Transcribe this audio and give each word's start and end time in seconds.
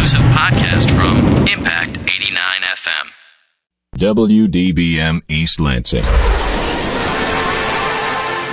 exclusive 0.00 0.26
podcast 0.28 0.90
from 0.96 1.18
Impact 1.46 1.98
89 1.98 2.62
FM. 2.62 3.10
WDBM 3.98 5.20
East 5.28 5.60
Lansing. 5.60 6.04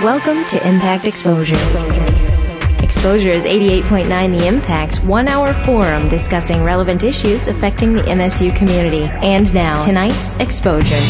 Welcome 0.04 0.44
to 0.44 0.68
Impact 0.68 1.06
Exposure. 1.06 1.56
Exposure 2.84 3.30
is 3.30 3.46
88.9 3.46 4.38
The 4.38 4.46
Impact's 4.46 5.00
one 5.00 5.26
hour 5.26 5.54
forum 5.64 6.10
discussing 6.10 6.62
relevant 6.62 7.02
issues 7.02 7.48
affecting 7.48 7.94
the 7.94 8.02
MSU 8.02 8.54
community. 8.54 9.04
And 9.04 9.52
now, 9.54 9.82
tonight's 9.82 10.36
Exposure. 10.36 11.00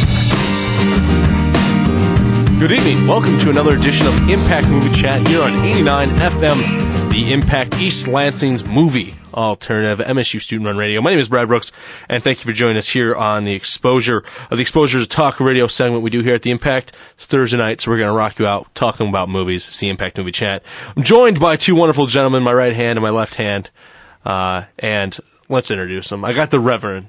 Good 2.60 2.70
evening. 2.70 3.08
Welcome 3.08 3.40
to 3.40 3.50
another 3.50 3.74
edition 3.74 4.06
of 4.06 4.14
Impact 4.30 4.68
Movie 4.68 4.92
Chat 4.92 5.26
here 5.26 5.42
on 5.42 5.58
89 5.58 6.08
FM, 6.10 6.87
the 7.18 7.32
Impact 7.32 7.74
East 7.78 8.06
Lansing's 8.06 8.64
movie 8.64 9.16
alternative 9.34 10.06
MSU 10.06 10.40
Student 10.40 10.68
Run 10.68 10.76
Radio. 10.76 11.00
My 11.00 11.10
name 11.10 11.18
is 11.18 11.28
Brad 11.28 11.48
Brooks, 11.48 11.72
and 12.08 12.22
thank 12.22 12.38
you 12.38 12.44
for 12.44 12.52
joining 12.52 12.76
us 12.76 12.90
here 12.90 13.12
on 13.12 13.42
the 13.42 13.54
Exposure 13.54 14.22
of 14.52 14.56
the 14.56 14.62
Exposure 14.62 15.00
to 15.00 15.06
Talk 15.06 15.40
Radio 15.40 15.66
segment 15.66 16.04
we 16.04 16.10
do 16.10 16.22
here 16.22 16.36
at 16.36 16.42
the 16.42 16.52
Impact. 16.52 16.92
It's 17.16 17.26
Thursday 17.26 17.56
night, 17.56 17.80
so 17.80 17.90
we're 17.90 17.98
going 17.98 18.08
to 18.08 18.16
rock 18.16 18.38
you 18.38 18.46
out 18.46 18.72
talking 18.76 19.08
about 19.08 19.28
movies. 19.28 19.66
It's 19.66 19.80
the 19.80 19.88
Impact 19.88 20.16
Movie 20.16 20.30
Chat. 20.30 20.62
I'm 20.96 21.02
joined 21.02 21.40
by 21.40 21.56
two 21.56 21.74
wonderful 21.74 22.06
gentlemen, 22.06 22.44
my 22.44 22.52
right 22.52 22.72
hand 22.72 22.98
and 22.98 23.02
my 23.02 23.10
left 23.10 23.34
hand, 23.34 23.72
uh, 24.24 24.66
and 24.78 25.18
let's 25.48 25.72
introduce 25.72 26.10
them. 26.10 26.24
I 26.24 26.32
got 26.32 26.52
the 26.52 26.60
Reverend, 26.60 27.08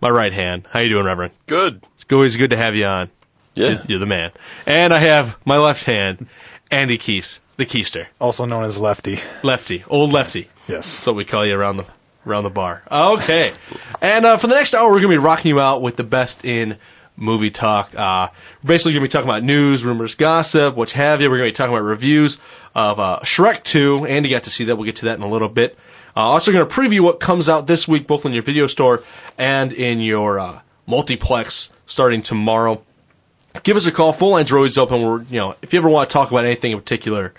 my 0.00 0.08
right 0.08 0.32
hand. 0.32 0.66
How 0.70 0.80
you 0.80 0.88
doing, 0.88 1.04
Reverend? 1.04 1.34
Good. 1.46 1.84
It's 1.96 2.10
always 2.10 2.38
good 2.38 2.50
to 2.50 2.56
have 2.56 2.74
you 2.74 2.86
on. 2.86 3.10
Yeah. 3.54 3.68
You're, 3.68 3.82
you're 3.86 3.98
the 3.98 4.06
man. 4.06 4.32
And 4.64 4.94
I 4.94 5.00
have 5.00 5.36
my 5.44 5.58
left 5.58 5.84
hand, 5.84 6.26
Andy 6.70 6.96
Keese, 6.96 7.40
the 7.56 7.66
Keister. 7.66 8.06
also 8.20 8.44
known 8.44 8.64
as 8.64 8.78
Lefty. 8.78 9.18
Lefty, 9.42 9.84
old 9.88 10.12
lefty. 10.12 10.48
Yes. 10.68 10.96
That's 10.98 11.06
what 11.06 11.16
we 11.16 11.24
call 11.24 11.44
you 11.46 11.54
around 11.56 11.76
the 11.76 11.86
around 12.26 12.44
the 12.44 12.50
bar. 12.50 12.82
Okay. 12.90 13.50
and 14.00 14.24
uh, 14.24 14.36
for 14.36 14.46
the 14.46 14.54
next 14.54 14.74
hour, 14.74 14.90
we're 14.90 15.00
gonna 15.00 15.12
be 15.12 15.18
rocking 15.18 15.50
you 15.50 15.60
out 15.60 15.82
with 15.82 15.96
the 15.96 16.04
best 16.04 16.44
in 16.44 16.78
movie 17.16 17.50
talk. 17.50 17.94
Uh, 17.94 18.28
we're 18.62 18.68
basically 18.68 18.92
gonna 18.92 19.04
be 19.04 19.08
talking 19.08 19.28
about 19.28 19.42
news, 19.42 19.84
rumors, 19.84 20.14
gossip, 20.14 20.76
what 20.76 20.92
have 20.92 21.20
you. 21.20 21.28
We're 21.28 21.38
gonna 21.38 21.48
be 21.48 21.52
talking 21.52 21.74
about 21.74 21.84
reviews 21.84 22.40
of 22.74 22.98
uh, 22.98 23.20
Shrek 23.22 23.62
2. 23.64 24.06
Andy 24.06 24.28
got 24.28 24.44
to 24.44 24.50
see 24.50 24.64
that. 24.64 24.76
We'll 24.76 24.86
get 24.86 24.96
to 24.96 25.06
that 25.06 25.18
in 25.18 25.22
a 25.22 25.28
little 25.28 25.48
bit. 25.48 25.76
Uh, 26.16 26.20
also 26.20 26.52
gonna 26.52 26.66
preview 26.66 27.00
what 27.00 27.20
comes 27.20 27.48
out 27.48 27.66
this 27.66 27.86
week, 27.88 28.06
both 28.06 28.24
in 28.24 28.32
your 28.32 28.42
video 28.42 28.66
store 28.66 29.02
and 29.36 29.72
in 29.72 30.00
your 30.00 30.38
uh, 30.38 30.60
multiplex 30.86 31.70
starting 31.86 32.22
tomorrow 32.22 32.82
give 33.62 33.76
us 33.76 33.86
a 33.86 33.92
call. 33.92 34.12
Phone 34.12 34.32
lines 34.32 34.50
are 34.52 34.56
always 34.56 34.78
open. 34.78 35.02
We're, 35.02 35.22
you 35.24 35.38
know, 35.38 35.54
if 35.62 35.72
you 35.72 35.78
ever 35.78 35.88
want 35.88 36.08
to 36.08 36.12
talk 36.12 36.30
about 36.30 36.44
anything 36.44 36.72
in 36.72 36.78
particular, 36.78 37.34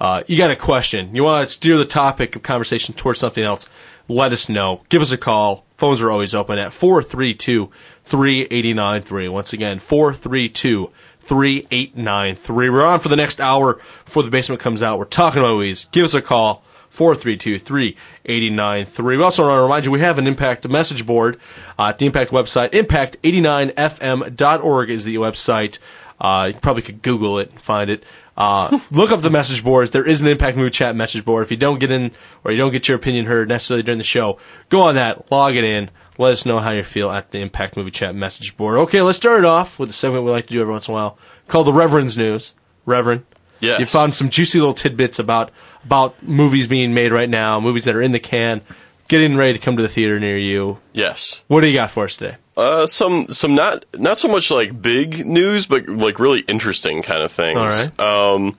uh, 0.00 0.22
you 0.26 0.38
got 0.38 0.50
a 0.50 0.56
question, 0.56 1.14
you 1.14 1.24
want 1.24 1.48
to 1.48 1.52
steer 1.52 1.76
the 1.76 1.84
topic 1.84 2.36
of 2.36 2.42
conversation 2.42 2.94
towards 2.94 3.20
something 3.20 3.44
else, 3.44 3.68
let 4.08 4.32
us 4.32 4.48
know. 4.48 4.80
Give 4.88 5.02
us 5.02 5.12
a 5.12 5.18
call. 5.18 5.66
Phones 5.76 6.00
are 6.00 6.10
always 6.10 6.34
open 6.34 6.58
at 6.58 6.72
432 6.72 7.70
3893. 8.04 9.28
Once 9.28 9.52
again, 9.52 9.78
432 9.78 10.90
3893. 11.20 12.70
We're 12.70 12.84
on 12.84 13.00
for 13.00 13.08
the 13.08 13.16
next 13.16 13.40
hour 13.40 13.80
before 14.04 14.22
the 14.22 14.30
basement 14.30 14.62
comes 14.62 14.82
out. 14.82 14.98
We're 14.98 15.04
talking 15.04 15.40
about 15.40 15.54
movies. 15.54 15.84
Give 15.86 16.04
us 16.04 16.14
a 16.14 16.22
call. 16.22 16.62
432-3893. 16.94 19.18
We 19.18 19.22
also 19.22 19.46
want 19.46 19.58
to 19.58 19.62
remind 19.62 19.84
you 19.84 19.90
we 19.90 20.00
have 20.00 20.16
an 20.18 20.26
Impact 20.26 20.66
message 20.68 21.04
board 21.06 21.38
uh, 21.78 21.88
at 21.88 21.98
the 21.98 22.06
Impact 22.06 22.32
website. 22.32 22.70
Impact89fm.org 22.70 24.90
is 24.90 25.04
the 25.04 25.16
website. 25.16 25.78
Uh, 26.20 26.50
you 26.52 26.60
probably 26.60 26.82
could 26.82 27.02
Google 27.02 27.38
it 27.38 27.50
and 27.50 27.60
find 27.60 27.90
it. 27.90 28.04
Uh, 28.36 28.78
look 28.90 29.10
up 29.10 29.22
the 29.22 29.30
message 29.30 29.64
boards. 29.64 29.90
There 29.90 30.06
is 30.06 30.20
an 30.20 30.28
Impact 30.28 30.56
Mood 30.56 30.72
Chat 30.72 30.94
message 30.96 31.24
board. 31.24 31.42
If 31.44 31.50
you 31.50 31.56
don't 31.56 31.78
get 31.78 31.90
in 31.90 32.12
or 32.44 32.50
you 32.52 32.58
don't 32.58 32.72
get 32.72 32.88
your 32.88 32.96
opinion 32.96 33.26
heard 33.26 33.48
necessarily 33.48 33.82
during 33.82 33.98
the 33.98 34.04
show, 34.04 34.38
go 34.68 34.82
on 34.82 34.94
that, 34.96 35.30
log 35.30 35.56
it 35.56 35.64
in, 35.64 35.90
let 36.18 36.32
us 36.32 36.44
know 36.46 36.58
how 36.58 36.72
you 36.72 36.82
feel 36.84 37.10
at 37.10 37.30
the 37.30 37.38
Impact 37.40 37.76
Movie 37.76 37.90
Chat 37.90 38.14
message 38.14 38.56
board. 38.56 38.78
Okay, 38.78 39.02
let's 39.02 39.18
start 39.18 39.38
it 39.40 39.44
off 39.44 39.78
with 39.78 39.88
the 39.88 39.92
segment 39.92 40.24
we 40.24 40.30
like 40.30 40.46
to 40.48 40.52
do 40.52 40.60
every 40.60 40.72
once 40.72 40.88
in 40.88 40.92
a 40.92 40.94
while 40.94 41.18
called 41.46 41.66
the 41.66 41.72
Reverend's 41.72 42.18
News. 42.18 42.54
Reverend, 42.86 43.24
Yes. 43.60 43.80
you 43.80 43.86
found 43.86 44.14
some 44.14 44.30
juicy 44.30 44.58
little 44.58 44.74
tidbits 44.74 45.18
about 45.18 45.50
about 45.84 46.22
movies 46.22 46.66
being 46.68 46.94
made 46.94 47.12
right 47.12 47.28
now, 47.28 47.60
movies 47.60 47.84
that 47.84 47.94
are 47.94 48.02
in 48.02 48.12
the 48.12 48.18
can, 48.20 48.60
getting 49.08 49.36
ready 49.36 49.54
to 49.54 49.58
come 49.58 49.76
to 49.76 49.82
the 49.82 49.88
theater 49.88 50.20
near 50.20 50.38
you. 50.38 50.78
Yes. 50.92 51.42
What 51.48 51.62
do 51.62 51.66
you 51.66 51.74
got 51.74 51.90
for 51.90 52.04
us 52.04 52.16
today? 52.16 52.36
Uh, 52.56 52.86
some 52.86 53.28
some 53.28 53.54
not 53.54 53.84
not 53.96 54.18
so 54.18 54.28
much 54.28 54.50
like 54.50 54.80
big 54.80 55.26
news, 55.26 55.66
but 55.66 55.88
like 55.88 56.18
really 56.18 56.40
interesting 56.40 57.02
kind 57.02 57.22
of 57.22 57.32
things. 57.32 57.58
All 57.58 57.66
right. 57.66 58.00
Um, 58.00 58.58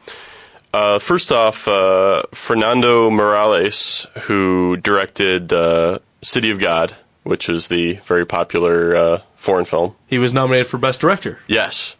uh, 0.74 1.00
first 1.00 1.32
off, 1.32 1.68
uh, 1.68 2.24
Fernando 2.32 3.10
Meirelles, 3.10 4.08
who 4.22 4.78
directed 4.78 5.52
uh, 5.52 6.00
City 6.22 6.52
of 6.52 6.60
God, 6.60 6.94
which 7.24 7.50
is 7.50 7.68
the 7.68 7.96
very 8.06 8.26
popular 8.26 8.96
uh, 8.96 9.22
foreign 9.36 9.66
film. 9.66 9.96
He 10.08 10.20
was 10.20 10.34
nominated 10.34 10.68
for 10.68 10.78
Best 10.78 11.02
Director. 11.02 11.40
Yes. 11.48 11.98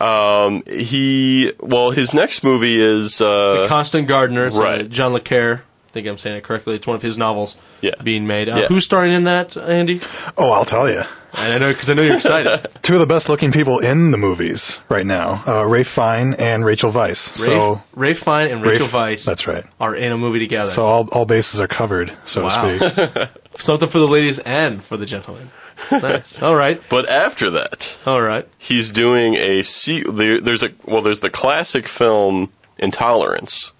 Um, 0.00 0.62
he 0.66 1.52
well, 1.60 1.90
his 1.90 2.12
next 2.14 2.44
movie 2.44 2.80
is 2.80 3.20
uh, 3.20 3.66
Constant 3.68 4.06
Gardener, 4.06 4.46
it's, 4.46 4.58
uh, 4.58 4.62
right. 4.62 4.88
John 4.88 5.12
Le 5.12 5.20
Carre. 5.20 5.64
I 5.88 5.90
think 5.90 6.06
I'm 6.06 6.18
saying 6.18 6.36
it 6.36 6.44
correctly. 6.44 6.76
It's 6.76 6.86
one 6.86 6.96
of 6.96 7.02
his 7.02 7.16
novels 7.16 7.56
Yeah. 7.80 7.94
being 8.02 8.26
made. 8.26 8.48
Uh, 8.48 8.56
Yeah. 8.56 8.66
Who's 8.66 8.84
starring 8.84 9.12
in 9.12 9.24
that, 9.24 9.56
Andy? 9.56 10.00
Oh, 10.36 10.50
I'll 10.52 10.66
tell 10.66 10.88
you. 10.88 11.02
And 11.34 11.52
I 11.52 11.58
know 11.58 11.72
because 11.72 11.88
I 11.90 11.94
know 11.94 12.02
you're 12.02 12.16
excited. 12.16 12.66
Two 12.82 12.94
of 12.94 13.00
the 13.00 13.06
best 13.06 13.28
looking 13.28 13.52
people 13.52 13.78
in 13.78 14.10
the 14.10 14.18
movies 14.18 14.80
right 14.88 15.04
now 15.06 15.42
uh, 15.46 15.64
Ray 15.66 15.84
Fiennes 15.84 16.36
and 16.36 16.64
Rachel 16.64 16.90
Weisz. 16.90 17.16
so, 17.16 17.72
Rafe, 17.72 17.82
Rafe 17.94 18.18
Fiennes 18.24 18.52
and 18.52 18.62
Rachel 18.62 18.86
Rafe- 18.86 18.92
Weisz. 19.20 19.24
that's 19.26 19.46
right. 19.46 19.64
Are 19.80 19.94
in 19.94 20.10
a 20.12 20.16
movie 20.18 20.38
together. 20.38 20.68
so 20.70 20.84
all, 20.84 21.08
all 21.12 21.24
bases 21.26 21.60
are 21.60 21.66
covered, 21.68 22.12
so 22.24 22.44
Wow. 22.44 22.62
to 22.78 22.90
speak. 22.90 23.28
Something 23.60 23.88
for 23.88 23.98
the 23.98 24.08
ladies 24.08 24.38
and 24.40 24.82
for 24.84 24.96
the 24.96 25.06
gentlemen. 25.06 25.50
Nice. 25.92 26.40
All 26.42 26.54
right. 26.56 26.82
but 26.90 27.08
after 27.08 27.50
that, 27.50 27.96
All 28.06 28.20
right. 28.22 28.46
he's 28.58 28.90
doing 28.90 29.34
a 29.36 29.62
se- 29.62 30.04
there, 30.10 30.40
there's 30.40 30.62
a 30.62 30.70
well 30.86 31.02
there's 31.02 31.20
the 31.20 31.30
classic 31.30 31.86
film 31.86 32.50
Intolerance 32.78 33.72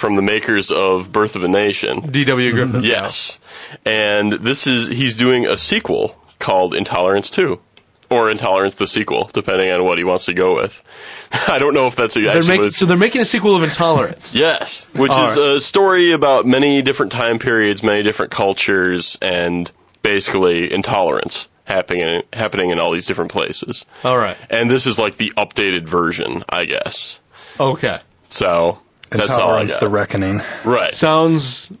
from 0.00 0.16
the 0.16 0.22
makers 0.22 0.70
of 0.72 1.12
Birth 1.12 1.36
of 1.36 1.44
a 1.44 1.48
Nation. 1.48 2.10
D.W. 2.10 2.52
Griffith. 2.52 2.82
Yes. 2.90 3.38
And 3.84 4.32
this 4.32 4.66
is 4.66 4.88
he's 4.88 5.14
doing 5.14 5.46
a 5.46 5.58
sequel 5.58 6.16
called 6.38 6.74
Intolerance 6.74 7.30
2 7.30 7.60
or 8.08 8.30
Intolerance 8.30 8.74
the 8.76 8.86
sequel 8.86 9.30
depending 9.32 9.70
on 9.70 9.84
what 9.84 9.98
he 9.98 10.04
wants 10.04 10.24
to 10.24 10.32
go 10.32 10.56
with. 10.56 10.82
I 11.48 11.58
don't 11.58 11.74
know 11.74 11.86
if 11.86 11.94
that's 11.94 12.14
They're 12.14 12.28
actually 12.28 12.58
making, 12.58 12.70
so 12.70 12.86
they're 12.86 12.96
making 12.96 13.20
a 13.20 13.26
sequel 13.26 13.54
of 13.54 13.62
Intolerance. 13.62 14.34
Yes, 14.40 14.86
which 14.94 15.12
All 15.12 15.28
is 15.28 15.36
right. 15.36 15.56
a 15.56 15.60
story 15.60 16.12
about 16.12 16.46
many 16.46 16.80
different 16.80 17.12
time 17.12 17.38
periods, 17.38 17.82
many 17.82 18.02
different 18.02 18.32
cultures 18.32 19.18
and 19.20 19.70
basically 20.02 20.72
intolerance 20.72 21.48
happening 21.64 22.22
happening 22.32 22.70
in 22.70 22.80
all 22.80 22.90
these 22.90 23.04
different 23.06 23.30
places. 23.30 23.84
All 24.02 24.16
right. 24.16 24.36
And 24.48 24.70
this 24.70 24.86
is 24.86 24.98
like 24.98 25.18
the 25.18 25.30
updated 25.36 25.86
version, 25.86 26.42
I 26.48 26.64
guess. 26.64 27.20
Okay. 27.60 28.00
So 28.30 28.78
that's 29.10 29.30
all 29.30 29.36
I 29.36 29.42
Intolerance, 29.42 29.72
got. 29.74 29.80
the 29.80 29.88
reckoning. 29.88 30.40
right. 30.64 30.92
Sounds. 30.92 31.72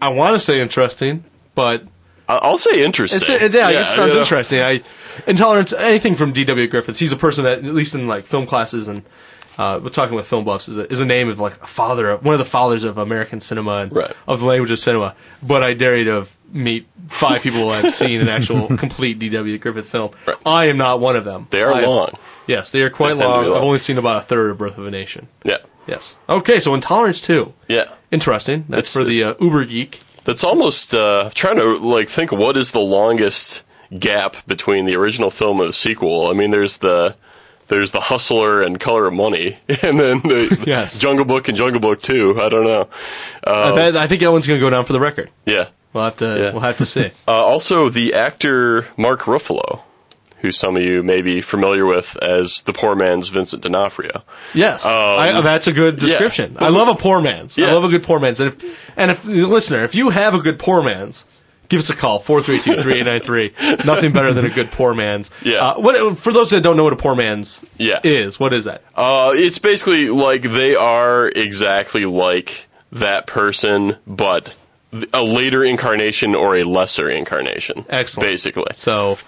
I 0.00 0.08
want 0.10 0.34
to 0.34 0.38
say 0.38 0.60
interesting, 0.60 1.24
but 1.54 1.82
I- 2.28 2.36
I'll 2.36 2.58
say 2.58 2.84
interesting. 2.84 3.16
It's, 3.18 3.28
it, 3.28 3.54
yeah, 3.54 3.70
it 3.70 3.74
just 3.74 3.94
sounds 3.94 4.14
yeah. 4.14 4.20
interesting. 4.20 4.60
I 4.60 4.82
intolerance 5.26 5.72
anything 5.72 6.16
from 6.16 6.32
D.W. 6.32 6.66
Griffiths. 6.68 6.98
He's 6.98 7.12
a 7.12 7.16
person 7.16 7.44
that, 7.44 7.58
at 7.58 7.64
least 7.64 7.94
in 7.94 8.06
like 8.06 8.26
film 8.26 8.46
classes 8.46 8.88
and 8.88 9.02
uh, 9.58 9.80
we're 9.82 9.88
talking 9.88 10.14
with 10.14 10.26
film 10.26 10.44
buffs, 10.44 10.68
is 10.68 10.76
a, 10.76 10.92
is 10.92 11.00
a 11.00 11.06
name 11.06 11.30
of 11.30 11.40
like 11.40 11.54
a 11.62 11.66
father, 11.66 12.10
of, 12.10 12.22
one 12.24 12.34
of 12.34 12.38
the 12.38 12.44
fathers 12.44 12.84
of 12.84 12.98
American 12.98 13.40
cinema 13.40 13.76
and 13.76 13.92
Right. 13.96 14.12
of 14.28 14.40
the 14.40 14.46
language 14.46 14.70
of 14.70 14.78
cinema. 14.78 15.14
But 15.42 15.62
I 15.62 15.72
dare 15.72 15.96
you 15.96 16.04
to 16.04 16.26
meet 16.52 16.86
five 17.08 17.40
people 17.40 17.70
I've 17.70 17.94
seen 17.94 18.20
an 18.20 18.28
actual 18.28 18.68
complete 18.76 19.18
D.W. 19.18 19.56
Griffith 19.56 19.88
film. 19.88 20.10
Right. 20.26 20.36
I 20.44 20.66
am 20.66 20.76
not 20.76 21.00
one 21.00 21.16
of 21.16 21.24
them. 21.24 21.46
They 21.50 21.62
are 21.62 21.72
I- 21.72 21.86
long. 21.86 22.10
Yes, 22.46 22.70
they 22.70 22.82
are 22.82 22.90
quite 22.90 23.14
They 23.14 23.20
tend 23.20 23.30
long. 23.30 23.44
I've 23.46 23.62
only 23.62 23.78
seen 23.78 23.96
about 23.96 24.18
a 24.22 24.26
third 24.26 24.50
of 24.50 24.58
Birth 24.58 24.76
of 24.76 24.86
a 24.86 24.90
Nation. 24.90 25.26
Yeah. 25.42 25.56
Yes. 25.86 26.16
Okay, 26.28 26.60
so 26.60 26.74
Intolerance 26.74 27.20
too. 27.22 27.54
Yeah. 27.68 27.84
Interesting. 28.10 28.64
That's 28.68 28.94
It's- 28.94 29.02
for 29.02 29.04
the 29.08 29.22
uh, 29.24 29.34
Uber 29.40 29.64
geek. 29.66 30.00
That's 30.24 30.42
almost 30.42 30.94
uh, 30.94 31.30
trying 31.34 31.56
to 31.56 31.78
like 31.78 32.08
think 32.08 32.32
what 32.32 32.56
is 32.56 32.72
the 32.72 32.80
longest 32.80 33.62
gap 33.96 34.36
between 34.48 34.84
the 34.84 34.96
original 34.96 35.30
film 35.30 35.60
and 35.60 35.68
the 35.68 35.72
sequel. 35.72 36.28
I 36.28 36.32
mean, 36.32 36.50
there's 36.50 36.78
the 36.78 37.14
there's 37.68 37.92
the 37.92 38.00
Hustler 38.00 38.60
and 38.62 38.78
Color 38.80 39.06
of 39.06 39.14
Money, 39.14 39.58
and 39.68 39.98
then 40.00 40.20
the 40.22 40.64
Yes. 40.66 40.98
Jungle 40.98 41.24
Book 41.24 41.46
and 41.48 41.56
Jungle 41.56 41.80
Book 41.80 42.02
Two. 42.02 42.40
I 42.40 42.48
don't 42.48 42.64
know. 42.64 42.88
I, 43.44 43.72
bet- 43.74 43.96
I 43.96 44.06
think 44.08 44.20
that 44.22 44.32
one's 44.32 44.46
going 44.48 44.58
to 44.58 44.64
go 44.66 44.70
down 44.70 44.84
for 44.84 44.92
the 44.92 45.00
record. 45.00 45.30
Yeah. 45.44 45.68
We'll 45.92 46.04
have 46.04 46.16
to. 46.18 46.26
Yeah. 46.26 46.50
We'll 46.52 46.60
have 46.60 46.78
to 46.78 46.86
see. 46.86 47.10
Uh, 47.28 47.32
also, 47.32 47.88
the 47.88 48.12
actor 48.14 48.88
Mark 48.96 49.22
Ruffalo, 49.22 49.80
who 50.40 50.52
some 50.52 50.76
of 50.76 50.82
you 50.82 51.02
may 51.02 51.22
be 51.22 51.40
familiar 51.40 51.86
with 51.86 52.16
as 52.22 52.62
the 52.62 52.72
poor 52.72 52.94
man's 52.94 53.28
Vincent 53.28 53.62
D'Onofrio. 53.62 54.22
Yes, 54.54 54.84
I, 54.84 55.40
that's 55.40 55.66
a 55.66 55.72
good 55.72 55.98
description. 55.98 56.56
I 56.60 56.68
love 56.68 56.88
a 56.88 56.94
poor 56.94 57.20
man's. 57.20 57.58
I 57.58 57.72
love 57.72 57.84
a 57.84 57.88
good 57.88 58.02
poor 58.04 58.20
man's. 58.20 58.40
And 58.40 58.52
if, 58.52 58.98
and 58.98 59.10
if 59.10 59.24
listener, 59.24 59.84
if 59.84 59.94
you 59.94 60.10
have 60.10 60.34
a 60.34 60.38
good 60.40 60.58
poor 60.58 60.82
man's, 60.82 61.24
give 61.68 61.80
us 61.80 61.90
a 61.90 61.96
call 61.96 62.20
432-3893. 62.20 63.84
Nothing 63.86 64.12
better 64.12 64.32
than 64.32 64.44
a 64.44 64.50
good 64.50 64.70
poor 64.70 64.94
man's. 64.94 65.30
Yeah. 65.42 65.68
Uh, 65.70 65.80
what 65.80 66.18
for 66.18 66.32
those 66.32 66.50
that 66.50 66.60
don't 66.62 66.76
know 66.76 66.84
what 66.84 66.92
a 66.92 66.96
poor 66.96 67.14
man's 67.14 67.64
Yeah. 67.78 68.00
is? 68.04 68.38
What 68.38 68.52
is 68.52 68.64
that? 68.66 68.82
Uh, 68.94 69.32
it's 69.34 69.58
basically 69.58 70.08
like 70.10 70.42
they 70.42 70.74
are 70.74 71.28
exactly 71.28 72.04
like 72.04 72.68
that 72.92 73.26
person, 73.26 73.96
but 74.06 74.56
a 75.12 75.22
later 75.22 75.64
incarnation 75.64 76.34
or 76.34 76.56
a 76.56 76.64
lesser 76.64 77.08
incarnation. 77.10 77.84
Excellent. 77.88 78.28
Basically. 78.28 78.72
So, 78.76 79.18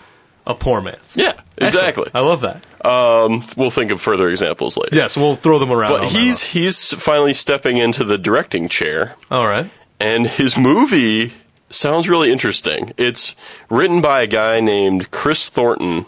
a 0.49 0.55
poor 0.55 0.81
man's. 0.81 1.17
Yeah, 1.17 1.35
exactly. 1.57 2.07
Excellent. 2.07 2.11
I 2.17 2.21
love 2.21 2.41
that. 2.41 2.65
Um, 2.85 3.45
we'll 3.57 3.71
think 3.71 3.91
of 3.93 4.01
further 4.01 4.29
examples 4.29 4.77
later. 4.77 4.97
Yes, 4.97 5.17
we'll 5.17 5.37
throw 5.37 5.59
them 5.61 5.71
around. 5.71 5.91
But 5.91 6.01
all 6.05 6.11
night 6.11 6.13
he's 6.13 6.43
he's 6.43 6.93
finally 6.95 7.35
stepping 7.35 7.77
into 7.77 8.03
the 8.03 8.19
directing 8.19 8.69
chair, 8.69 9.15
long. 9.31 9.41
all 9.43 9.47
right. 9.47 9.71
and 10.01 10.27
his 10.27 10.57
movie 10.57 11.35
sounds 11.71 12.09
really 12.09 12.33
interesting. 12.33 12.93
It's 12.97 13.37
written 13.69 14.01
by 14.01 14.23
a 14.23 14.27
guy 14.27 14.59
named 14.61 15.11
Chris 15.11 15.49
Thornton, 15.51 16.07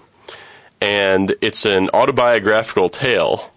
and 0.81 1.34
it's 1.40 1.64
an 1.66 1.90
autobiographical 1.92 2.88
tale 2.88 3.52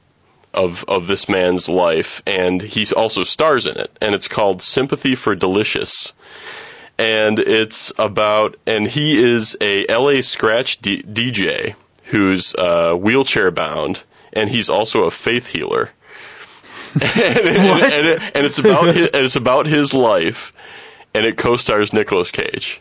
of 0.54 0.84
of 0.88 1.08
this 1.08 1.28
man's 1.30 1.68
life, 1.70 2.22
and 2.28 2.62
he 2.62 2.86
also 2.96 3.24
stars 3.24 3.66
in 3.66 3.78
it, 3.78 3.96
and 4.02 4.14
it's 4.14 4.28
called 4.28 4.62
Sympathy 4.62 5.16
for 5.16 5.34
Delicious. 5.36 6.14
And 6.98 7.40
it's 7.40 7.92
about, 7.98 8.56
and 8.68 8.88
he 8.88 9.22
is 9.24 9.58
a 9.60 9.86
LA 9.88 10.22
Scratch 10.22 10.80
D- 10.82 11.04
DJ 11.04 11.76
who's 12.06 12.54
uh, 12.56 12.94
wheelchair 12.94 13.50
bound, 13.52 14.04
and 14.32 14.50
he's 14.52 14.70
also 14.70 15.04
a 15.04 15.12
faith 15.12 15.48
healer. 15.48 15.92
and, 16.94 17.04
and, 17.04 17.84
and, 17.94 18.08
it- 18.08 18.22
and 18.36 18.46
it's 18.46 18.60
about 18.60 18.94
his, 18.96 19.10
and 19.10 19.26
it's 19.26 19.36
about 19.36 19.66
his 19.66 19.94
life, 19.94 20.54
and 21.14 21.26
it 21.26 21.38
co-stars 21.38 21.94
Nicolas 21.94 22.30
Cage. 22.32 22.80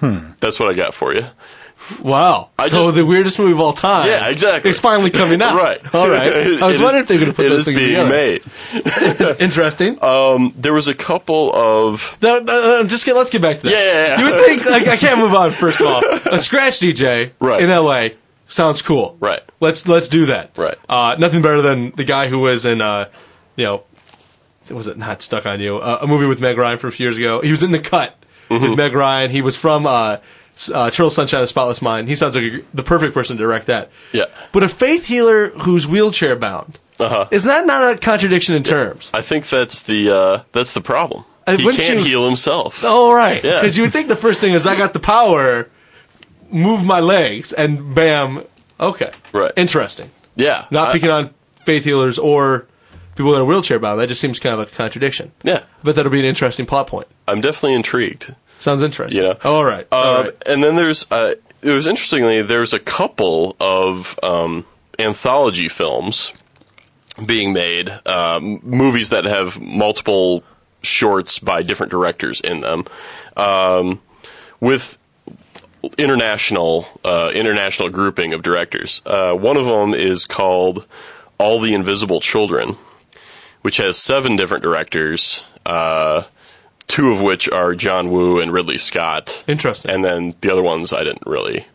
Hmm. 0.00 0.30
That's 0.40 0.58
what 0.58 0.68
I 0.68 0.74
got 0.74 0.92
for 0.94 1.14
you. 1.14 1.26
Wow. 2.02 2.50
I 2.58 2.68
so 2.68 2.84
just- 2.84 2.94
the 2.94 3.04
weirdest 3.04 3.38
movie 3.38 3.52
of 3.52 3.60
all 3.60 3.72
time. 3.72 4.08
Yeah, 4.08 4.28
exactly. 4.28 4.70
It's 4.70 4.78
finally 4.80 5.10
coming 5.10 5.42
out. 5.42 5.54
Right. 5.56 5.94
All 5.94 6.08
right. 6.08 6.32
I 6.62 6.66
was 6.66 6.80
It 6.80 6.82
wondering 6.82 6.96
is- 6.96 7.02
if 7.02 7.08
they 7.08 7.14
were 7.16 7.20
going 7.20 7.30
to 7.30 7.36
put 7.36 7.46
it 7.46 7.48
those 7.50 7.60
is 7.60 7.66
things 7.66 7.78
being 7.78 7.90
together. 7.90 8.10
made. 8.10 9.40
Interesting. 9.40 9.96
There 10.60 10.72
was 10.72 10.88
a 10.88 10.94
couple 10.94 11.52
of 11.54 12.16
No, 12.22 12.38
no, 12.38 12.82
no, 12.82 12.84
just 12.84 13.04
get, 13.04 13.16
let's 13.16 13.30
get 13.30 13.42
back 13.42 13.56
to 13.58 13.62
that. 13.64 13.70
Yeah, 13.72 13.84
yeah, 13.84 14.06
yeah. 14.06 14.18
You 14.18 14.34
would 14.34 14.44
think 14.46 14.64
like 14.66 14.88
I 14.88 14.96
can't 14.96 15.18
move 15.20 15.34
on. 15.34 15.50
First 15.50 15.80
of 15.80 15.86
all, 15.86 16.02
a 16.32 16.40
scratch 16.40 16.80
DJ 16.80 17.32
Right. 17.40 17.62
in 17.62 17.70
L.A. 17.70 18.14
sounds 18.48 18.80
cool. 18.82 19.16
Right. 19.20 19.42
Let's 19.60 19.86
let's 19.88 20.08
do 20.08 20.26
that. 20.26 20.56
Right. 20.56 20.76
Uh, 20.88 21.16
nothing 21.18 21.42
better 21.42 21.60
than 21.62 21.90
the 21.92 22.04
guy 22.04 22.28
who 22.28 22.38
was 22.38 22.64
in, 22.64 22.80
uh, 22.80 23.08
you 23.56 23.64
know, 23.64 23.82
was 24.70 24.86
it 24.86 24.96
not 24.96 25.20
stuck 25.22 25.44
on 25.46 25.60
you? 25.60 25.76
Uh, 25.78 25.98
a 26.02 26.06
movie 26.06 26.26
with 26.26 26.40
Meg 26.40 26.56
Ryan 26.56 26.78
from 26.78 26.88
a 26.88 26.92
few 26.92 27.04
years 27.04 27.18
ago. 27.18 27.40
He 27.42 27.50
was 27.50 27.62
in 27.62 27.72
the 27.72 27.78
cut 27.78 28.16
Mm-hmm. 28.50 28.62
with 28.70 28.76
Meg 28.78 28.92
Ryan. 28.92 29.30
He 29.30 29.40
was 29.40 29.56
from 29.56 29.86
uh, 30.74 30.90
Eternal 30.92 31.10
Sunshine 31.10 31.40
of 31.40 31.44
the 31.44 31.48
Spotless 31.48 31.82
Mind. 31.82 32.08
He 32.08 32.14
sounds 32.14 32.34
like 32.36 32.44
a, 32.44 32.60
the 32.74 32.82
perfect 32.82 33.14
person 33.14 33.36
to 33.36 33.42
direct 33.42 33.66
that. 33.66 33.90
Yeah. 34.12 34.26
But 34.52 34.62
a 34.62 34.68
faith 34.68 35.06
healer 35.06 35.50
who's 35.50 35.86
wheelchair 35.86 36.36
bound. 36.36 36.78
Uh-huh. 37.00 37.26
Is 37.32 37.44
that 37.44 37.66
not 37.66 37.94
a 37.94 37.98
contradiction 37.98 38.54
in 38.54 38.62
terms? 38.62 39.10
I 39.12 39.20
think 39.22 39.48
that's 39.48 39.82
the 39.82 40.10
uh, 40.14 40.42
that's 40.52 40.72
the 40.74 40.80
problem. 40.80 41.24
Uh, 41.46 41.56
he 41.56 41.64
can't 41.72 41.98
you- 41.98 42.04
heal 42.04 42.24
himself. 42.26 42.82
Oh, 42.84 43.12
right. 43.12 43.42
Yeah. 43.42 43.60
Because 43.60 43.76
you 43.76 43.82
would 43.82 43.92
think 43.92 44.08
the 44.08 44.16
first 44.16 44.40
thing 44.40 44.54
is 44.54 44.64
I 44.66 44.76
got 44.76 44.92
the 44.92 45.00
power, 45.00 45.68
move 46.50 46.84
my 46.84 47.00
legs, 47.00 47.52
and 47.52 47.94
bam. 47.94 48.44
Okay. 48.78 49.10
Right. 49.32 49.52
Interesting. 49.56 50.10
Yeah, 50.36 50.66
Not 50.70 50.88
I- 50.88 50.92
picking 50.92 51.10
on 51.10 51.34
faith 51.64 51.84
healers 51.84 52.18
or 52.18 52.66
people 53.16 53.32
that 53.32 53.40
are 53.40 53.44
wheelchair 53.44 53.78
bound. 53.78 54.00
That 54.00 54.08
just 54.08 54.20
seems 54.20 54.38
kind 54.38 54.60
of 54.60 54.66
a 54.66 54.70
contradiction. 54.70 55.32
Yeah, 55.42 55.62
But 55.82 55.94
that'll 55.96 56.10
be 56.12 56.18
an 56.18 56.24
interesting 56.24 56.66
plot 56.66 56.86
point. 56.88 57.06
I'm 57.28 57.40
definitely 57.40 57.74
intrigued. 57.74 58.34
Sounds 58.64 58.80
interesting. 58.80 59.22
You 59.22 59.28
know? 59.28 59.38
All 59.44 59.62
right. 59.62 59.86
All 59.92 60.04
Uh, 60.04 60.22
right. 60.22 60.42
And 60.46 60.64
then 60.64 60.74
there's 60.74 61.04
uh, 61.10 61.34
it 61.60 61.70
was 61.70 61.86
interestingly 61.86 62.40
there's 62.40 62.72
a 62.72 62.78
couple 62.78 63.56
of 63.60 64.18
um, 64.22 64.64
anthology 64.98 65.68
films 65.68 66.32
being 67.26 67.52
made, 67.52 67.90
um, 68.06 68.60
movies 68.62 69.10
that 69.10 69.26
have 69.26 69.60
multiple 69.60 70.42
shorts 70.80 71.38
by 71.38 71.62
different 71.62 71.90
directors 71.92 72.40
in 72.40 72.60
them, 72.62 72.86
um, 73.36 74.00
with 74.60 74.96
international 75.98 76.86
uh, 77.04 77.30
international 77.34 77.90
grouping 77.90 78.32
of 78.32 78.40
directors. 78.42 79.02
Uh, 79.04 79.34
one 79.34 79.58
of 79.58 79.66
them 79.66 79.92
is 79.92 80.24
called 80.24 80.86
All 81.36 81.60
the 81.60 81.74
Invisible 81.74 82.22
Children, 82.22 82.76
which 83.60 83.76
has 83.76 83.98
seven 83.98 84.36
different 84.36 84.62
directors. 84.62 85.44
Uh, 85.66 86.22
two 86.88 87.10
of 87.12 87.22
which 87.22 87.48
are 87.48 87.74
John 87.74 88.10
Woo 88.10 88.40
and 88.40 88.52
Ridley 88.52 88.78
Scott. 88.78 89.44
Interesting. 89.46 89.90
And 89.90 90.04
then 90.04 90.34
the 90.40 90.52
other 90.52 90.62
ones 90.62 90.92
I 90.92 91.04
didn't 91.04 91.26
really 91.26 91.66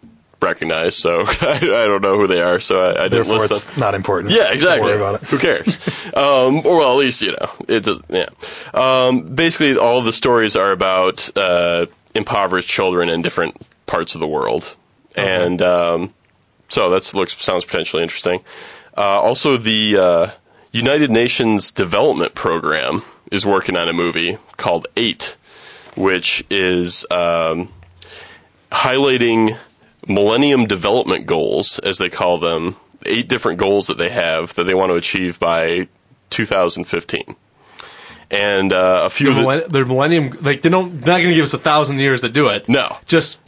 recognize, 0.41 0.95
so 0.95 1.25
I, 1.41 1.57
I 1.61 1.85
don't 1.85 2.01
know 2.01 2.17
who 2.17 2.27
they 2.27 2.41
are. 2.41 2.59
So 2.59 2.79
I, 2.79 2.89
I 2.89 2.94
didn't 3.09 3.11
Therefore, 3.11 3.38
list 3.38 3.51
it's 3.51 3.65
them. 3.65 3.79
not 3.79 3.94
important. 3.94 4.33
Yeah, 4.33 4.51
exactly. 4.51 4.89
Don't 4.89 5.00
worry 5.01 5.09
about 5.09 5.23
it. 5.23 5.29
Who 5.29 5.38
cares? 5.38 5.77
um, 6.15 6.65
or 6.65 6.77
well, 6.79 6.91
at 6.91 6.97
least 6.97 7.21
you 7.21 7.31
know 7.31 7.51
it 7.67 7.83
does. 7.83 8.01
Yeah. 8.09 8.29
Um, 8.73 9.21
basically, 9.35 9.77
all 9.77 9.97
of 9.97 10.06
the 10.06 10.13
stories 10.13 10.56
are 10.56 10.71
about 10.71 11.29
uh, 11.35 11.88
impoverished 12.15 12.69
children 12.69 13.09
in 13.09 13.21
different 13.21 13.55
parts 13.85 14.15
of 14.15 14.21
the 14.21 14.27
world, 14.27 14.75
and 15.15 15.62
um, 15.62 16.13
so 16.67 16.89
that 16.89 17.13
looks 17.13 17.41
sounds 17.44 17.65
potentially 17.65 18.03
interesting. 18.03 18.41
Uh, 18.97 19.21
also, 19.21 19.57
the 19.57 19.97
uh, 19.97 20.31
United 20.71 21.09
Nations 21.09 21.71
Development 21.71 22.35
Program 22.35 23.01
is 23.31 23.45
working 23.45 23.75
on 23.77 23.87
a 23.87 23.93
movie 23.93 24.37
called 24.57 24.87
Eight, 24.97 25.37
which 25.95 26.43
is 26.49 27.05
um, 27.11 27.71
highlighting 28.71 29.57
Millennium 30.07 30.65
Development 30.65 31.25
Goals, 31.25 31.79
as 31.79 31.97
they 31.97 32.09
call 32.09 32.37
them, 32.37 32.75
eight 33.05 33.27
different 33.27 33.59
goals 33.59 33.87
that 33.87 33.97
they 33.97 34.09
have 34.09 34.53
that 34.55 34.65
they 34.65 34.73
want 34.73 34.89
to 34.91 34.95
achieve 34.95 35.39
by 35.39 35.87
2015. 36.31 37.35
And 38.31 38.73
uh, 38.73 39.01
a 39.05 39.09
few 39.09 39.27
The 39.27 39.31
of 39.31 39.37
the, 39.37 39.41
millenn- 39.41 39.71
the 39.71 39.85
millennium, 39.85 40.37
like, 40.41 40.61
they 40.61 40.69
don't, 40.69 41.01
they're 41.01 41.15
not 41.15 41.19
going 41.19 41.29
to 41.29 41.35
give 41.35 41.45
us 41.45 41.53
a 41.53 41.59
thousand 41.59 41.99
years 41.99 42.21
to 42.21 42.29
do 42.29 42.47
it. 42.49 42.69
No. 42.69 42.97
Just 43.07 43.41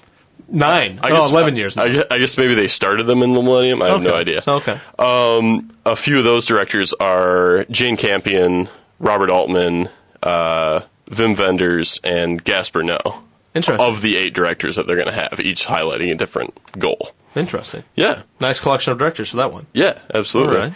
nine. 0.48 1.00
I 1.04 1.12
oh, 1.12 1.22
guess, 1.22 1.32
11 1.32 1.56
years. 1.56 1.78
I, 1.78 1.90
guess- 1.90 2.06
I 2.10 2.18
guess 2.18 2.38
maybe 2.38 2.56
they 2.56 2.68
started 2.68 3.04
them 3.04 3.22
in 3.22 3.34
the 3.34 3.42
Millennium. 3.42 3.82
I 3.82 3.90
have 3.90 4.02
no 4.02 4.16
idea. 4.16 4.42
Okay. 4.48 4.80
a 4.98 5.96
few 5.96 6.18
of 6.18 6.24
those 6.24 6.46
directors 6.48 6.94
are 6.94 7.66
Jane 7.70 7.98
Campion, 7.98 8.70
Robert 9.02 9.30
Altman, 9.30 9.90
uh, 10.24 10.82
Wim 11.10 11.38
Wenders, 11.38 12.00
and 12.04 12.44
Gaspar 12.44 12.84
Noé. 12.84 13.20
Interesting. 13.54 13.86
Of 13.86 14.02
the 14.02 14.16
eight 14.16 14.34
directors 14.34 14.78
that 14.78 14.88
they're 14.88 14.96
going 14.96 15.08
to 15.08 15.12
have, 15.14 15.40
each 15.42 15.66
highlighting 15.68 16.10
a 16.12 16.16
different 16.16 16.58
goal. 16.80 17.12
Interesting. 17.36 17.84
Yeah, 17.96 18.22
Nice 18.40 18.60
collection 18.62 18.94
of 18.94 19.00
directors 19.00 19.30
for 19.30 19.38
that 19.38 19.52
one. 19.52 19.66
yeah, 19.74 20.00
absolutely. 20.14 20.58
Right. 20.58 20.74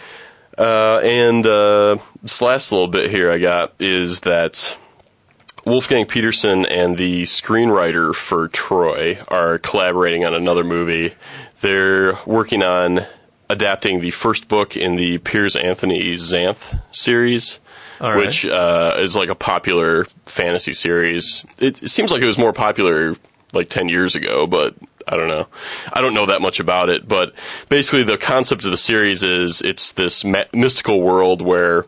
Uh, 0.58 1.00
and 1.02 1.46
uh, 1.46 1.98
this 2.22 2.40
last 2.42 2.72
little 2.72 2.88
bit 2.88 3.10
here 3.10 3.30
I 3.30 3.38
got 3.38 3.74
is 3.78 4.20
that 4.20 4.76
Wolfgang 5.66 6.06
Petersen 6.06 6.64
and 6.66 6.96
the 6.96 7.22
screenwriter 7.24 8.14
for 8.14 8.48
Troy 8.48 9.18
are 9.28 9.58
collaborating 9.58 10.24
on 10.24 10.32
another 10.34 10.64
movie. 10.64 11.14
They're 11.60 12.18
working 12.26 12.62
on 12.62 13.00
adapting 13.50 14.00
the 14.00 14.10
first 14.12 14.48
book 14.48 14.76
in 14.76 14.96
the 14.96 15.18
Piers 15.18 15.56
Anthony 15.56 16.14
Xanth 16.16 16.80
series. 16.90 17.58
Right. 18.00 18.16
Which 18.16 18.46
uh, 18.46 18.94
is 18.98 19.16
like 19.16 19.28
a 19.28 19.34
popular 19.34 20.04
fantasy 20.24 20.74
series. 20.74 21.44
It, 21.58 21.82
it 21.82 21.88
seems 21.88 22.10
like 22.10 22.22
it 22.22 22.26
was 22.26 22.38
more 22.38 22.52
popular 22.52 23.16
like 23.52 23.68
10 23.68 23.88
years 23.88 24.14
ago, 24.14 24.46
but 24.46 24.74
I 25.08 25.16
don't 25.16 25.28
know. 25.28 25.46
I 25.92 26.00
don't 26.00 26.14
know 26.14 26.26
that 26.26 26.42
much 26.42 26.60
about 26.60 26.88
it, 26.88 27.06
but 27.06 27.32
basically 27.68 28.02
the 28.02 28.18
concept 28.18 28.64
of 28.64 28.70
the 28.70 28.76
series 28.76 29.22
is 29.22 29.62
it's 29.62 29.92
this 29.92 30.24
ma- 30.24 30.44
mystical 30.52 31.00
world 31.00 31.40
where 31.42 31.86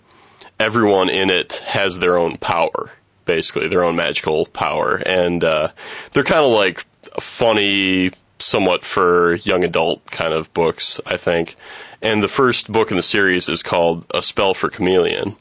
everyone 0.61 1.09
in 1.09 1.31
it 1.31 1.55
has 1.67 1.99
their 1.99 2.17
own 2.17 2.37
power, 2.37 2.93
basically 3.25 3.69
their 3.69 3.83
own 3.83 3.97
magical 3.97 4.47
power, 4.47 5.03
and 5.05 5.43
uh, 5.43 5.71
they're 6.13 6.25
kind 6.25 6.45
of 6.45 6.53
like 6.53 6.85
funny, 7.21 8.13
somewhat 8.39 8.85
for 8.85 9.35
young 9.37 9.65
adult 9.65 10.07
kind 10.07 10.33
of 10.33 10.53
books, 10.55 11.01
I 11.07 11.17
think. 11.17 11.57
And 12.01 12.23
the 12.23 12.29
first 12.29 12.71
book 12.71 12.91
in 12.91 12.97
the 12.97 13.03
series 13.03 13.49
is 13.49 13.63
called 13.63 14.07
A 14.15 14.23
Spell 14.23 14.55
for 14.55 14.71
Chameleon, 14.71 15.37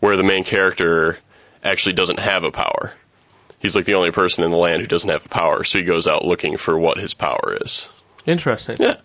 where 0.00 0.16
the 0.16 0.22
main 0.24 0.44
character 0.44 1.18
actually 1.64 1.92
doesn't 1.94 2.18
have 2.20 2.44
a 2.44 2.50
power. 2.50 2.92
He's 3.58 3.74
like 3.74 3.86
the 3.86 3.94
only 3.94 4.10
person 4.10 4.44
in 4.44 4.50
the 4.50 4.56
land 4.56 4.80
who 4.82 4.86
doesn't 4.86 5.08
have 5.08 5.24
a 5.24 5.28
power, 5.28 5.64
so 5.64 5.78
he 5.78 5.84
goes 5.84 6.06
out 6.06 6.24
looking 6.24 6.56
for 6.56 6.78
what 6.78 6.98
his 6.98 7.14
power 7.14 7.56
is. 7.62 7.88
Interesting. 8.26 8.76
Yeah. 8.78 8.96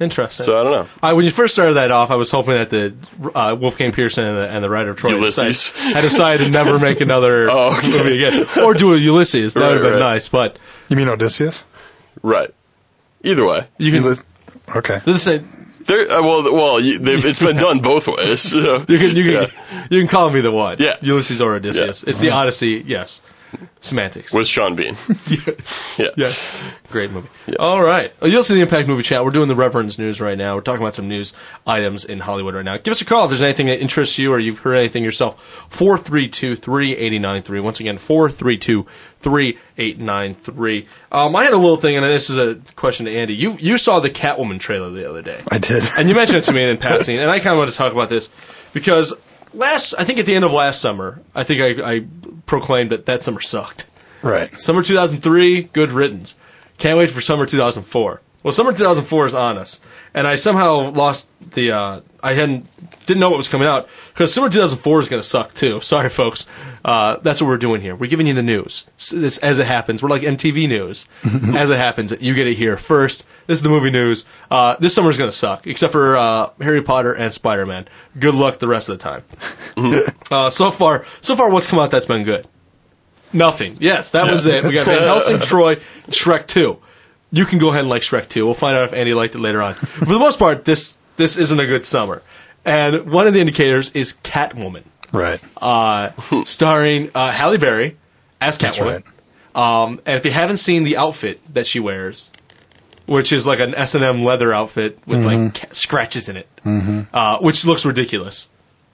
Interesting. 0.00 0.46
So 0.46 0.58
I 0.58 0.62
don't 0.62 0.72
know. 0.72 0.88
I, 1.02 1.12
when 1.12 1.26
you 1.26 1.30
first 1.30 1.52
started 1.52 1.74
that 1.74 1.90
off, 1.90 2.10
I 2.10 2.14
was 2.16 2.30
hoping 2.30 2.54
that 2.54 2.70
the 2.70 2.94
uh, 3.34 3.54
Wolfgang 3.54 3.92
Pearson 3.92 4.24
and 4.24 4.38
the, 4.38 4.48
and 4.48 4.64
the 4.64 4.70
writer 4.70 4.90
of 4.90 4.96
Troy 4.96 5.10
Ulysses. 5.10 5.72
decided- 5.72 5.94
had 5.94 6.00
decided 6.00 6.44
to 6.44 6.50
never 6.50 6.78
make 6.78 7.02
another 7.02 7.50
Oh, 7.50 7.76
okay. 7.76 7.90
movie 7.90 8.24
again, 8.24 8.46
or 8.64 8.72
do 8.72 8.94
a 8.94 8.96
Ulysses. 8.96 9.52
That 9.52 9.60
would 9.60 9.72
have 9.74 9.82
been 9.82 9.92
right. 9.92 9.98
nice, 10.14 10.28
but 10.30 10.58
You 10.88 10.96
mean 10.96 11.08
Odysseus? 11.08 11.64
Right. 12.22 12.52
Either 13.22 13.44
way, 13.44 13.66
you 13.76 13.92
can. 13.92 14.02
Ulyss- 14.02 14.24
Okay. 14.74 15.00
This 15.04 15.26
is, 15.26 15.42
there. 15.42 15.59
Uh, 15.88 16.04
well, 16.22 16.42
well, 16.54 16.80
you, 16.80 16.98
it's 17.02 17.38
been 17.40 17.56
done 17.56 17.80
both 17.80 18.06
ways. 18.06 18.40
so- 18.50 18.84
you 18.88 18.98
can 18.98 19.16
you 19.16 19.24
can 19.24 19.32
Yeah. 19.32 19.86
you 19.90 19.98
can 20.00 20.08
call 20.08 20.30
me 20.30 20.40
the 20.40 20.52
one. 20.52 20.76
Yeah. 20.78 20.96
Ulysses 21.00 21.40
or 21.40 21.54
Odysseus. 21.54 22.02
Yeah. 22.02 22.10
It's 22.10 22.18
the 22.18 22.30
Odyssey. 22.30 22.84
Yes. 22.86 23.22
Semantics. 23.80 24.32
with 24.32 24.46
Sean 24.46 24.74
Bean. 24.74 24.96
yeah. 25.98 26.08
Yeah. 26.16 26.32
Great 26.90 27.10
movie. 27.10 27.28
All 27.58 27.82
right. 27.82 28.12
You'll 28.22 28.44
see 28.44 28.54
the 28.54 28.60
Impact 28.60 28.88
Movie 28.88 29.02
Chat. 29.02 29.24
We're 29.24 29.30
doing 29.30 29.48
the 29.48 29.54
Reverend's 29.54 29.98
news 29.98 30.20
right 30.20 30.36
now. 30.36 30.54
We're 30.54 30.60
talking 30.60 30.82
about 30.82 30.94
some 30.94 31.08
news 31.08 31.32
items 31.66 32.04
in 32.04 32.20
Hollywood 32.20 32.54
right 32.54 32.64
now. 32.64 32.76
Give 32.78 32.92
us 32.92 33.00
a 33.00 33.04
call 33.04 33.24
if 33.24 33.30
there's 33.30 33.42
anything 33.42 33.66
that 33.66 33.80
interests 33.80 34.18
you 34.18 34.32
or 34.32 34.38
you've 34.38 34.60
heard 34.60 34.74
anything 34.76 35.04
yourself. 35.04 35.68
432-3893. 35.70 37.62
Once 37.62 37.80
again, 37.80 37.98
432-3893. 37.98 40.86
Um, 41.12 41.36
I 41.36 41.44
had 41.44 41.52
a 41.52 41.56
little 41.56 41.76
thing, 41.76 41.96
and 41.96 42.04
this 42.04 42.30
is 42.30 42.38
a 42.38 42.56
question 42.76 43.06
to 43.06 43.14
Andy. 43.14 43.34
You 43.34 43.56
you 43.58 43.78
saw 43.78 44.00
the 44.00 44.10
Catwoman 44.10 44.60
trailer 44.60 44.90
the 44.90 45.08
other 45.08 45.22
day. 45.22 45.40
I 45.50 45.58
did. 45.58 45.84
And 45.98 46.08
you 46.08 46.14
mentioned 46.14 46.38
it 46.38 46.44
to 46.44 46.52
me 46.52 46.64
in 46.70 46.76
passing, 46.78 47.18
and 47.18 47.30
I 47.30 47.38
kind 47.38 47.52
of 47.52 47.58
want 47.58 47.70
to 47.70 47.76
talk 47.76 47.92
about 47.92 48.08
this 48.08 48.32
because 48.72 49.14
last, 49.54 49.94
I 49.98 50.04
think 50.04 50.18
at 50.18 50.26
the 50.26 50.34
end 50.34 50.44
of 50.44 50.52
last 50.52 50.80
summer, 50.80 51.20
I 51.34 51.44
think 51.44 51.60
I, 51.60 51.94
I 51.94 51.98
proclaimed 52.46 52.90
that 52.90 53.06
that 53.06 53.22
summer 53.22 53.40
sucked. 53.40 53.86
right. 54.22 54.50
Summer 54.58 54.82
2003, 54.82 55.64
good 55.72 55.92
riddance. 55.92 56.36
Can't 56.78 56.98
wait 56.98 57.10
for 57.10 57.20
summer 57.20 57.46
2004. 57.46 58.20
Well, 58.42 58.52
summer 58.52 58.72
2004 58.72 59.26
is 59.26 59.34
on 59.34 59.58
us, 59.58 59.82
and 60.14 60.26
I 60.26 60.36
somehow 60.36 60.90
lost 60.90 61.30
the. 61.52 61.72
Uh, 61.72 62.00
I 62.22 62.32
hadn't 62.32 62.66
didn't 63.04 63.20
know 63.20 63.28
what 63.28 63.36
was 63.36 63.48
coming 63.48 63.68
out 63.68 63.88
because 64.08 64.32
summer 64.32 64.48
2004 64.48 65.00
is 65.00 65.08
going 65.08 65.20
to 65.22 65.28
suck 65.28 65.52
too. 65.52 65.80
Sorry, 65.82 66.08
folks. 66.08 66.46
Uh, 66.82 67.16
that's 67.16 67.42
what 67.42 67.48
we're 67.48 67.58
doing 67.58 67.82
here. 67.82 67.94
We're 67.94 68.08
giving 68.08 68.26
you 68.26 68.32
the 68.32 68.42
news 68.42 68.86
S- 68.98 69.10
this, 69.10 69.38
as 69.38 69.58
it 69.58 69.66
happens. 69.66 70.02
We're 70.02 70.08
like 70.08 70.22
MTV 70.22 70.68
News. 70.68 71.06
as 71.54 71.68
it 71.68 71.76
happens, 71.76 72.14
you 72.20 72.32
get 72.32 72.46
it 72.46 72.54
here 72.54 72.78
first. 72.78 73.26
This 73.46 73.58
is 73.58 73.62
the 73.62 73.68
movie 73.68 73.90
news. 73.90 74.24
Uh, 74.50 74.76
this 74.76 74.94
summer 74.94 75.10
is 75.10 75.18
going 75.18 75.30
to 75.30 75.36
suck, 75.36 75.66
except 75.66 75.92
for 75.92 76.16
uh, 76.16 76.50
Harry 76.62 76.82
Potter 76.82 77.12
and 77.12 77.34
Spider 77.34 77.66
Man. 77.66 77.88
Good 78.18 78.34
luck 78.34 78.58
the 78.58 78.68
rest 78.68 78.88
of 78.88 78.98
the 78.98 79.02
time. 79.02 80.04
uh, 80.30 80.48
so 80.48 80.70
far, 80.70 81.04
so 81.20 81.36
far, 81.36 81.50
what's 81.50 81.66
come 81.66 81.78
out 81.78 81.90
that's 81.90 82.06
been 82.06 82.24
good? 82.24 82.48
Nothing. 83.34 83.76
Yes, 83.80 84.12
that 84.12 84.30
was 84.30 84.46
it. 84.46 84.64
We 84.64 84.72
got 84.72 84.86
Van 84.86 85.02
Helsing, 85.02 85.38
Troy, 85.40 85.76
Shrek 86.08 86.46
2. 86.46 86.78
You 87.32 87.44
can 87.46 87.58
go 87.58 87.68
ahead 87.68 87.80
and 87.80 87.88
like 87.88 88.02
Shrek 88.02 88.28
2. 88.28 88.44
We'll 88.44 88.54
find 88.54 88.76
out 88.76 88.84
if 88.84 88.92
Andy 88.92 89.14
liked 89.14 89.34
it 89.34 89.40
later 89.40 89.62
on. 89.62 89.74
For 89.74 90.04
the 90.06 90.18
most 90.18 90.38
part, 90.38 90.64
this 90.64 90.98
this 91.16 91.36
isn't 91.36 91.60
a 91.60 91.66
good 91.66 91.84
summer. 91.86 92.22
And 92.64 93.10
one 93.10 93.26
of 93.26 93.32
the 93.34 93.40
indicators 93.40 93.90
is 93.92 94.14
Catwoman, 94.24 94.82
Right. 95.12 95.40
uh, 95.62 96.10
starring 96.44 97.10
uh, 97.14 97.30
Halle 97.30 97.56
Berry 97.58 97.96
as 98.40 98.58
That's 98.58 98.78
Catwoman. 98.78 99.04
right. 99.54 99.82
Um, 99.84 100.00
and 100.06 100.16
if 100.18 100.24
you 100.24 100.30
haven't 100.30 100.58
seen 100.58 100.84
the 100.84 100.96
outfit 100.96 101.40
that 101.54 101.66
she 101.66 101.80
wears, 101.80 102.30
which 103.06 103.32
is 103.32 103.46
like 103.46 103.58
an 103.60 103.74
S 103.74 103.94
and 103.94 104.04
M 104.04 104.22
leather 104.22 104.52
outfit 104.52 104.98
with 105.06 105.24
like 105.24 105.54
ca- 105.54 105.68
scratches 105.72 106.28
in 106.28 106.36
it, 106.36 106.48
uh, 107.12 107.38
which 107.38 107.64
looks 107.64 107.84
ridiculous. 107.84 108.48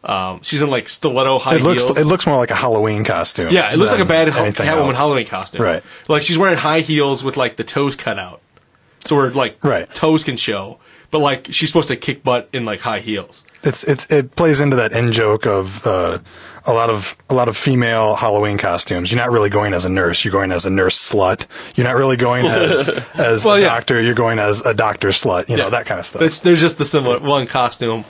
Um, 0.06 0.40
she's 0.42 0.62
in 0.62 0.70
like 0.70 0.88
stiletto 0.88 1.38
high 1.40 1.56
It 1.56 1.62
looks 1.62 1.84
heels. 1.84 1.98
it 1.98 2.04
looks 2.06 2.26
more 2.28 2.36
like 2.36 2.52
a 2.52 2.54
Halloween 2.54 3.02
costume. 3.02 3.52
Yeah, 3.52 3.72
it 3.72 3.76
looks 3.76 3.90
like 3.90 4.00
a 4.00 4.04
bad 4.04 4.28
Catwoman 4.28 4.88
else. 4.88 4.98
Halloween 4.98 5.26
costume. 5.26 5.60
Right. 5.62 5.82
Like 6.08 6.22
she's 6.22 6.38
wearing 6.38 6.56
high 6.58 6.80
heels 6.80 7.24
with 7.24 7.36
like 7.36 7.56
the 7.56 7.64
toes 7.64 7.96
cut 7.96 8.16
out, 8.18 8.40
so 9.04 9.16
her 9.16 9.30
like 9.30 9.62
Right. 9.64 9.92
toes 9.94 10.22
can 10.24 10.36
show. 10.36 10.78
But 11.10 11.18
like 11.20 11.48
she's 11.52 11.68
supposed 11.68 11.88
to 11.88 11.96
kick 11.96 12.22
butt 12.22 12.48
in 12.52 12.64
like 12.64 12.80
high 12.80 13.00
heels. 13.00 13.44
It's 13.64 13.82
it's 13.84 14.06
it 14.12 14.36
plays 14.36 14.60
into 14.60 14.76
that 14.76 14.92
end 14.92 15.12
joke 15.12 15.44
of 15.46 15.84
uh, 15.86 16.18
a 16.66 16.72
lot 16.72 16.88
of 16.90 17.16
a 17.28 17.34
lot 17.34 17.48
of 17.48 17.56
female 17.56 18.14
Halloween 18.16 18.58
costumes. 18.58 19.10
You're 19.10 19.20
not 19.20 19.30
really 19.32 19.50
going 19.50 19.72
as 19.74 19.84
a 19.84 19.88
nurse. 19.88 20.24
You're 20.24 20.32
going 20.32 20.52
as 20.52 20.66
a 20.66 20.70
nurse 20.70 20.96
slut. 20.98 21.46
You're 21.76 21.86
not 21.86 21.96
really 21.96 22.16
going 22.16 22.44
as 22.46 22.88
as 23.14 23.44
Well, 23.44 23.56
a 23.56 23.60
yeah. 23.60 23.66
doctor. 23.66 24.00
You're 24.00 24.14
going 24.14 24.38
as 24.38 24.64
a 24.66 24.72
doctor 24.74 25.08
slut. 25.08 25.48
You 25.48 25.56
know 25.56 25.70
that 25.70 25.86
kind 25.86 25.98
of 25.98 26.06
stuff. 26.06 26.22
It's, 26.22 26.40
there's 26.40 26.60
just 26.60 26.78
the 26.78 26.84
similar 26.84 27.18
one 27.18 27.46
costume. 27.48 28.04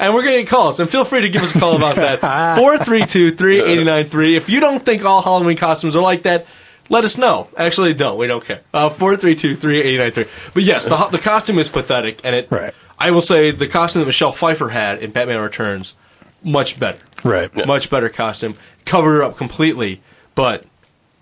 And 0.00 0.14
we're 0.14 0.22
getting 0.22 0.46
calls, 0.46 0.78
and 0.80 0.88
feel 0.88 1.04
free 1.04 1.22
to 1.22 1.28
give 1.28 1.42
us 1.42 1.54
a 1.54 1.58
call 1.58 1.74
about 1.76 1.96
that. 1.96 2.20
432-3893. 2.60 4.36
If 4.36 4.48
you 4.48 4.60
don't 4.60 4.84
think 4.84 5.04
all 5.04 5.22
Halloween 5.22 5.56
costumes 5.56 5.96
are 5.96 6.02
like 6.02 6.22
that, 6.22 6.46
let 6.88 7.04
us 7.04 7.18
know. 7.18 7.48
Actually, 7.56 7.94
don't. 7.94 8.18
We 8.18 8.26
don't 8.26 8.44
care. 8.44 8.60
Uh, 8.72 8.90
432-3893. 8.90 10.54
But 10.54 10.62
yes, 10.62 10.86
the, 10.86 10.96
the 11.10 11.18
costume 11.18 11.58
is 11.58 11.68
pathetic, 11.68 12.20
and 12.24 12.34
it. 12.34 12.50
Right. 12.50 12.72
I 12.98 13.10
will 13.12 13.20
say 13.20 13.50
the 13.52 13.68
costume 13.68 14.00
that 14.00 14.06
Michelle 14.06 14.32
Pfeiffer 14.32 14.68
had 14.70 15.00
in 15.02 15.10
Batman 15.12 15.40
Returns, 15.40 15.96
much 16.42 16.80
better. 16.80 16.98
right. 17.24 17.66
Much 17.66 17.90
better 17.90 18.08
costume. 18.08 18.54
Covered 18.84 19.16
her 19.18 19.22
up 19.22 19.36
completely, 19.36 20.00
but 20.34 20.64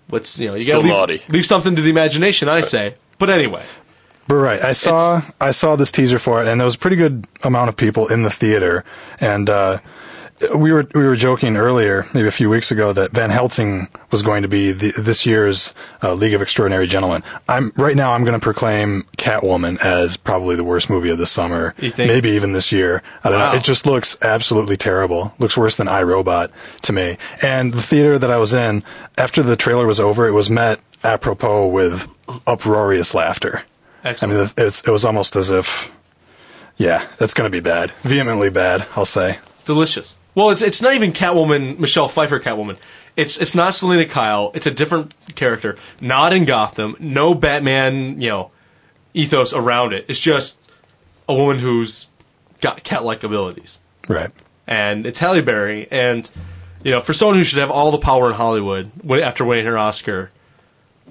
what's 0.07 0.39
you 0.39 0.47
know 0.47 0.53
you 0.53 0.59
Still 0.61 0.81
gotta 0.81 0.87
leave, 0.87 0.93
naughty. 1.19 1.21
leave 1.29 1.45
something 1.45 1.75
to 1.75 1.81
the 1.81 1.89
imagination. 1.89 2.47
I 2.47 2.61
say. 2.61 2.95
But 3.19 3.29
anyway, 3.29 3.63
But 4.27 4.35
right, 4.35 4.61
I 4.61 4.71
saw 4.73 5.21
I 5.39 5.51
saw 5.51 5.75
this 5.75 5.91
teaser 5.91 6.19
for 6.19 6.41
it, 6.41 6.47
and 6.47 6.59
there 6.59 6.65
was 6.65 6.75
a 6.75 6.79
pretty 6.79 6.97
good 6.97 7.25
amount 7.43 7.69
of 7.69 7.77
people 7.77 8.07
in 8.07 8.23
the 8.23 8.29
theater, 8.29 8.83
and 9.21 9.49
uh, 9.49 9.79
we 10.57 10.71
were 10.71 10.85
we 10.93 11.03
were 11.05 11.15
joking 11.15 11.55
earlier, 11.55 12.05
maybe 12.13 12.27
a 12.27 12.31
few 12.31 12.49
weeks 12.49 12.69
ago, 12.69 12.91
that 12.93 13.11
Van 13.11 13.29
Helsing 13.29 13.87
was 14.11 14.21
going 14.21 14.43
to 14.43 14.47
be 14.49 14.71
the, 14.73 14.93
this 15.01 15.25
year's 15.25 15.73
uh, 16.03 16.13
League 16.13 16.33
of 16.33 16.41
Extraordinary 16.41 16.87
Gentlemen. 16.87 17.23
I'm 17.49 17.71
right 17.77 17.95
now. 17.95 18.11
I'm 18.13 18.23
going 18.25 18.39
to 18.39 18.43
proclaim 18.43 19.03
Catwoman 19.17 19.79
as 19.83 20.15
probably 20.17 20.55
the 20.57 20.63
worst 20.63 20.89
movie 20.89 21.09
of 21.09 21.17
the 21.17 21.25
summer, 21.25 21.73
You 21.79 21.89
think? 21.89 22.07
maybe 22.09 22.29
even 22.29 22.51
this 22.51 22.71
year. 22.71 23.01
I 23.23 23.29
don't 23.29 23.39
Wow. 23.39 23.51
know. 23.53 23.57
It 23.57 23.63
just 23.63 23.85
looks 23.85 24.17
absolutely 24.21 24.77
terrible. 24.77 25.33
Looks 25.39 25.57
worse 25.57 25.75
than 25.77 25.87
iRobot 25.87 26.51
to 26.83 26.93
me. 26.93 27.17
And 27.41 27.73
the 27.73 27.81
theater 27.81 28.19
that 28.19 28.29
I 28.29 28.37
was 28.37 28.53
in 28.53 28.83
after 29.17 29.41
the 29.41 29.55
trailer 29.55 29.87
was 29.87 29.99
over, 29.99 30.27
it 30.27 30.33
was 30.33 30.49
met 30.49 30.79
apropos 31.03 31.67
with 31.67 32.07
uproarious 32.45 33.13
laughter. 33.13 33.63
Excellent. 34.03 34.33
I 34.33 34.37
mean, 34.37 34.49
it's, 34.57 34.87
it 34.87 34.91
was 34.91 35.03
almost 35.05 35.35
as 35.35 35.49
if, 35.49 35.91
yeah, 36.77 37.05
that's 37.17 37.33
going 37.33 37.49
to 37.49 37.55
be 37.55 37.61
bad. 37.61 37.91
Vehemently 38.03 38.49
bad, 38.49 38.85
I'll 38.95 39.05
say. 39.05 39.39
delicious. 39.65 40.17
Well, 40.35 40.51
it's 40.51 40.61
it's 40.61 40.81
not 40.83 40.93
even 40.93 41.13
Catwoman, 41.13 41.79
Michelle 41.79 42.07
Pfeiffer 42.07 42.39
Catwoman. 42.39 42.77
It's 43.15 43.37
it's 43.41 43.55
not 43.55 43.73
Selina 43.73 44.05
Kyle. 44.05 44.51
It's 44.53 44.67
a 44.67 44.71
different 44.71 45.15
character. 45.35 45.77
Not 45.99 46.31
in 46.31 46.45
Gotham. 46.45 46.95
No 46.99 47.33
Batman, 47.33 48.21
you 48.21 48.29
know, 48.29 48.51
ethos 49.15 49.51
around 49.53 49.93
it. 49.93 50.05
It's 50.07 50.19
just 50.19 50.61
a 51.27 51.33
woman 51.33 51.57
who's 51.57 52.07
got 52.61 52.83
cat-like 52.83 53.23
abilities, 53.23 53.79
Right. 54.07 54.29
and 54.67 55.05
it's 55.07 55.17
Halle 55.17 55.41
Berry. 55.41 55.87
And 55.91 56.29
you 56.83 56.91
know, 56.91 57.01
for 57.01 57.13
someone 57.13 57.37
who 57.37 57.43
should 57.43 57.57
have 57.59 57.71
all 57.71 57.89
the 57.91 57.97
power 57.97 58.27
in 58.29 58.35
Hollywood 58.35 58.91
after 59.09 59.43
winning 59.43 59.65
her 59.65 59.77
Oscar, 59.77 60.29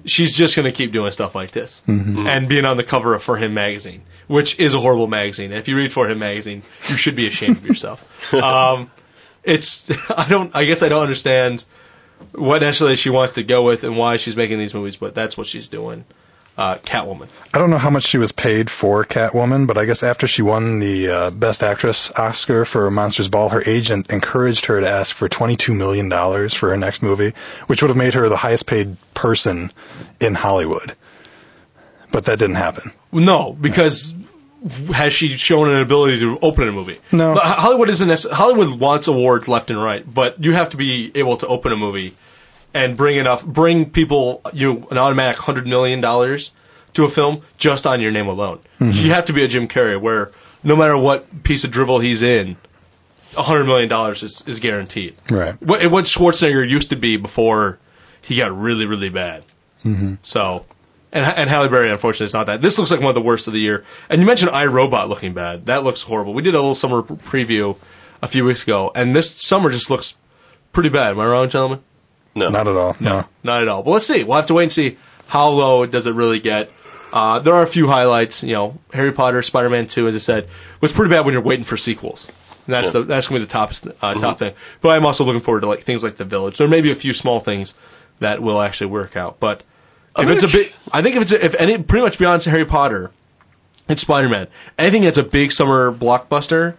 she's 0.05 0.35
just 0.35 0.55
going 0.55 0.65
to 0.65 0.71
keep 0.71 0.91
doing 0.91 1.11
stuff 1.11 1.35
like 1.35 1.51
this 1.51 1.81
and 1.87 2.47
being 2.47 2.65
on 2.65 2.77
the 2.77 2.83
cover 2.83 3.13
of 3.13 3.23
For 3.23 3.37
Him 3.37 3.53
magazine, 3.53 4.03
which 4.27 4.59
is 4.59 4.73
a 4.73 4.79
horrible 4.79 5.07
magazine. 5.07 5.51
And 5.51 5.59
if 5.59 5.67
you 5.67 5.75
read 5.75 5.91
For 5.93 6.09
Him 6.09 6.19
magazine, 6.19 6.63
you 6.89 6.97
should 6.97 7.15
be 7.15 7.27
ashamed 7.27 7.57
of 7.57 7.65
yourself. 7.65 8.33
um, 8.35 8.91
it's 9.43 9.89
I 10.11 10.27
don't 10.27 10.55
I 10.55 10.65
guess 10.65 10.83
I 10.83 10.89
don't 10.89 11.03
understand 11.03 11.65
what 12.33 12.61
necessarily 12.61 12.95
she 12.95 13.09
wants 13.09 13.33
to 13.33 13.43
go 13.43 13.63
with 13.63 13.83
and 13.83 13.97
why 13.97 14.17
she's 14.17 14.35
making 14.35 14.59
these 14.59 14.73
movies, 14.73 14.97
but 14.97 15.15
that's 15.15 15.37
what 15.37 15.47
she's 15.47 15.67
doing. 15.67 16.05
Uh, 16.57 16.75
Catwoman. 16.77 17.27
I 17.53 17.59
don't 17.59 17.69
know 17.69 17.77
how 17.77 17.91
much 17.91 18.03
she 18.03 18.17
was 18.17 18.31
paid 18.31 18.71
for 18.71 19.05
Catwoman, 19.05 19.67
but 19.67 19.77
I 19.77 19.85
guess 19.85 20.01
after 20.01 20.25
she 20.25 20.41
won 20.41 20.79
the 20.79 21.07
uh, 21.07 21.29
Best 21.29 21.61
Actress 21.61 22.11
Oscar 22.17 22.65
for 22.65 22.89
Monsters 22.89 23.27
Ball, 23.27 23.49
her 23.49 23.61
agent 23.67 24.09
encouraged 24.11 24.65
her 24.65 24.81
to 24.81 24.89
ask 24.89 25.15
for 25.15 25.29
$22 25.29 25.77
million 25.77 26.09
for 26.49 26.69
her 26.69 26.77
next 26.77 27.03
movie, 27.03 27.33
which 27.67 27.83
would 27.83 27.89
have 27.89 27.97
made 27.97 28.15
her 28.15 28.27
the 28.27 28.37
highest 28.37 28.65
paid 28.65 28.97
person 29.13 29.71
in 30.19 30.33
Hollywood. 30.33 30.95
But 32.11 32.25
that 32.25 32.39
didn't 32.39 32.55
happen. 32.55 32.91
No, 33.11 33.53
because 33.53 34.15
has 34.93 35.13
she 35.13 35.37
shown 35.37 35.69
an 35.69 35.79
ability 35.79 36.19
to 36.21 36.39
open 36.41 36.67
a 36.67 36.71
movie? 36.71 36.97
No. 37.11 37.35
But 37.35 37.43
Hollywood 37.43 37.89
isn't. 37.91 38.09
necess- 38.09 38.31
Hollywood 38.31 38.79
wants 38.79 39.07
awards 39.07 39.47
left 39.47 39.69
and 39.69 39.81
right, 39.81 40.11
but 40.11 40.43
you 40.43 40.53
have 40.53 40.71
to 40.71 40.77
be 40.77 41.11
able 41.13 41.37
to 41.37 41.45
open 41.47 41.71
a 41.71 41.77
movie 41.77 42.13
and 42.77 42.95
bring 42.95 43.17
enough, 43.17 43.43
bring 43.43 43.89
people 43.89 44.41
you 44.53 44.73
know, 44.73 44.87
an 44.91 44.97
automatic 44.97 45.39
hundred 45.41 45.65
million 45.67 45.99
dollars 45.99 46.51
to 46.93 47.03
a 47.03 47.09
film 47.09 47.41
just 47.57 47.87
on 47.87 48.01
your 48.01 48.11
name 48.11 48.27
alone. 48.27 48.59
Mm-hmm. 48.79 48.91
So 48.91 49.01
you 49.01 49.11
have 49.11 49.25
to 49.25 49.33
be 49.33 49.43
a 49.43 49.47
Jim 49.47 49.67
Carrey, 49.67 49.99
where 49.99 50.31
no 50.63 50.75
matter 50.75 50.97
what 50.97 51.43
piece 51.43 51.63
of 51.63 51.71
drivel 51.71 51.99
he's 51.99 52.21
in, 52.21 52.55
a 53.35 53.43
hundred 53.43 53.65
million 53.65 53.89
dollars 53.89 54.23
is, 54.23 54.43
is 54.47 54.59
guaranteed. 54.59 55.15
Right. 55.29 55.59
What, 55.61 55.85
what 55.91 56.05
Schwarzenegger 56.05 56.67
used 56.67 56.89
to 56.91 56.95
be 56.95 57.17
before 57.17 57.79
he 58.21 58.37
got 58.37 58.55
really, 58.55 58.85
really 58.85 59.09
bad. 59.09 59.43
Mm-hmm. 59.83 60.15
So, 60.21 60.65
and 61.11 61.25
and 61.25 61.49
Halle 61.49 61.69
Berry, 61.69 61.89
unfortunately, 61.89 62.25
is 62.25 62.33
not 62.33 62.45
that. 62.45 62.61
This 62.61 62.77
looks 62.77 62.91
like 62.91 62.99
one 62.99 63.09
of 63.09 63.15
the 63.15 63.21
worst 63.21 63.47
of 63.47 63.53
the 63.53 63.59
year. 63.59 63.85
And 64.09 64.21
you 64.21 64.27
mentioned 64.27 64.51
iRobot 64.51 65.07
looking 65.07 65.33
bad. 65.33 65.65
That 65.65 65.83
looks 65.83 66.03
horrible. 66.03 66.33
We 66.33 66.41
did 66.43 66.53
a 66.53 66.57
little 66.57 66.75
summer 66.75 67.01
preview 67.01 67.77
a 68.21 68.27
few 68.27 68.45
weeks 68.45 68.63
ago, 68.63 68.91
and 68.93 69.15
this 69.15 69.33
summer 69.35 69.69
just 69.71 69.89
looks 69.89 70.17
pretty 70.73 70.89
bad. 70.89 71.11
Am 71.11 71.19
I 71.19 71.25
wrong, 71.25 71.49
gentlemen? 71.49 71.79
No. 72.37 72.49
Not 72.49 72.67
at 72.67 72.75
all. 72.75 72.95
No. 72.99 73.25
Not 73.43 73.61
at 73.63 73.67
all. 73.67 73.83
But 73.83 73.91
let's 73.91 74.07
see. 74.07 74.23
We'll 74.23 74.35
have 74.37 74.45
to 74.47 74.53
wait 74.53 74.63
and 74.63 74.71
see 74.71 74.97
how 75.27 75.49
low 75.49 75.85
does 75.85 76.07
it 76.07 76.13
really 76.13 76.39
get. 76.39 76.71
Uh, 77.11 77.39
there 77.39 77.53
are 77.53 77.63
a 77.63 77.67
few 77.67 77.87
highlights. 77.87 78.43
You 78.43 78.53
know, 78.53 78.77
Harry 78.93 79.11
Potter, 79.11 79.41
Spider 79.41 79.69
Man 79.69 79.87
Two, 79.87 80.07
as 80.07 80.15
I 80.15 80.19
said, 80.19 80.47
was 80.81 80.93
pretty 80.93 81.09
bad 81.09 81.25
when 81.25 81.33
you're 81.33 81.41
waiting 81.41 81.65
for 81.65 81.77
sequels. 81.77 82.31
And 82.65 82.73
that's 82.73 82.91
the 82.91 83.01
that's 83.03 83.27
gonna 83.27 83.39
be 83.39 83.45
the 83.45 83.51
top 83.51 83.71
uh, 84.01 84.13
top 84.15 84.39
thing. 84.39 84.53
But 84.81 84.89
I'm 84.89 85.05
also 85.05 85.23
looking 85.23 85.41
forward 85.41 85.61
to 85.61 85.67
like 85.67 85.81
things 85.83 86.03
like 86.03 86.17
The 86.17 86.25
Village. 86.25 86.57
There 86.57 86.67
may 86.67 86.81
be 86.81 86.91
a 86.91 86.95
few 86.95 87.13
small 87.13 87.39
things 87.39 87.73
that 88.19 88.41
will 88.41 88.61
actually 88.61 88.87
work 88.87 89.15
out. 89.15 89.39
But 89.39 89.63
if 90.17 90.29
it's 90.29 90.43
a 90.43 90.47
big, 90.47 90.73
I 90.91 91.01
think 91.01 91.15
if 91.15 91.21
it's 91.23 91.31
a, 91.31 91.43
if 91.45 91.55
any 91.55 91.77
pretty 91.77 92.03
much 92.03 92.17
beyond 92.17 92.43
Harry 92.43 92.65
Potter, 92.65 93.11
it's 93.87 94.01
Spider 94.01 94.27
Man. 94.27 94.47
Anything 94.77 95.03
that's 95.03 95.17
a 95.17 95.23
big 95.23 95.53
summer 95.53 95.93
blockbuster, 95.93 96.75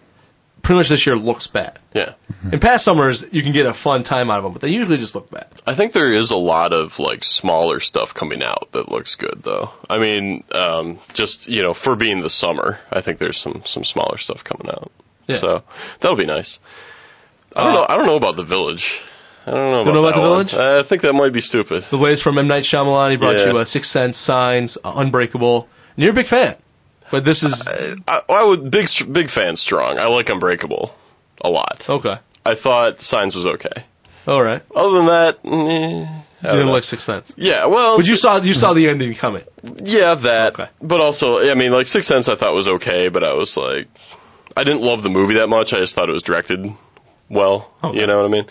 pretty 0.63 0.79
much 0.79 0.89
this 0.89 1.07
year 1.07 1.17
looks 1.17 1.47
bad. 1.47 1.79
Yeah. 1.95 2.13
In 2.53 2.61
past 2.61 2.85
summers, 2.85 3.25
you 3.33 3.43
can 3.43 3.53
get 3.53 3.67
a 3.67 3.75
fun 3.75 4.03
time 4.05 4.31
out 4.31 4.39
of 4.39 4.45
them, 4.45 4.53
but 4.53 4.63
they 4.63 4.69
usually 4.69 4.97
just 4.99 5.15
look 5.15 5.31
bad. 5.31 5.47
I 5.67 5.75
think 5.75 5.93
there 5.93 6.13
is 6.13 6.31
a 6.31 6.37
lot 6.37 6.73
of 6.73 6.99
like 6.99 7.25
smaller 7.25 7.81
stuff 7.81 8.13
coming 8.15 8.43
out 8.43 8.69
that 8.73 8.91
looks 8.91 9.15
good 9.15 9.43
though. 9.45 9.71
I 9.91 9.99
mean, 9.99 10.45
um, 10.53 10.99
just 11.15 11.49
you 11.49 11.63
know, 11.63 11.75
for 11.75 11.97
being 11.97 12.21
the 12.21 12.31
summer, 12.31 12.79
I 12.93 13.01
think 13.01 13.19
there's 13.19 13.39
some 13.39 13.63
some 13.65 13.85
smaller 13.85 14.17
stuff 14.19 14.45
coming 14.45 14.69
out. 14.69 14.91
Yeah. 15.27 15.37
So 15.37 15.63
that'll 16.01 16.17
be 16.17 16.25
nice. 16.27 16.59
I 17.57 17.65
don't 17.65 17.73
know. 17.75 17.87
I 17.89 17.97
don't 17.97 18.07
know 18.07 18.17
about 18.17 18.37
the 18.37 18.45
village. 18.45 19.01
I 19.47 19.53
don't 19.53 19.71
know 19.71 19.81
about, 19.81 19.85
Don't 19.87 19.95
know 19.95 20.09
about 20.09 20.15
The 20.15 20.21
one. 20.21 20.47
Village? 20.47 20.55
I 20.55 20.83
think 20.87 21.01
that 21.03 21.15
might 21.15 21.33
be 21.33 21.41
stupid. 21.41 21.83
The 21.85 21.97
latest 21.97 22.23
from 22.23 22.37
M 22.37 22.47
Night 22.49 22.65
Shyamalan. 22.65 23.11
He 23.13 23.17
brought 23.17 23.37
Yeah. 23.39 23.47
you 23.53 23.59
uh, 23.59 23.65
Six 23.65 23.89
Sense, 23.89 24.19
Signs, 24.19 24.77
uh, 24.85 24.93
Unbreakable, 24.97 25.67
and 25.97 26.03
you're 26.05 26.13
a 26.13 26.15
big 26.15 26.27
fan. 26.27 26.57
But 27.11 27.25
this 27.25 27.43
is 27.43 27.67
I, 28.07 28.21
I 28.29 28.45
would 28.45 28.71
big 28.71 28.89
big 29.13 29.31
fan 29.31 29.57
strong. 29.57 29.99
I 29.99 30.07
like 30.07 30.29
Unbreakable 30.29 30.95
a 31.43 31.49
lot. 31.51 31.87
okay. 31.89 32.17
I 32.47 32.55
thought 32.55 33.01
Signs 33.01 33.35
was 33.37 33.47
okay. 33.47 33.85
All 34.27 34.43
right. 34.43 34.63
Other 34.75 34.97
than 34.99 35.07
that, 35.07 35.39
eh, 35.45 35.49
I 35.51 35.53
You 35.53 36.07
didn't 36.43 36.67
know. 36.67 36.73
like 36.73 36.85
Six 36.85 37.03
Sense, 37.05 37.33
yeah. 37.37 37.67
Well, 37.67 37.97
but 37.99 38.07
you 38.07 38.17
saw 38.17 38.37
you 38.41 38.55
saw 38.55 38.73
the 38.73 38.89
ending 38.89 39.15
coming. 39.15 39.45
Yeah, 39.85 40.15
that. 40.15 40.55
Okay. 40.59 40.69
But 40.81 41.01
also, 41.01 41.51
I 41.51 41.55
mean, 41.55 41.73
like 41.73 41.87
Sixth 41.87 42.09
Sense, 42.09 42.29
I 42.29 42.35
thought 42.37 42.55
was 42.55 42.69
okay, 42.69 43.09
but 43.09 43.23
I 43.25 43.33
was 43.35 43.57
like, 43.57 43.89
I 44.57 44.65
didn't 44.65 44.83
love 44.83 45.03
the 45.03 45.11
movie 45.11 45.35
that 45.35 45.49
much. 45.49 45.73
I 45.73 45.79
just 45.79 45.95
thought 45.95 46.09
it 46.09 46.13
was 46.13 46.23
directed 46.23 46.73
well. 47.29 47.71
Okay. 47.85 48.01
You 48.01 48.07
know 48.07 48.19
what 48.19 48.27
I 48.27 48.29
mean? 48.29 48.45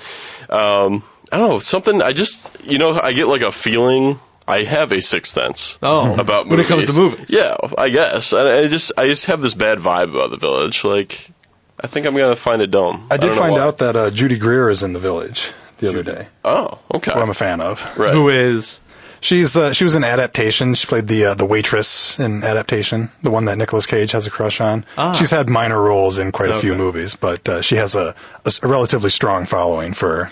Um, 0.49 1.03
I 1.31 1.37
don't 1.37 1.49
know 1.49 1.59
something. 1.59 2.01
I 2.01 2.13
just, 2.13 2.63
you 2.65 2.77
know, 2.77 2.99
I 2.99 3.13
get 3.13 3.27
like 3.27 3.41
a 3.41 3.51
feeling. 3.51 4.19
I 4.47 4.63
have 4.63 4.91
a 4.91 5.01
sixth 5.01 5.33
sense. 5.33 5.77
Oh. 5.83 6.19
about 6.19 6.47
When 6.47 6.59
it 6.59 6.67
comes 6.67 6.85
to 6.85 6.99
movies. 6.99 7.29
Yeah, 7.29 7.57
I 7.77 7.89
guess. 7.89 8.33
I, 8.33 8.59
I 8.59 8.67
just, 8.67 8.91
I 8.97 9.07
just 9.07 9.25
have 9.25 9.41
this 9.41 9.53
bad 9.53 9.79
vibe 9.79 10.11
about 10.15 10.29
the 10.31 10.37
village. 10.37 10.83
Like, 10.83 11.31
I 11.79 11.87
think 11.87 12.05
I'm 12.05 12.15
gonna 12.15 12.35
find 12.35 12.61
a 12.61 12.67
dome. 12.67 13.07
I 13.11 13.17
did 13.17 13.27
don't 13.27 13.37
find 13.37 13.53
why. 13.53 13.59
out 13.59 13.77
that 13.79 13.95
uh, 13.95 14.09
Judy 14.09 14.37
Greer 14.37 14.69
is 14.69 14.83
in 14.83 14.93
the 14.93 14.99
village 14.99 15.51
the 15.79 15.89
other 15.89 16.03
day. 16.03 16.27
Oh, 16.43 16.79
okay. 16.93 17.11
Who 17.13 17.19
I'm 17.19 17.29
a 17.29 17.35
fan 17.35 17.61
of. 17.61 17.83
right. 17.97 18.13
Who 18.13 18.29
is 18.29 18.79
She's 19.19 19.57
uh, 19.57 19.73
she 19.73 19.83
was 19.83 19.95
in 19.95 20.03
adaptation. 20.03 20.73
She 20.75 20.87
played 20.87 21.07
the 21.07 21.25
uh, 21.25 21.33
the 21.33 21.45
waitress 21.45 22.19
in 22.19 22.43
adaptation, 22.43 23.09
the 23.23 23.31
one 23.31 23.45
that 23.45 23.57
Nicolas 23.57 23.85
Cage 23.85 24.11
has 24.11 24.27
a 24.27 24.29
crush 24.29 24.61
on. 24.61 24.85
She's 25.15 25.31
had 25.31 25.49
minor 25.49 25.81
roles 25.81 26.19
in 26.19 26.31
quite 26.31 26.49
a 26.49 26.59
few 26.59 26.75
movies, 26.75 27.15
but 27.15 27.47
uh, 27.49 27.61
she 27.61 27.75
has 27.75 27.95
a 27.95 28.15
relatively 28.63 29.09
strong 29.09 29.45
following 29.45 29.93
for 29.93 30.31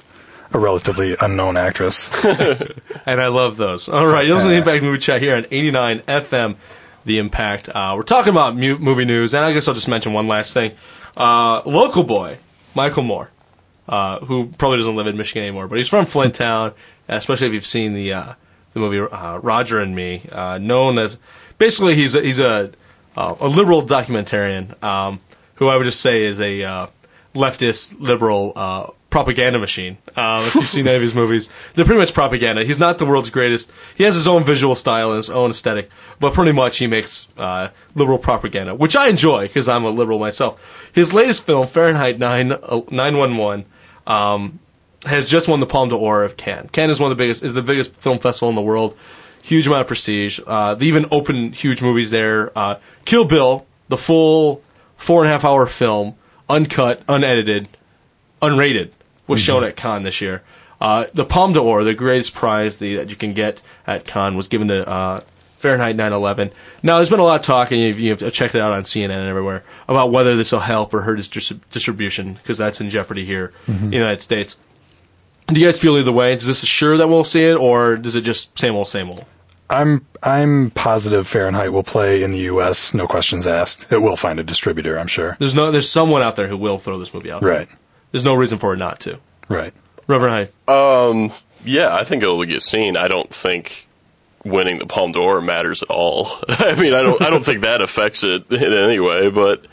a 0.55 0.59
relatively 0.59 1.15
unknown 1.21 1.57
actress. 1.57 2.09
and 2.25 3.21
I 3.21 3.27
love 3.27 3.57
those. 3.57 3.89
All 3.89 4.07
right, 4.07 4.25
you're 4.25 4.35
listening 4.35 4.57
to 4.57 4.63
the 4.63 4.71
Impact 4.71 4.83
Movie 4.83 5.00
Chat 5.00 5.21
here 5.21 5.35
on 5.35 5.45
89 5.51 6.00
FM. 6.00 6.55
The 7.03 7.19
Impact. 7.19 7.69
Uh, 7.69 7.93
we're 7.95 8.03
talking 8.03 8.31
about 8.31 8.55
mu- 8.55 8.79
movie 8.79 9.05
news, 9.05 9.35
and 9.35 9.45
I 9.45 9.53
guess 9.53 9.67
I'll 9.67 9.75
just 9.75 9.88
mention 9.88 10.13
one 10.13 10.27
last 10.27 10.53
thing. 10.53 10.71
Uh, 11.15 11.62
local 11.65 12.03
boy 12.03 12.39
Michael 12.74 13.03
Moore, 13.03 13.29
uh, 13.88 14.19
who 14.19 14.47
probably 14.57 14.79
doesn't 14.79 14.95
live 14.95 15.05
in 15.05 15.15
Michigan 15.15 15.43
anymore, 15.43 15.67
but 15.67 15.77
he's 15.77 15.88
from 15.88 16.07
Flint 16.07 16.33
Town. 16.33 16.74
Especially 17.07 17.45
if 17.45 17.53
you've 17.53 17.65
seen 17.65 17.93
the 17.93 18.13
uh, 18.13 18.33
the 18.74 18.79
movie 18.79 19.00
uh, 19.00 19.38
Roger 19.38 19.79
and 19.79 19.95
Me, 19.95 20.24
uh, 20.31 20.57
known 20.57 20.97
as 20.97 21.19
basically 21.59 21.93
he's 21.93 22.15
a, 22.15 22.21
he's 22.21 22.39
a 22.39 22.71
a 23.15 23.47
liberal 23.47 23.85
documentarian 23.85 24.81
um, 24.83 25.19
who 25.55 25.67
I 25.67 25.77
would 25.77 25.83
just 25.83 26.01
say 26.01 26.24
is 26.24 26.41
a 26.41 26.89
leftist 27.35 28.00
liberal 28.00 28.95
propaganda 29.15 29.57
machine. 29.57 29.98
Um, 30.17 30.43
if 30.43 30.55
you've 30.55 30.67
seen 30.67 30.86
any 30.86 30.98
of 30.98 31.01
his 31.01 31.15
movies, 31.15 31.50
they're 31.74 31.86
pretty 31.86 32.01
much 32.01 32.13
propaganda. 32.13 32.65
He's 32.65 32.79
not 32.79 32.98
the 32.98 33.05
world's 33.05 33.29
greatest. 33.29 33.72
He 33.95 34.03
has 34.03 34.13
his 34.13 34.27
own 34.27 34.43
visual 34.43 34.75
style 34.75 35.12
and 35.12 35.15
his 35.15 35.29
own 35.29 35.51
aesthetic, 35.51 35.89
but 36.19 36.34
pretty 36.34 36.51
much 36.51 36.79
he 36.79 36.88
makes 36.88 37.29
uh, 37.38 37.69
liberal 37.95 38.17
propaganda, 38.17 38.75
which 38.75 38.93
I 38.93 39.07
enjoy 39.07 39.48
because 39.48 39.69
I'm 39.69 39.86
a 39.86 39.89
liberal 39.89 40.19
myself. 40.19 40.91
His 40.91 41.13
latest 41.13 41.45
film, 41.45 41.65
Fahrenheit 41.65 42.19
9, 42.19 42.51
uh, 42.51 42.81
911, 42.91 43.63
um, 44.05 44.60
has 45.05 45.29
just 45.29 45.48
won 45.48 45.62
the 45.62 45.65
Palme 45.65 45.88
d'Or 45.88 46.25
of 46.25 46.36
Cannes. 46.36 46.72
Cannes 46.74 46.89
is 46.89 47.00
one 47.00 47.10
of 47.10 47.17
the 47.17 47.24
biggest, 47.24 47.41
is 47.41 47.53
the 47.53 47.62
biggest 47.62 47.95
film 47.95 48.19
festival 48.19 48.50
in 48.50 48.55
the 48.55 48.62
world. 48.62 48.98
Huge 49.41 49.65
amount 49.65 49.79
of 49.79 49.88
prestige. 49.88 50.41
Uh, 50.45 50.75
they 50.75 50.88
even 50.88 51.05
open 51.10 51.53
huge 51.53 51.81
movies 51.81 52.12
there. 52.12 52.51
Uh, 52.53 52.79
Kill 53.05 53.24
Bill, 53.24 53.65
the 53.88 53.98
full 53.98 54.62
four 54.98 55.24
and 55.24 55.29
a 55.29 55.31
half 55.31 55.45
hour 55.45 55.67
film, 55.67 56.15
uncut, 56.50 57.01
unedited, 57.07 57.69
unrated, 58.41 58.91
was 59.27 59.39
shown 59.39 59.63
at 59.63 59.75
Cannes 59.75 60.03
this 60.03 60.22
year. 60.22 60.44
Uh, 60.82 61.05
the 61.13 61.25
Palme 61.25 61.53
d'Or, 61.53 61.84
the 61.84 61.94
greatest 61.94 62.36
prize 62.36 62.77
the, 62.77 62.96
that 62.98 63.10
you 63.10 63.15
can 63.15 63.34
get 63.34 63.62
at 63.88 64.05
Cannes, 64.05 64.36
was 64.36 64.48
given 64.48 64.67
to 64.67 64.88
uh, 64.88 65.22
Fahrenheit 65.58 65.96
9/11. 65.96 66.53
Now, 66.84 66.98
there's 66.98 67.10
been 67.10 67.20
a 67.20 67.24
lot 67.24 67.39
of 67.39 67.46
talk, 67.46 67.72
and 67.72 67.79
you've, 67.79 68.00
you've 68.00 68.33
checked 68.33 68.55
it 68.55 68.61
out 68.61 68.72
on 68.72 68.83
CNN 68.83 69.11
and 69.11 69.27
everywhere 69.27 69.64
about 69.88 70.11
whether 70.11 70.35
this 70.35 70.51
will 70.51 70.59
help 70.59 70.94
or 70.94 71.01
hurt 71.01 71.18
its 71.18 71.29
dis- 71.29 71.53
distribution 71.72 72.33
because 72.33 72.57
that's 72.57 72.81
in 72.81 72.90
jeopardy 72.90 73.25
here 73.25 73.53
in 73.68 73.90
the 73.90 73.96
United 73.98 74.22
States. 74.22 74.57
Do 75.48 75.59
you 75.59 75.68
guys 75.68 75.79
feel 75.79 75.98
either 75.98 76.11
way? 76.11 76.33
Is 76.33 76.46
this 76.48 76.64
sure 76.66 76.98
that 76.98 77.07
we'll 77.07 77.24
see 77.24 77.46
it, 77.46 77.55
or 77.55 77.98
does 77.98 78.16
it 78.16 78.22
just 78.22 78.57
same 78.57 78.75
old, 78.75 78.88
same 78.88 79.07
old? 79.07 79.25
I'm 79.70 80.05
I'm 80.22 80.72
positive 80.72 81.27
Fahrenheit 81.27 81.72
will 81.72 81.83
play 81.83 82.22
in 82.22 82.31
the 82.31 82.40
U.S. 82.40 82.94
No 82.94 83.07
questions 83.07 83.48
asked. 83.48 83.92
It 83.92 84.00
will 84.00 84.18
find 84.18 84.40
a 84.40 84.44
distributor, 84.44 85.00
I'm 85.00 85.07
sure. 85.07 85.38
There's 85.40 85.55
no, 85.55 85.72
there's 85.72 85.90
someone 85.90 86.22
out 86.22 86.35
there 86.35 86.48
who 86.48 86.57
will 86.57 86.77
throw 86.77 87.00
this 87.00 87.14
movie 87.14 87.31
out. 87.31 87.42
there. 87.42 87.68
Right, 88.16 88.16
There's 88.16 88.25
no 88.25 88.36
reason 88.36 88.58
for 88.60 88.74
it 88.74 88.78
not 88.78 89.00
to. 89.01 89.20
right. 89.50 89.74
Reverend 90.08 90.51
Hyde. 90.68 90.74
Um, 90.74 91.32
yeah, 91.64 91.94
I 91.96 92.04
think 92.04 92.22
it'll 92.22 92.44
get 92.46 92.62
seen. 92.62 92.96
I 92.96 93.08
don't 93.08 93.34
think 93.34 93.88
winning 94.44 94.78
the 94.78 94.86
Palme 94.86 95.12
d'Or 95.12 95.42
matters 95.42 95.82
at 95.82 95.90
all. 95.90 96.30
I 96.50 96.75
mean, 96.80 96.94
I 96.94 97.01
don't, 97.01 97.20
I 97.22 97.30
don't 97.32 97.44
think 97.44 97.62
that 97.62 97.82
affects 97.82 98.24
it 98.24 98.51
in 98.51 98.72
any 98.72 99.00
way. 99.00 99.30
But 99.32 99.66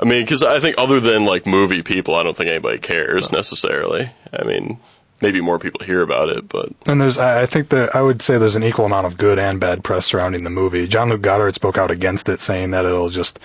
I 0.00 0.04
mean, 0.04 0.24
because 0.24 0.42
I 0.42 0.58
think 0.58 0.74
other 0.76 0.98
than 0.98 1.24
like 1.24 1.46
movie 1.46 1.82
people, 1.82 2.16
I 2.16 2.24
don't 2.24 2.36
think 2.36 2.50
anybody 2.50 2.78
cares 2.78 3.30
necessarily. 3.30 4.10
I 4.32 4.44
mean, 4.44 4.80
maybe 5.22 5.40
more 5.40 5.58
people 5.60 5.86
hear 5.86 6.02
about 6.02 6.28
it, 6.30 6.48
but 6.48 6.70
And 6.84 7.00
there's, 7.00 7.16
I 7.16 7.42
I 7.42 7.46
think 7.46 7.68
that 7.68 7.94
I 7.94 8.02
would 8.02 8.20
say 8.20 8.38
there's 8.38 8.56
an 8.56 8.64
equal 8.64 8.86
amount 8.86 9.06
of 9.06 9.16
good 9.16 9.38
and 9.38 9.60
bad 9.60 9.84
press 9.84 10.04
surrounding 10.06 10.42
the 10.44 10.50
movie. 10.50 10.88
Jean-Luc 10.88 11.22
Godard 11.22 11.54
spoke 11.54 11.78
out 11.78 11.90
against 11.92 12.28
it, 12.28 12.40
saying 12.40 12.72
that 12.72 12.84
it'll 12.84 13.08
just 13.10 13.38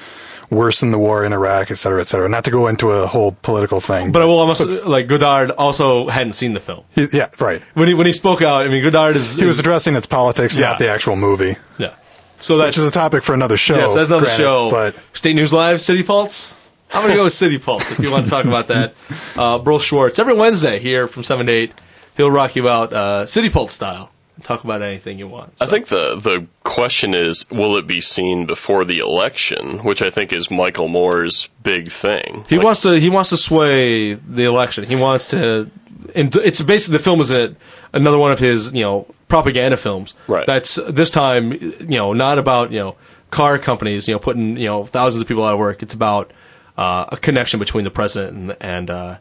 worsen 0.51 0.91
the 0.91 0.99
war 0.99 1.23
in 1.25 1.33
Iraq, 1.33 1.71
et 1.71 1.75
cetera, 1.75 2.01
et 2.01 2.07
cetera. 2.07 2.27
Not 2.29 2.43
to 2.43 2.51
go 2.51 2.67
into 2.67 2.91
a 2.91 3.07
whole 3.07 3.31
political 3.41 3.79
thing, 3.79 4.11
But 4.11 4.21
I 4.21 4.25
will 4.25 4.37
almost 4.39 4.61
like 4.61 5.07
Godard 5.07 5.49
also 5.51 6.07
hadn't 6.09 6.33
seen 6.33 6.53
the 6.53 6.59
film 6.59 6.83
he, 6.93 7.07
yeah, 7.13 7.29
right. 7.39 7.61
when 7.73 7.87
he 7.87 7.93
when 7.93 8.05
he 8.05 8.13
spoke 8.13 8.41
out. 8.41 8.65
I 8.65 8.69
mean, 8.69 8.83
Godard 8.83 9.15
is 9.15 9.35
He 9.35 9.45
was 9.45 9.57
addressing 9.59 9.95
its 9.95 10.05
politics, 10.07 10.55
Yeah. 10.57 10.67
not 10.69 10.79
the 10.79 10.89
actual 10.89 11.15
movie, 11.15 11.55
yeah. 11.77 11.95
So 12.39 12.57
that's 12.57 12.69
which 12.69 12.77
is 12.79 12.85
a 12.85 12.91
topic 12.91 13.23
for 13.23 13.33
another 13.33 13.55
show. 13.57 13.77
yes, 13.77 13.93
that's 13.95 14.09
another 14.09 14.25
granted, 14.25 14.43
show. 14.43 14.69
But 14.71 14.95
State 15.13 15.35
News 15.35 15.53
Live, 15.53 15.79
City 15.81 16.03
Pulse. 16.03 16.59
I'm 16.93 17.01
gonna 17.03 17.15
go 17.15 17.23
with 17.23 17.33
City 17.33 17.57
Pulse 17.57 17.89
if 17.91 17.99
you 17.99 18.11
want 18.11 18.25
to 18.25 18.29
talk 18.29 18.45
about 18.45 18.67
that. 18.67 18.93
Uh, 19.37 19.57
Burl 19.59 19.79
Schwartz 19.79 20.19
every 20.19 20.33
Wednesday 20.33 20.77
here 20.79 21.07
from 21.07 21.23
seven 21.23 21.45
to 21.45 21.51
eight. 21.53 21.71
He'll 22.17 22.29
rock 22.29 22.55
you 22.57 22.67
out 22.67 22.91
uh, 22.91 23.25
City 23.25 23.49
Pulse 23.49 23.73
style. 23.73 24.10
Talk 24.41 24.63
about 24.63 24.81
anything 24.81 25.19
you 25.19 25.27
want. 25.27 25.53
I 25.61 25.65
think 25.65 25.87
the 25.87 26.15
the 26.15 26.47
question 26.63 27.13
is, 27.13 27.45
will 27.49 27.75
it 27.77 27.87
be 27.87 28.01
seen 28.01 28.45
before 28.45 28.83
the 28.85 28.99
election? 28.99 29.79
Which 29.79 30.01
I 30.01 30.09
think 30.09 30.33
is 30.33 30.49
Michael 30.51 30.87
Moore's 30.87 31.47
big 31.63 31.89
thing. 31.91 32.45
He 32.49 32.57
Like, 32.57 32.65
wants 32.65 32.81
to. 32.81 32.99
He 32.99 33.09
wants 33.09 33.29
to 33.31 33.37
sway 33.37 34.13
the 34.13 34.43
election. 34.45 34.83
He 34.85 34.95
wants 34.95 35.27
to. 35.29 35.69
And 36.15 36.35
it's 36.37 36.61
basically 36.61 36.97
the 36.97 37.03
film 37.03 37.21
is 37.21 37.31
a, 37.31 37.55
another 37.93 38.17
one 38.17 38.31
of 38.31 38.39
his 38.39 38.73
you 38.73 38.81
know 38.83 39.07
propaganda 39.27 39.77
films. 39.77 40.13
Right. 40.27 40.45
That's 40.45 40.75
this 40.89 41.09
time 41.11 41.53
you 41.53 41.97
know 41.97 42.13
not 42.13 42.37
about 42.37 42.71
you 42.71 42.79
know 42.79 42.95
car 43.29 43.57
companies 43.59 44.07
you 44.09 44.13
know 44.15 44.19
putting 44.19 44.57
you 44.57 44.65
know 44.65 44.83
thousands 44.85 45.21
of 45.21 45.27
people 45.27 45.45
out 45.45 45.53
of 45.53 45.59
work. 45.59 45.81
It's 45.83 45.93
about 45.93 46.31
uh, 46.77 47.05
a 47.09 47.17
connection 47.17 47.59
between 47.59 47.83
the 47.85 47.91
president 47.91 48.35
and, 48.37 48.57
and 48.59 48.89
uh, 48.89 49.17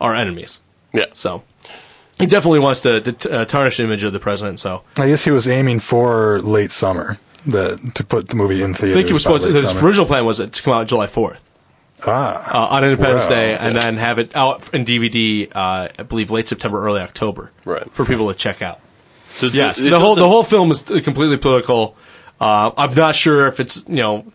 our 0.00 0.14
enemies. 0.14 0.60
yeah. 0.92 1.06
So 1.14 1.42
he 2.22 2.26
definitely 2.26 2.60
wants 2.60 2.80
to, 2.82 3.00
to 3.00 3.40
uh, 3.40 3.44
tarnish 3.44 3.76
the 3.76 3.84
image 3.84 4.04
of 4.04 4.12
the 4.12 4.20
president. 4.20 4.60
So 4.60 4.82
I 4.96 5.08
guess 5.08 5.24
he 5.24 5.30
was 5.30 5.46
aiming 5.48 5.80
for 5.80 6.40
late 6.40 6.72
summer 6.72 7.18
the, 7.44 7.76
to 7.94 8.04
put 8.04 8.28
the 8.28 8.36
movie 8.36 8.62
in 8.62 8.72
theaters. 8.74 8.96
I 8.96 8.98
think 9.00 9.06
he 9.08 9.12
was 9.12 9.22
supposed. 9.24 9.44
to 9.46 9.52
His 9.52 9.68
summer. 9.68 9.86
original 9.86 10.06
plan 10.06 10.24
was 10.24 10.38
to 10.38 10.62
come 10.62 10.72
out 10.72 10.86
July 10.86 11.06
fourth. 11.08 11.40
Ah, 12.06 12.50
uh, 12.72 12.74
on 12.76 12.84
Independence 12.84 13.26
Wow, 13.26 13.30
Day, 13.30 13.56
and 13.56 13.74
yeah. 13.76 13.82
then 13.82 13.96
have 13.96 14.18
it 14.18 14.34
out 14.34 14.74
in 14.74 14.84
DVD. 14.84 15.48
Uh, 15.54 15.88
I 15.98 16.02
believe 16.02 16.30
late 16.32 16.48
September, 16.48 16.84
early 16.84 17.00
October, 17.00 17.52
Right. 17.64 17.88
for 17.92 18.04
people 18.04 18.32
to 18.32 18.36
check 18.38 18.60
out. 18.62 18.80
So 19.30 19.46
Yes, 19.46 19.80
it 19.80 19.90
the 19.90 19.98
whole 20.00 20.14
the 20.16 20.28
whole 20.28 20.42
film 20.42 20.70
is 20.72 20.82
completely 20.82 21.36
political. 21.36 21.96
Uh, 22.40 22.72
I'm 22.76 22.94
not 22.94 23.14
sure 23.14 23.46
if 23.46 23.60
it's 23.60 23.84
you 23.88 23.96
know, 23.96 24.32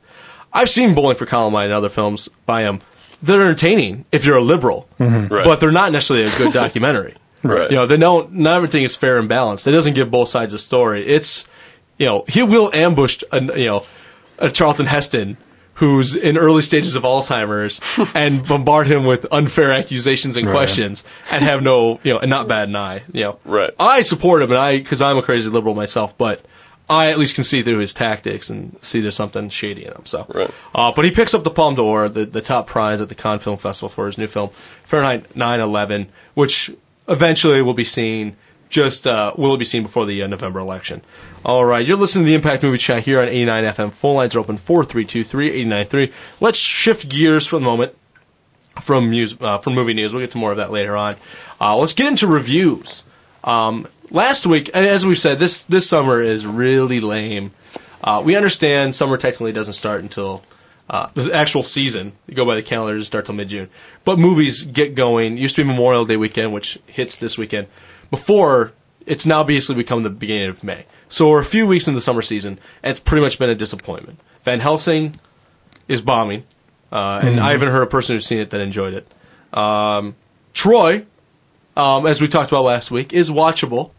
I've 0.54 0.70
seen 0.70 0.96
Bowling 0.96 1.18
for 1.18 1.26
Columbine 1.26 1.66
and 1.66 1.74
other 1.74 1.90
films 1.90 2.30
by 2.46 2.62
him. 2.62 2.80
They're 3.22 3.42
entertaining 3.42 4.06
if 4.14 4.26
you're 4.26 4.38
a 4.38 4.44
liberal, 4.44 4.88
Right. 5.00 5.30
but 5.44 5.60
they're 5.60 5.72
not 5.72 5.92
necessarily 5.92 6.26
a 6.32 6.38
good 6.38 6.54
documentary. 6.54 7.16
Right. 7.48 7.70
You 7.72 7.78
know, 7.78 7.86
they 7.88 7.98
don't. 7.98 8.32
Not 8.34 8.58
everything 8.58 8.84
is 8.84 8.96
fair 8.96 9.18
and 9.20 9.28
balanced. 9.30 9.68
It 9.68 9.72
doesn't 9.72 9.94
give 9.94 10.12
both 10.12 10.30
sides 10.30 10.54
a 10.54 10.60
story. 10.60 11.06
It's 11.06 11.48
you 11.98 12.06
know 12.06 12.26
he 12.28 12.44
will 12.44 12.70
ambush 12.74 13.24
a, 13.32 13.42
you 13.60 13.66
know 13.68 13.84
a 14.40 14.52
Charlton 14.52 14.86
Heston 14.86 15.38
who's 15.76 16.16
in 16.16 16.38
early 16.40 16.62
stages 16.64 16.96
of 16.96 17.04
Alzheimer's 17.04 17.80
and 18.16 18.48
bombard 18.48 18.88
him 18.88 19.06
with 19.06 19.26
unfair 19.32 19.72
accusations 19.72 20.36
and 20.36 20.46
Right. 20.48 20.54
questions 20.54 21.04
and 21.32 21.44
have 21.44 21.62
no 21.62 22.00
you 22.04 22.14
know 22.14 22.20
and 22.20 22.30
not 22.30 22.48
bat 22.48 22.68
an 22.68 22.76
eye. 22.76 23.04
You 23.12 23.24
know, 23.24 23.40
Right. 23.46 23.70
I 23.80 24.02
support 24.02 24.42
him 24.42 24.52
and 24.52 24.60
I 24.60 24.78
because 24.78 25.02
I'm 25.02 25.18
a 25.18 25.22
crazy 25.22 25.50
liberal 25.50 25.76
myself, 25.76 26.18
but 26.18 26.42
I 26.90 27.08
at 27.10 27.20
least 27.20 27.36
can 27.36 27.44
see 27.44 27.64
through 27.64 27.80
his 27.80 27.94
tactics 27.94 28.50
and 28.50 28.78
see 28.82 29.02
there's 29.02 29.16
something 29.16 29.50
shady 29.50 29.86
in 29.86 29.92
him. 29.92 30.06
So, 30.06 30.26
Right. 30.34 30.50
uh, 30.74 30.94
but 30.96 31.04
he 31.04 31.12
picks 31.12 31.34
up 31.34 31.44
the 31.44 31.50
Palme 31.52 31.76
d'Or, 31.76 32.08
the, 32.08 32.26
the 32.26 32.40
top 32.42 32.66
prize 32.66 33.02
at 33.02 33.10
the 33.10 33.16
Cannes 33.16 33.40
Film 33.40 33.58
Festival 33.58 33.90
for 33.90 34.06
his 34.08 34.18
new 34.18 34.26
film 34.28 34.50
Fahrenheit 34.86 35.34
9/11, 35.36 36.08
which 36.34 36.72
eventually 37.08 37.62
will 37.62 37.74
be 37.74 37.84
seen. 37.84 38.36
Just 38.70 39.08
uh, 39.08 39.34
will 39.38 39.56
it 39.56 39.60
be 39.60 39.66
seen 39.66 39.84
before 39.84 40.06
the 40.06 40.22
uh, 40.22 40.28
November 40.28 40.60
election? 40.60 41.02
All 41.46 41.64
right, 41.64 41.86
you're 41.86 41.96
listening 41.96 42.26
to 42.26 42.30
the 42.30 42.36
Impact 42.36 42.64
Movie 42.64 42.78
Chat 42.78 43.04
here 43.04 43.22
on 43.22 43.30
89 43.30 43.64
FM. 43.64 43.92
Phone 43.94 44.16
lines 44.18 44.36
are 44.36 44.40
open 44.40 44.58
432-3893. 44.58 46.12
Let's 46.42 46.60
shift 46.60 47.08
gears 47.08 47.48
for 47.48 47.56
the 47.56 47.62
moment 47.62 47.96
from 48.82 49.10
mus- 49.10 49.40
uh, 49.40 49.58
from 49.60 49.74
movie 49.74 49.94
news. 49.94 50.14
We'll 50.14 50.22
get 50.22 50.32
to 50.32 50.38
more 50.38 50.52
of 50.52 50.58
that 50.58 50.72
later 50.72 50.98
on. 50.98 51.16
Uh, 51.62 51.78
let's 51.78 51.94
get 51.94 52.08
into 52.08 52.28
reviews. 52.28 53.04
Um, 53.44 53.88
last 54.12 54.46
week, 54.46 54.70
as 54.70 55.06
we've 55.06 55.18
said, 55.18 55.40
this 55.40 55.64
this 55.64 55.88
summer 55.88 56.22
is 56.22 56.46
really 56.46 57.00
lame. 57.00 57.52
Uh, 58.04 58.22
we 58.24 58.36
understand 58.36 58.96
summer 58.96 59.18
technically 59.18 59.52
doesn't 59.54 59.74
start 59.74 60.02
until 60.02 60.44
uh, 60.90 61.10
the 61.14 61.34
actual 61.34 61.64
season. 61.64 62.14
You 62.28 62.36
go 62.36 62.46
by 62.46 62.56
the 62.56 62.64
calendar, 62.64 62.94
it 62.94 62.98
doesn't 63.00 63.08
start 63.12 63.26
till 63.26 63.36
mid 63.36 63.50
June. 63.50 63.70
But 64.06 64.20
movies 64.20 64.64
get 64.64 64.96
going. 64.96 65.38
It 65.38 65.42
used 65.42 65.56
to 65.58 65.64
be 65.64 65.68
Memorial 65.68 66.06
Day 66.06 66.18
weekend, 66.18 66.54
which 66.54 66.80
hits 66.88 67.18
this 67.18 67.38
weekend. 67.38 67.68
Before 68.10 68.72
it's 69.06 69.26
now 69.26 69.44
basically 69.44 69.76
become 69.82 70.04
the 70.04 70.10
beginning 70.10 70.50
of 70.50 70.64
May. 70.64 70.86
So 71.10 71.30
we're 71.30 71.40
a 71.40 71.46
few 71.46 71.66
weeks 71.66 71.88
into 71.88 71.98
the 71.98 72.02
summer 72.04 72.22
season, 72.22 72.60
and 72.84 72.92
it's 72.92 73.00
pretty 73.00 73.22
much 73.24 73.40
been 73.40 73.50
a 73.50 73.56
disappointment. 73.56 74.20
Van 74.44 74.60
Helsing 74.60 75.16
is 75.88 76.02
bombing, 76.02 76.44
uh, 76.92 77.22
and 77.24 77.40
I 77.40 77.52
haven't 77.52 77.70
heard 77.70 77.84
a 77.84 77.88
person 77.88 78.16
who's 78.18 78.26
seen 78.26 78.40
it 78.40 78.50
that 78.50 78.60
enjoyed 78.60 78.94
it. 78.94 79.08
Um, 79.58 80.16
Troy, 80.54 81.06
um, 81.78 82.06
as 82.06 82.20
we 82.22 82.28
talked 82.28 82.50
about 82.52 82.64
last 82.64 82.92
week, 82.92 83.14
is 83.14 83.30
watchable, 83.30 83.92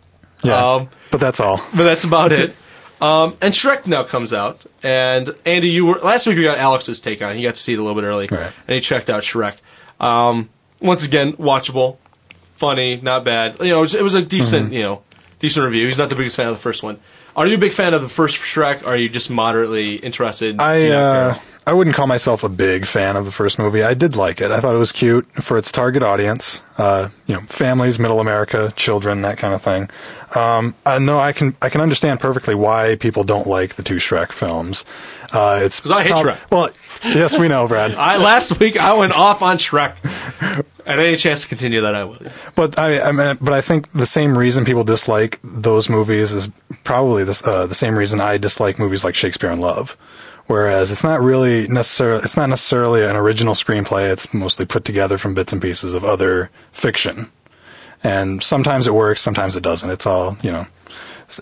Yeah, 0.44 0.74
Um, 0.74 0.88
but 1.10 1.20
that's 1.20 1.40
all. 1.40 1.56
but 1.74 1.84
that's 1.84 2.04
about 2.04 2.32
it. 2.32 2.54
Um, 3.00 3.36
and 3.40 3.54
Shrek 3.54 3.86
now 3.86 4.02
comes 4.02 4.32
out, 4.32 4.66
and 4.82 5.34
Andy, 5.46 5.68
you 5.70 5.86
were 5.86 5.98
last 6.00 6.26
week. 6.26 6.36
We 6.36 6.42
got 6.42 6.58
Alex's 6.58 7.00
take 7.00 7.22
on. 7.22 7.32
it. 7.32 7.36
He 7.36 7.42
got 7.42 7.54
to 7.54 7.60
see 7.60 7.74
it 7.74 7.78
a 7.78 7.82
little 7.82 7.94
bit 8.00 8.06
early, 8.06 8.26
Right. 8.30 8.52
and 8.66 8.74
he 8.74 8.80
checked 8.80 9.08
out 9.08 9.22
Shrek. 9.22 9.56
Um, 10.00 10.48
once 10.80 11.04
again, 11.04 11.34
watchable, 11.34 11.98
funny, 12.50 12.96
not 13.00 13.24
bad. 13.24 13.58
You 13.60 13.68
know, 13.68 13.78
it 13.78 13.82
was, 13.82 13.94
it 13.94 14.02
was 14.02 14.14
a 14.14 14.22
decent, 14.22 14.66
Mm-hmm. 14.66 14.72
you 14.74 14.82
know, 14.82 15.02
decent 15.38 15.64
review. 15.64 15.86
He's 15.86 15.98
not 15.98 16.08
the 16.10 16.16
biggest 16.16 16.36
fan 16.36 16.48
of 16.48 16.54
the 16.54 16.60
first 16.60 16.82
one. 16.82 16.98
Are 17.36 17.46
you 17.46 17.54
a 17.54 17.58
big 17.58 17.72
fan 17.72 17.94
of 17.94 18.02
the 18.02 18.08
first 18.08 18.36
Shrek? 18.38 18.82
Or 18.82 18.88
are 18.88 18.96
you 18.96 19.08
just 19.08 19.30
moderately 19.30 19.94
interested? 19.96 20.56
Do 20.56 20.64
I 20.64 20.88
uh? 20.90 21.38
I 21.68 21.74
wouldn't 21.74 21.94
call 21.94 22.06
myself 22.06 22.42
a 22.44 22.48
big 22.48 22.86
fan 22.86 23.14
of 23.14 23.26
the 23.26 23.30
first 23.30 23.58
movie. 23.58 23.82
I 23.82 23.92
did 23.92 24.16
like 24.16 24.40
it. 24.40 24.50
I 24.50 24.58
thought 24.58 24.74
it 24.74 24.78
was 24.78 24.90
cute 24.90 25.30
for 25.32 25.58
its 25.58 25.70
target 25.70 26.02
audience. 26.02 26.62
Uh, 26.78 27.08
you 27.26 27.34
know, 27.34 27.42
families, 27.42 27.98
middle 27.98 28.20
America, 28.20 28.72
children, 28.74 29.20
that 29.20 29.36
kind 29.36 29.52
of 29.52 29.60
thing. 29.60 29.90
Um, 30.34 30.74
I 30.86 30.98
know 30.98 31.20
I 31.20 31.32
can 31.34 31.54
I 31.60 31.68
can 31.68 31.82
understand 31.82 32.20
perfectly 32.20 32.54
why 32.54 32.96
people 32.96 33.22
don't 33.22 33.46
like 33.46 33.74
the 33.74 33.82
two 33.82 33.96
Shrek 33.96 34.32
films. 34.32 34.86
Uh, 35.34 35.60
it's 35.62 35.78
'Cause 35.80 35.90
I 35.92 36.04
hate 36.04 36.12
Shrek. 36.14 36.38
Well, 36.50 36.70
yes, 37.04 37.38
we 37.38 37.48
know, 37.48 37.68
Brad. 37.68 37.94
I 37.98 38.16
last 38.16 38.58
week 38.58 38.78
I 38.78 38.94
went 38.94 39.12
off 39.14 39.42
on 39.42 39.58
Shrek, 39.58 39.94
and 40.86 41.00
any 41.00 41.16
chance 41.16 41.42
to 41.42 41.48
continue 41.48 41.82
that 41.82 41.94
I 41.94 42.04
will. 42.04 42.16
But 42.54 42.78
I, 42.78 42.98
I 42.98 43.12
mean, 43.12 43.36
but 43.42 43.52
I 43.52 43.60
think 43.60 43.92
the 43.92 44.06
same 44.06 44.38
reason 44.38 44.64
people 44.64 44.84
dislike 44.84 45.38
those 45.44 45.90
movies 45.90 46.32
is 46.32 46.48
probably 46.84 47.24
this, 47.24 47.46
uh, 47.46 47.66
the 47.66 47.74
same 47.74 47.98
reason 47.98 48.22
I 48.22 48.38
dislike 48.38 48.78
movies 48.78 49.04
like 49.04 49.14
Shakespeare 49.14 49.50
in 49.50 49.60
Love. 49.60 49.98
Whereas 50.48 50.90
it's 50.90 51.04
not 51.04 51.20
really 51.20 51.68
necessarily, 51.68 52.22
it's 52.22 52.36
not 52.36 52.48
necessarily 52.48 53.04
an 53.04 53.16
original 53.16 53.54
screenplay. 53.54 54.10
It's 54.10 54.32
mostly 54.34 54.66
put 54.66 54.84
together 54.84 55.16
from 55.18 55.34
bits 55.34 55.52
and 55.52 55.62
pieces 55.62 55.94
of 55.94 56.04
other 56.04 56.50
fiction. 56.72 57.30
And 58.02 58.42
sometimes 58.42 58.86
it 58.86 58.94
works, 58.94 59.20
sometimes 59.20 59.56
it 59.56 59.62
doesn't. 59.62 59.90
It's 59.90 60.06
all, 60.06 60.36
you 60.42 60.50
know, 60.50 60.66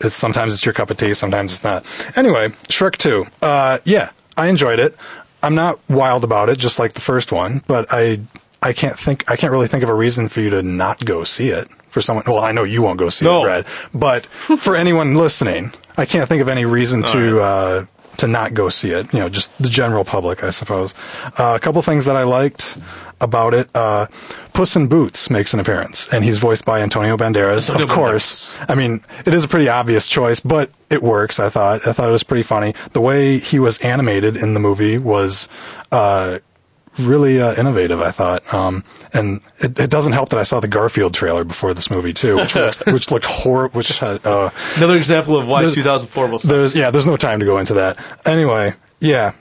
it's, 0.01 0.15
sometimes 0.15 0.53
it's 0.55 0.65
your 0.65 0.73
cup 0.75 0.91
of 0.91 0.97
tea, 0.97 1.15
sometimes 1.15 1.55
it's 1.55 1.65
not. 1.65 1.85
Anyway, 2.17 2.49
Shrek 2.69 2.97
2. 2.97 3.25
Uh, 3.43 3.79
yeah, 3.85 4.11
I 4.37 4.49
enjoyed 4.49 4.81
it. 4.81 4.97
I'm 5.43 5.55
not 5.55 5.79
wild 5.89 6.25
about 6.25 6.49
it, 6.49 6.59
just 6.59 6.79
like 6.79 6.95
the 6.95 7.01
first 7.01 7.31
one, 7.31 7.63
but 7.69 7.87
I, 7.91 8.21
I 8.63 8.73
can't 8.73 8.99
think, 8.99 9.31
I 9.31 9.37
can't 9.37 9.53
really 9.53 9.69
think 9.69 9.85
of 9.85 9.89
a 9.89 9.95
reason 9.95 10.29
for 10.29 10.41
you 10.41 10.51
to 10.51 10.63
not 10.63 11.05
go 11.05 11.23
see 11.25 11.49
it. 11.51 11.69
For 11.89 12.01
someone, 12.03 12.25
well, 12.27 12.41
I 12.41 12.53
know 12.53 12.65
you 12.65 12.83
won't 12.83 12.99
go 12.99 13.09
see 13.09 13.25
No. 13.25 13.41
it, 13.43 13.45
Brad, 13.45 13.67
but 13.95 14.27
for 14.61 14.77
anyone 14.77 15.15
listening, 15.15 15.73
I 15.97 16.05
can't 16.05 16.29
think 16.29 16.43
of 16.43 16.49
any 16.49 16.65
reason 16.67 17.03
to, 17.05 17.41
uh, 17.43 17.87
to 18.19 18.29
not 18.29 18.55
go 18.55 18.69
see 18.69 18.91
it. 18.91 19.13
You 19.13 19.21
know, 19.21 19.29
just 19.29 19.57
the 19.63 19.69
general 19.69 20.05
public, 20.05 20.45
I 20.45 20.51
suppose. 20.51 20.95
Uh, 21.39 21.55
a 21.57 21.61
couple 21.61 21.81
things 21.83 22.05
that 22.07 22.17
I 22.17 22.25
liked 22.25 22.79
about 23.21 23.55
it. 23.55 23.69
Uh, 23.75 24.07
Puss 24.53 24.77
in 24.77 24.89
Boots 24.89 25.31
makes 25.31 25.55
an 25.55 25.61
appearance, 25.61 26.13
and 26.13 26.25
he's 26.25 26.39
voiced 26.39 26.65
by 26.65 26.81
Antonio 26.81 27.17
Banderas. 27.17 27.69
Antonio 27.69 27.85
of 27.85 27.91
course, 27.91 28.59
I 28.69 28.75
mean, 28.75 29.01
it 29.27 29.35
is 29.35 29.45
a 29.45 29.49
pretty 29.49 29.69
obvious 29.69 30.07
choice, 30.07 30.41
but 30.41 30.71
it 30.91 31.03
works. 31.03 31.41
I 31.41 31.49
thought. 31.49 31.87
I 31.87 31.93
thought 31.93 32.09
it 32.09 32.13
was 32.13 32.23
pretty 32.23 32.43
funny. 32.43 32.75
The 32.93 33.01
way 33.01 33.39
he 33.39 33.59
was 33.59 33.79
animated 33.79 34.37
in 34.37 34.55
the 34.55 34.61
movie 34.61 34.99
was. 34.99 35.49
Uh, 35.93 36.41
Really 36.99 37.41
uh, 37.41 37.55
innovative, 37.57 38.01
I 38.01 38.11
thought, 38.11 38.55
um, 38.55 38.83
and 39.13 39.41
it, 39.59 39.79
it 39.79 39.91
doesn't 39.91 40.13
help 40.15 40.31
that 40.31 40.39
I 40.39 40.45
saw 40.45 40.61
the 40.61 40.69
Garfield 40.69 41.13
trailer 41.13 41.45
before 41.45 41.75
this 41.75 41.91
movie 41.91 42.15
too, 42.15 42.37
which 42.37 42.55
looks, 42.57 42.87
which 42.87 43.11
looked 43.11 43.27
horrible. 43.27 43.77
Which 43.77 43.99
had 43.99 44.27
uh, 44.27 44.49
Another 44.77 44.97
example 44.97 45.37
of 45.37 45.47
why 45.47 45.61
There's- 45.61 45.75
2004 45.75 46.27
will 46.29 46.39
suck. 46.39 46.49
there's 46.51 46.75
yeah, 46.75 46.91
there's 46.91 47.07
no 47.07 47.17
time 47.19 47.39
to 47.41 47.45
go 47.45 47.59
into 47.59 47.75
that. 47.75 48.03
Anyway, 48.25 48.73
yeah, 49.01 49.33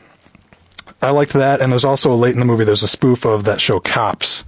I 1.02 1.12
liked 1.12 1.34
that, 1.34 1.62
and 1.62 1.72
there's 1.72 1.86
also 1.86 2.14
late 2.14 2.34
in 2.34 2.40
the 2.40 2.46
movie 2.46 2.64
there's 2.66 2.84
a 2.84 2.88
spoof 2.88 3.26
of 3.26 3.46
that 3.46 3.62
show 3.62 3.80
Cops, 3.80 4.44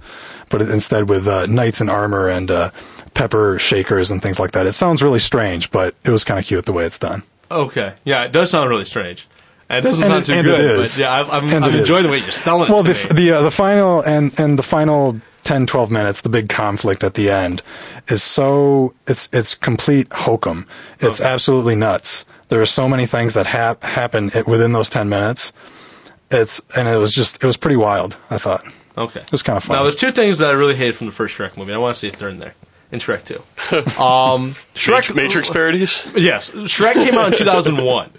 but 0.50 0.60
instead 0.62 1.08
with 1.08 1.26
uh, 1.26 1.46
knights 1.46 1.80
in 1.80 1.88
armor 1.88 2.28
and 2.28 2.50
uh, 2.50 2.70
pepper 3.14 3.58
shakers 3.58 4.10
and 4.10 4.22
things 4.22 4.38
like 4.38 4.52
that. 4.52 4.66
It 4.66 4.72
sounds 4.72 5.02
really 5.02 5.18
strange, 5.18 5.70
but 5.70 5.94
it 6.04 6.10
was 6.10 6.24
kind 6.24 6.38
of 6.38 6.44
cute 6.46 6.66
the 6.66 6.72
way 6.74 6.84
it's 6.84 6.98
done. 6.98 7.22
Okay, 7.50 7.94
yeah, 8.04 8.24
it 8.24 8.32
does 8.32 8.50
sound 8.50 8.68
really 8.68 8.84
strange. 8.84 9.26
And 9.70 9.84
it 9.84 9.88
doesn't 9.88 10.04
And 10.04 10.10
sound 10.10 10.22
it- 10.22 10.26
too 10.26 10.32
and 10.38 10.46
good. 10.46 10.60
it 10.60 10.80
is. 10.80 10.94
But 10.94 11.00
yeah, 11.00 11.12
I've, 11.12 11.30
I'm, 11.30 11.62
I'm 11.64 11.74
enjoying 11.74 12.00
is. 12.00 12.06
the 12.06 12.12
way 12.12 12.18
you're 12.18 12.30
selling 12.30 12.70
it 12.70 12.72
Well, 12.72 12.84
to 12.84 12.92
the 12.92 13.14
me. 13.14 13.20
the 13.26 13.36
uh, 13.38 13.42
the 13.42 13.50
final 13.50 14.00
and 14.02 14.38
and 14.40 14.58
the 14.58 14.62
final 14.62 15.20
10, 15.44 15.66
12 15.66 15.90
minutes, 15.90 16.20
the 16.22 16.28
big 16.28 16.48
conflict 16.48 17.02
at 17.04 17.14
the 17.14 17.30
end 17.30 17.62
is 18.08 18.22
so 18.22 18.94
it's 19.06 19.28
it's 19.32 19.54
complete 19.54 20.08
hokum. 20.12 20.66
It's 21.00 21.20
Okay. 21.20 21.30
absolutely 21.30 21.74
nuts. 21.76 22.24
There 22.48 22.60
are 22.62 22.66
so 22.66 22.88
many 22.88 23.04
things 23.06 23.34
that 23.34 23.46
hap- 23.46 23.82
happen 23.82 24.30
i- 24.34 24.42
within 24.46 24.72
those 24.72 24.88
ten 24.90 25.08
minutes. 25.08 25.52
It's 26.30 26.60
and 26.76 26.88
it 26.88 26.96
was 26.96 27.14
just 27.14 27.42
it 27.42 27.46
was 27.46 27.56
pretty 27.56 27.76
wild. 27.76 28.16
I 28.30 28.38
thought. 28.38 28.62
okay, 28.96 29.20
It 29.20 29.32
was 29.32 29.42
kind 29.42 29.56
of 29.56 29.64
fun. 29.64 29.76
Now, 29.76 29.82
there's 29.82 29.96
two 29.96 30.12
things 30.12 30.38
that 30.38 30.48
I 30.48 30.52
really 30.52 30.76
hated 30.76 30.96
from 30.96 31.06
the 31.06 31.12
first 31.12 31.36
Shrek 31.36 31.56
movie. 31.56 31.72
I 31.72 31.78
want 31.78 31.94
to 31.94 31.98
see 32.00 32.08
if 32.08 32.18
they're 32.18 32.28
in 32.30 32.38
there 32.38 32.54
in 32.90 33.00
Shrek 33.00 33.24
2. 33.24 33.42
Um, 34.02 34.54
Shrek 34.74 35.14
Matrix 35.14 35.48
parodies. 35.50 36.06
Yes, 36.16 36.50
Shrek 36.52 36.94
came 36.94 37.16
out 37.16 37.32
in 37.32 37.38
2001. 37.38 38.10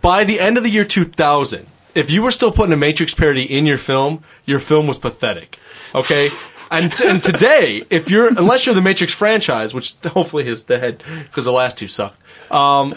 By 0.00 0.24
the 0.24 0.40
end 0.40 0.56
of 0.56 0.62
the 0.62 0.70
year 0.70 0.84
2000, 0.84 1.66
if 1.94 2.10
you 2.10 2.22
were 2.22 2.30
still 2.30 2.52
putting 2.52 2.72
a 2.72 2.76
Matrix 2.76 3.14
parody 3.14 3.42
in 3.42 3.66
your 3.66 3.78
film, 3.78 4.22
your 4.46 4.58
film 4.58 4.86
was 4.86 4.98
pathetic. 4.98 5.58
Okay? 5.94 6.30
And, 6.70 6.92
and 7.00 7.22
today, 7.22 7.82
if 7.90 8.08
you're, 8.08 8.28
unless 8.28 8.64
you're 8.64 8.74
the 8.74 8.80
Matrix 8.80 9.12
franchise, 9.12 9.74
which 9.74 9.96
hopefully 10.04 10.46
is 10.46 10.62
dead 10.62 11.02
because 11.24 11.44
the 11.44 11.52
last 11.52 11.78
two 11.78 11.88
sucked, 11.88 12.20
um, 12.52 12.94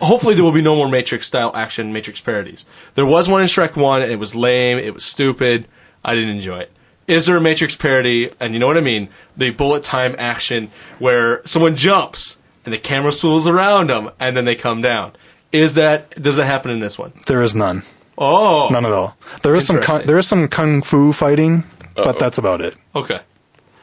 hopefully 0.00 0.34
there 0.34 0.42
will 0.42 0.52
be 0.52 0.62
no 0.62 0.74
more 0.74 0.88
Matrix 0.88 1.26
style 1.26 1.52
action 1.54 1.92
Matrix 1.92 2.20
parodies. 2.20 2.66
There 2.94 3.06
was 3.06 3.28
one 3.28 3.42
in 3.42 3.46
Shrek 3.46 3.76
1, 3.76 4.02
and 4.02 4.10
it 4.10 4.18
was 4.18 4.34
lame, 4.34 4.78
it 4.78 4.92
was 4.92 5.04
stupid, 5.04 5.68
I 6.04 6.14
didn't 6.14 6.30
enjoy 6.30 6.60
it. 6.60 6.72
Is 7.06 7.26
there 7.26 7.36
a 7.36 7.40
Matrix 7.40 7.76
parody, 7.76 8.30
and 8.40 8.52
you 8.52 8.58
know 8.58 8.66
what 8.66 8.76
I 8.76 8.80
mean, 8.80 9.08
the 9.36 9.50
bullet 9.50 9.84
time 9.84 10.16
action 10.18 10.72
where 10.98 11.46
someone 11.46 11.76
jumps 11.76 12.40
and 12.64 12.74
the 12.74 12.78
camera 12.78 13.12
swivels 13.12 13.46
around 13.46 13.90
them 13.90 14.10
and 14.18 14.36
then 14.36 14.44
they 14.44 14.56
come 14.56 14.82
down? 14.82 15.12
Is 15.56 15.74
that, 15.74 16.10
does 16.20 16.36
that 16.36 16.46
happen 16.46 16.70
in 16.70 16.78
this 16.80 16.98
one? 16.98 17.12
there 17.26 17.42
is 17.42 17.54
none, 17.56 17.82
Oh, 18.18 18.68
none 18.70 18.84
at 18.84 18.92
all. 18.92 19.16
There 19.42 19.54
is 19.54 19.66
some 19.66 19.80
kung, 19.80 20.02
there 20.02 20.18
is 20.18 20.26
some 20.26 20.48
kung 20.48 20.82
fu 20.82 21.12
fighting, 21.12 21.64
but 21.94 22.18
that's 22.18 22.38
about 22.38 22.60
it. 22.60 22.76
Okay. 22.94 23.20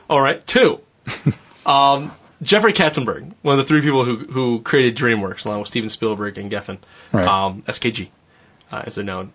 All 0.10 0.22
right. 0.22 0.46
Two. 0.48 0.80
um, 1.66 2.12
Jeffrey 2.42 2.74
Katzenberg, 2.74 3.32
one 3.42 3.58
of 3.58 3.66
the 3.66 3.68
three 3.68 3.82
people 3.82 4.04
who 4.06 4.18
who 4.18 4.62
created 4.62 4.98
DreamWorks, 4.98 5.46
along 5.46 5.60
with 5.60 5.68
Steven 5.70 5.90
Spielberg 5.90 6.38
and 6.38 6.52
Geffen, 6.52 6.78
Right. 7.12 7.28
um, 7.28 7.62
SKG, 7.68 8.10
uh, 8.72 8.84
as 8.86 8.96
they're 8.96 9.04
known. 9.06 9.32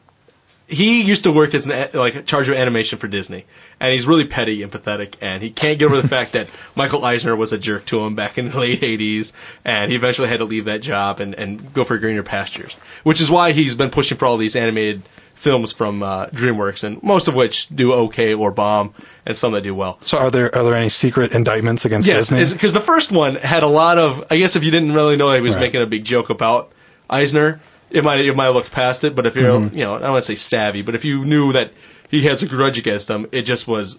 He 0.71 1.01
used 1.03 1.25
to 1.25 1.33
work 1.33 1.55
as 1.55 1.67
an 1.67 1.73
a- 1.73 1.99
like 1.99 2.27
charge 2.27 2.49
of 2.51 2.55
animation 2.55 2.99
for 2.99 3.09
Disney, 3.09 3.47
and 3.81 3.91
he's 3.93 4.07
really 4.07 4.27
petty 4.27 4.63
and 4.63 4.71
pathetic, 4.71 5.17
and 5.23 5.43
he 5.43 5.49
can't 5.51 5.79
get 5.79 5.87
over 5.87 6.01
the 6.01 6.07
fact 6.09 6.33
that 6.33 6.49
Michael 6.77 7.05
Eisner 7.07 7.35
was 7.35 7.53
a 7.55 7.59
jerk 7.59 7.87
to 7.87 8.01
him 8.05 8.15
back 8.15 8.37
in 8.37 8.51
the 8.51 8.59
late 8.61 8.81
'80s, 8.83 9.33
and 9.65 9.91
he 9.91 9.97
eventually 9.97 10.29
had 10.29 10.39
to 10.39 10.45
leave 10.45 10.67
that 10.67 10.83
job 10.83 11.21
and, 11.21 11.35
and 11.37 11.73
go 11.73 11.85
for 11.85 11.97
greener 11.97 12.23
pastures, 12.23 12.75
which 13.03 13.19
is 13.21 13.31
why 13.31 13.53
he's 13.53 13.75
been 13.75 13.89
pushing 13.89 14.19
for 14.19 14.27
all 14.27 14.37
these 14.37 14.55
animated 14.55 15.03
films 15.35 15.73
from 15.73 16.03
uh, 16.03 16.27
DreamWorks, 16.27 16.83
and 16.85 17.01
most 17.03 17.29
of 17.29 17.35
which 17.35 17.69
do 17.69 17.93
okay 17.95 18.35
or 18.35 18.51
bomb, 18.51 18.93
and 19.25 19.39
some 19.39 19.53
that 19.53 19.63
do 19.63 19.75
well. 19.75 19.97
So 20.03 20.19
are 20.19 20.31
there 20.31 20.55
are 20.55 20.65
there 20.65 20.75
any 20.75 20.91
secret 20.91 21.35
indictments 21.35 21.87
against 21.87 22.07
Yes, 22.09 22.29
Disney? 22.29 22.55
because 22.57 22.75
the 22.75 22.81
first 22.81 23.11
one 23.11 23.37
had 23.37 23.63
a 23.63 23.69
lot 23.69 23.97
of. 23.97 24.23
I 24.31 24.37
guess 24.37 24.55
if 24.55 24.65
you 24.65 24.71
didn't 24.71 24.93
really 24.93 25.17
know 25.17 25.33
he 25.33 25.41
was 25.41 25.55
Right. 25.55 25.61
making 25.63 25.81
a 25.81 25.87
big 25.87 26.05
joke 26.05 26.29
about 26.29 26.73
Eisner, 27.09 27.61
it 27.91 28.05
might 28.05 28.21
it 28.21 28.35
might 28.37 28.47
have 28.47 28.55
looked 28.55 28.71
past 28.73 29.05
it. 29.05 29.15
But 29.15 29.27
if 29.27 29.37
you're 29.37 29.59
Mm-hmm. 29.61 29.77
you 29.79 29.85
know 29.85 29.95
I 29.95 30.01
don't 30.01 30.13
want 30.13 30.25
to 30.25 30.33
say 30.33 30.37
savvy, 30.37 30.83
but 30.83 30.95
if 30.95 31.05
you 31.05 31.25
knew 31.25 31.53
that 31.53 31.73
he 32.11 32.23
has 32.23 32.43
a 32.43 32.47
grudge 32.47 32.79
against 32.79 33.09
him, 33.11 33.27
it 33.33 33.43
just 33.43 33.67
was 33.69 33.99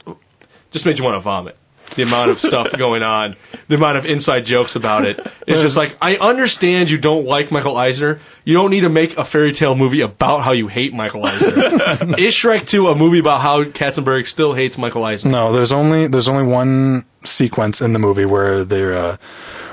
just 0.71 0.85
made 0.85 0.97
you 0.97 1.03
want 1.03 1.15
to 1.15 1.19
vomit. 1.21 1.57
The 1.95 2.03
amount 2.03 2.31
of 2.31 2.39
stuff 2.39 2.71
going 2.77 3.03
on, 3.03 3.35
the 3.67 3.75
amount 3.75 3.97
of 3.97 4.05
inside 4.05 4.45
jokes 4.45 4.75
about 4.75 5.05
it. 5.05 5.19
It's 5.47 5.61
just 5.61 5.77
like 5.77 5.97
I 6.01 6.15
understand 6.17 6.89
you 6.89 6.97
don't 6.97 7.25
like 7.25 7.51
Michael 7.51 7.77
Eisner. 7.77 8.19
You 8.45 8.53
don't 8.53 8.71
need 8.71 8.81
to 8.81 8.89
make 8.89 9.17
a 9.17 9.25
fairy 9.25 9.53
tale 9.53 9.75
movie 9.75 10.01
about 10.01 10.39
how 10.39 10.51
you 10.51 10.67
hate 10.67 10.93
Michael 10.93 11.25
Eisner. 11.25 11.47
Is 12.17 12.33
Shrek 12.33 12.67
2 12.67 12.87
a 12.87 12.95
movie 12.95 13.19
about 13.19 13.41
how 13.41 13.63
Katzenberg 13.63 14.27
still 14.27 14.53
hates 14.53 14.77
Michael 14.77 15.03
Eisner? 15.03 15.31
No, 15.31 15.51
there's 15.51 15.71
only 15.71 16.07
there's 16.07 16.27
only 16.27 16.47
one 16.47 17.05
sequence 17.25 17.81
in 17.81 17.93
the 17.93 17.99
movie 17.99 18.25
where 18.25 18.63
they're 18.63 18.93
uh, 18.93 19.17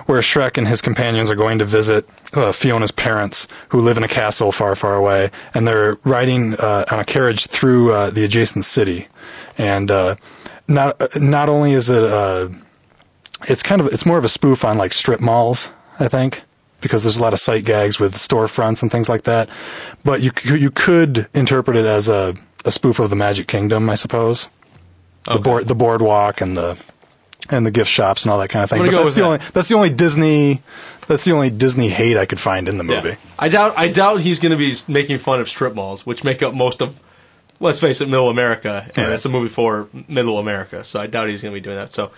where 0.07 0.21
Shrek 0.21 0.57
and 0.57 0.67
his 0.67 0.81
companions 0.81 1.31
are 1.31 1.35
going 1.35 1.59
to 1.59 1.65
visit 1.65 2.09
uh, 2.33 2.53
Fiona's 2.53 2.93
parents, 2.93 3.49
who 3.69 3.81
live 3.81 3.97
in 3.97 4.05
a 4.05 4.09
castle 4.09 4.53
far, 4.53 4.75
far 4.77 4.95
away, 4.95 5.31
and 5.53 5.67
they're 5.67 5.97
riding 6.05 6.55
uh, 6.55 6.85
on 6.91 7.01
a 7.01 7.05
carriage 7.05 7.47
through 7.47 7.93
uh, 7.93 8.11
the 8.11 8.25
adjacent 8.25 8.65
city. 8.65 9.09
And 9.59 9.91
uh, 9.91 10.17
not 10.69 11.01
not 11.21 11.49
only 11.49 11.73
is 11.73 11.91
it 11.91 12.03
uh, 12.05 12.49
it's 13.49 13.63
kind 13.63 13.81
of 13.81 13.89
it's 13.89 14.07
more 14.07 14.19
of 14.19 14.25
a 14.25 14.29
spoof 14.29 14.65
on 14.65 14.79
like 14.79 14.93
strip 14.93 15.21
malls, 15.21 15.71
I 16.01 16.09
think. 16.09 16.43
Because 16.83 17.05
there's 17.05 17.17
a 17.17 17.23
lot 17.23 17.33
of 17.33 17.39
sight 17.39 17.65
gags 17.65 17.99
with 17.99 18.15
storefronts 18.15 18.83
and 18.83 18.93
things 18.93 19.09
like 19.09 19.23
that, 19.23 19.49
but 20.05 20.21
you 20.21 20.31
you 20.45 20.71
could 20.71 21.27
interpret 21.33 21.75
it 21.77 21.87
as 21.87 22.07
a, 22.09 22.35
a 22.67 22.71
spoof 22.71 22.99
of 23.01 23.09
the 23.09 23.17
Magic 23.17 23.47
Kingdom, 23.49 23.89
I 23.89 23.95
suppose. 23.95 24.49
The 25.25 25.39
board 25.39 25.67
the 25.69 25.75
boardwalk 25.75 26.41
and 26.43 26.55
the 26.57 26.77
and 27.49 27.65
the 27.67 27.71
gift 27.71 27.91
shops 27.91 28.25
and 28.25 28.31
all 28.33 28.39
that 28.41 28.49
kind 28.51 28.63
of 28.63 28.69
thing. 28.71 28.85
But 28.85 28.91
that's 28.95 29.15
the 29.15 29.23
that. 29.23 29.27
only 29.27 29.39
that's 29.55 29.69
the 29.69 29.75
only 29.75 29.91
Disney 29.91 30.63
that's 31.09 31.25
the 31.25 31.33
only 31.33 31.49
Disney 31.51 31.89
hate 31.89 32.17
I 32.19 32.27
could 32.27 32.39
find 32.39 32.69
in 32.69 32.77
the 32.79 32.85
Yeah. 32.85 33.01
movie. 33.03 33.17
I 33.39 33.49
doubt. 33.49 33.75
I 33.79 33.89
doubt 33.89 34.21
he's 34.21 34.39
going 34.39 34.51
to 34.53 34.59
be 34.59 34.75
making 34.87 35.19
fun 35.19 35.41
of 35.41 35.49
strip 35.49 35.75
malls, 35.75 36.05
which 36.05 36.25
make 36.25 36.43
up 36.43 36.53
most 36.53 36.83
of. 36.83 37.01
Let's 37.61 37.81
face 37.81 38.01
it, 38.01 38.09
Middle 38.09 38.29
America, 38.29 38.85
and 38.97 38.99
Right. 39.07 39.13
it's 39.15 39.25
a 39.25 39.29
movie 39.29 39.49
for 39.49 39.89
Middle 40.09 40.39
America. 40.39 40.85
So 40.85 41.01
I 41.01 41.07
doubt 41.07 41.29
he's 41.29 41.43
going 41.43 41.55
to 41.55 41.61
be 41.61 41.63
doing 41.65 41.77
that. 41.77 41.95
So, 41.95 42.11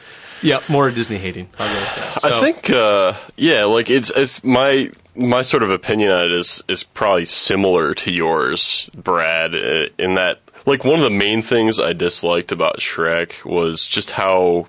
yeah, 0.43 0.61
more 0.69 0.91
Disney 0.91 1.19
hating. 1.19 1.49
I'll 1.59 1.69
go 1.69 1.75
with 1.81 1.95
that. 1.97 2.21
So, 2.23 2.29
I 2.29 2.41
think, 2.41 2.71
uh, 2.71 3.13
yeah, 3.37 3.65
like 3.65 3.89
it's 3.91 4.11
it's 4.17 4.43
my 4.43 4.91
my 5.15 5.43
sort 5.43 5.63
of 5.63 5.71
opinion 5.71 6.11
on 6.13 6.25
it 6.27 6.33
is 6.33 6.63
is 6.69 6.83
probably 6.85 7.25
similar 7.25 7.95
to 7.95 8.11
yours, 8.13 8.91
Brad. 8.97 9.55
uh, 9.55 9.87
In 9.99 10.15
that, 10.15 10.41
like, 10.67 10.85
one 10.85 10.95
of 10.97 11.03
the 11.03 11.11
main 11.11 11.43
things 11.43 11.79
I 11.81 11.93
disliked 11.93 12.53
about 12.53 12.79
Shrek 12.79 13.45
was 13.45 13.87
just 13.87 14.13
how 14.13 14.67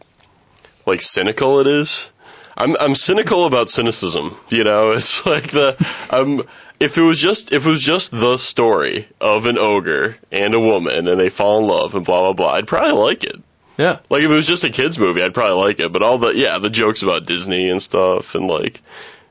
like 0.86 1.02
cynical 1.02 1.60
it 1.60 1.68
is. 1.68 2.12
I'm 2.58 2.76
I'm 2.80 2.94
cynical 2.96 3.46
about 3.46 3.70
cynicism. 3.70 4.36
You 4.50 4.64
know, 4.64 4.92
it's 4.98 5.26
like 5.26 5.52
the 5.52 5.76
um. 6.12 6.44
If 6.80 6.98
it 6.98 7.02
was 7.02 7.20
just 7.20 7.52
if 7.52 7.66
it 7.66 7.70
was 7.70 7.82
just 7.84 8.12
the 8.12 8.38
story 8.38 9.08
of 9.20 9.46
an 9.46 9.58
ogre 9.58 10.18
and 10.32 10.54
a 10.54 10.60
woman 10.60 11.08
and 11.08 11.20
they 11.20 11.30
fall 11.30 11.60
in 11.60 11.68
love 11.68 11.94
and 11.96 12.06
blah 12.06 12.22
blah 12.22 12.34
blah, 12.34 12.54
I'd 12.54 12.68
probably 12.68 12.92
like 12.94 13.24
it. 13.24 13.42
yeah. 13.78 14.00
Like 14.10 14.24
if 14.24 14.32
it 14.32 14.34
was 14.34 14.48
just 14.48 14.64
a 14.64 14.70
kids 14.70 14.98
movie, 14.98 15.22
I'd 15.22 15.34
probably 15.34 15.56
like 15.56 15.80
it. 15.80 15.92
But 15.92 16.04
all 16.04 16.18
the 16.18 16.30
yeah, 16.30 16.58
the 16.58 16.70
jokes 16.70 17.04
about 17.04 17.26
Disney 17.26 17.70
and 17.70 17.82
stuff, 17.82 18.34
and 18.34 18.48
like 18.48 18.82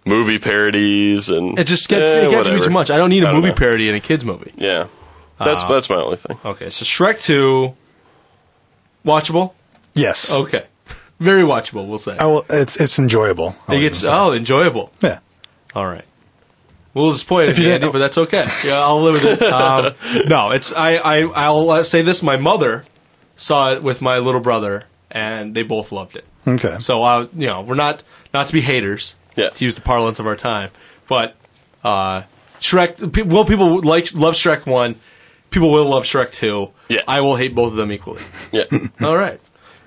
movie 0.05 0.39
parodies, 0.39 1.31
and 1.31 1.59
It 1.59 1.67
just 1.67 1.89
gets, 1.89 2.03
eh, 2.03 2.27
it 2.27 2.31
gets 2.31 2.49
to 2.49 2.53
be 2.53 2.57
whatever. 2.57 2.65
too 2.67 2.71
much. 2.73 2.91
I 2.91 2.97
don't 2.99 3.11
need 3.11 3.23
a 3.23 3.27
don't 3.27 3.37
movie 3.37 3.49
know. 3.49 3.55
parody 3.55 3.89
in 3.89 3.95
a 3.95 4.01
kids 4.01 4.25
movie. 4.27 4.53
Yeah, 4.57 4.89
that's 5.39 5.63
Uh, 5.65 5.69
that's 5.69 5.89
my 5.89 5.97
only 5.97 6.17
thing. 6.17 6.39
Okay, 6.45 6.69
so 6.71 6.85
Shrek 6.85 7.23
Two, 7.23 7.75
watchable. 9.07 9.53
Yes. 9.95 10.33
Okay, 10.33 10.65
very 11.21 11.43
watchable. 11.43 11.87
We'll 11.89 11.99
say 11.99 12.17
Oh, 12.21 12.45
it's 12.51 12.79
it's 12.81 12.99
enjoyable. 12.99 13.57
I'll 13.67 13.77
it 13.77 13.81
gets 13.81 14.05
oh 14.07 14.33
enjoyable. 14.33 14.93
yeah. 15.03 15.21
All 15.75 15.87
right. 15.87 16.05
We'll 16.99 17.13
disappoint 17.13 17.49
If 17.51 17.59
you, 17.59 17.65
you 17.67 17.71
Andy, 17.73 17.81
didn't- 17.81 17.93
but 17.93 17.99
that's 18.01 18.19
okay. 18.19 18.47
Yeah, 18.65 18.81
I'll 18.81 19.01
live 19.03 19.15
with 19.23 19.41
it. 19.43 19.43
Um, 19.53 19.95
no, 20.29 20.51
it's 20.51 20.73
I, 20.73 20.97
I 20.97 21.19
I'll 21.23 21.71
uh, 21.71 21.83
say 21.85 22.03
this: 22.03 22.23
my 22.23 22.37
mother 22.37 22.85
saw 23.37 23.73
it 23.73 23.83
with 23.85 24.03
my 24.03 24.19
little 24.19 24.41
brother, 24.41 24.83
and 25.11 25.55
they 25.55 25.63
both 25.63 25.93
loved 25.93 26.17
it. 26.17 26.25
Okay. 26.47 26.77
So 26.81 27.03
uh, 27.03 27.29
you 27.37 27.47
know, 27.47 27.63
we're 27.63 27.75
not 27.75 28.03
not 28.35 28.47
to 28.49 28.53
be 28.53 28.61
haters, 28.61 29.17
Yeah. 29.37 29.51
to 29.51 29.65
use 29.65 29.75
the 29.75 29.81
parlance 29.83 30.19
of 30.19 30.27
our 30.27 30.37
time, 30.37 30.71
but 31.09 31.35
uh, 31.85 32.23
Shrek. 32.61 33.13
pe- 33.13 33.23
Will 33.23 33.45
people 33.45 33.81
like 33.83 34.13
love 34.15 34.35
Shrek 34.35 34.67
one? 34.67 34.97
People 35.51 35.71
will 35.71 35.87
love 35.87 36.05
Shrek 36.05 36.33
two. 36.33 36.71
Yeah. 36.89 37.03
I 37.09 37.21
will 37.21 37.37
hate 37.37 37.55
both 37.55 37.71
of 37.71 37.77
them 37.77 37.91
equally. 37.93 38.21
Yeah, 38.53 38.65
All 39.01 39.17
right. 39.17 39.41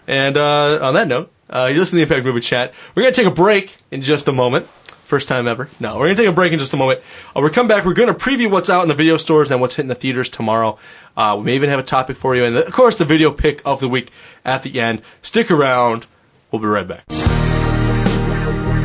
And 0.08 0.38
uh, 0.38 0.80
on 0.82 0.94
that 0.96 1.08
note, 1.08 1.32
uh, 1.50 1.70
you 1.72 1.80
listen 1.80 1.92
to 2.00 2.06
the 2.06 2.12
Impact 2.14 2.26
Movie 2.26 2.42
Chat. 2.42 2.74
We're 2.96 3.04
going 3.04 3.14
to 3.14 3.22
take 3.22 3.32
a 3.32 3.36
break 3.36 3.76
in 3.92 4.02
just 4.02 4.28
a 4.28 4.32
moment. 4.32 4.68
First 5.12 5.28
time 5.28 5.46
ever. 5.46 5.68
No, 5.78 5.98
we're 5.98 6.06
going 6.06 6.16
to 6.16 6.22
take 6.22 6.30
a 6.30 6.34
break 6.34 6.54
in 6.54 6.60
just 6.60 6.72
a 6.72 6.78
moment. 6.78 7.02
Uh, 7.36 7.42
we 7.42 7.50
come 7.50 7.68
back. 7.68 7.84
We're 7.84 7.92
going 7.92 8.08
to 8.08 8.14
preview 8.14 8.50
what's 8.50 8.70
out 8.70 8.84
in 8.84 8.88
the 8.88 8.94
video 8.94 9.18
stores 9.18 9.52
and 9.52 9.60
what's 9.60 9.76
hitting 9.76 9.90
the 9.90 9.96
theaters 9.96 10.30
tomorrow. 10.30 10.80
Uh, 11.18 11.36
we 11.38 11.44
may 11.44 11.56
even 11.56 11.70
have 11.70 11.80
a 11.80 11.84
topic 11.84 12.16
for 12.16 12.34
you. 12.34 12.46
And, 12.46 12.56
of 12.56 12.72
course, 12.72 12.98
the 12.98 13.04
video 13.04 13.30
pick 13.30 13.62
of 13.66 13.82
the 13.82 13.90
week 13.90 14.10
at 14.46 14.64
the 14.64 14.80
end. 14.80 15.02
Stick 15.22 15.52
around. 15.52 16.06
We'll 16.50 16.62
be 16.62 16.70
right 16.70 16.88
back. 16.88 17.04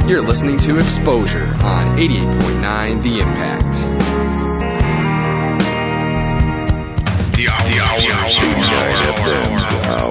You're 0.09 0.21
listening 0.21 0.59
to 0.59 0.79
Exposure 0.79 1.47
on 1.63 1.97
88.9 1.97 3.03
The 3.03 3.21
Impact. 3.21 3.73
The 7.37 7.49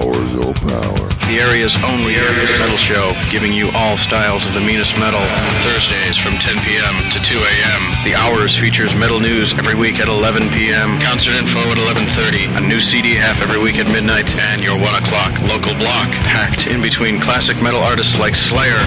hours, 0.00 0.32
of 0.32 0.54
power. 0.54 1.06
The 1.10 1.15
area's 1.34 1.74
only 1.82 2.14
metal 2.14 2.76
show, 2.76 3.12
giving 3.30 3.52
you 3.52 3.70
all 3.74 3.96
styles 3.96 4.46
of 4.46 4.54
the 4.54 4.60
meanest 4.60 4.96
metal. 4.96 5.20
Thursdays 5.66 6.16
from 6.16 6.38
10 6.38 6.62
p.m. 6.62 6.94
to 7.10 7.18
2 7.18 7.38
a.m. 7.38 7.82
The 8.06 8.14
Hours 8.14 8.56
features 8.56 8.94
metal 8.94 9.18
news 9.18 9.52
every 9.54 9.74
week 9.74 9.98
at 9.98 10.06
11 10.06 10.48
p.m. 10.54 11.00
Concert 11.02 11.34
info 11.34 11.58
at 11.58 11.78
11:30. 11.78 12.56
A 12.56 12.60
new 12.60 12.80
CD 12.80 13.14
half 13.14 13.42
every 13.42 13.58
week 13.58 13.76
at 13.76 13.90
midnight, 13.90 14.30
and 14.38 14.62
your 14.62 14.78
1 14.78 15.02
o'clock 15.02 15.34
local 15.50 15.74
block, 15.74 16.06
packed 16.30 16.68
in 16.68 16.80
between 16.80 17.20
classic 17.20 17.60
metal 17.60 17.82
artists 17.82 18.18
like 18.20 18.36
Slayer, 18.36 18.78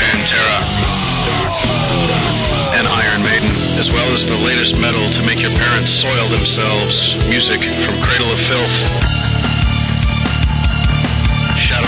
Pantera, 0.00 0.58
and 2.72 2.88
Iron 2.88 3.22
Maiden, 3.22 3.52
as 3.76 3.92
well 3.92 4.08
as 4.14 4.24
the 4.24 4.40
latest 4.40 4.78
metal 4.80 5.10
to 5.10 5.22
make 5.22 5.40
your 5.40 5.52
parents 5.52 5.92
soil 5.92 6.28
themselves. 6.28 7.14
Music 7.28 7.60
from 7.84 8.00
Cradle 8.00 8.32
of 8.32 8.40
Filth. 8.40 9.19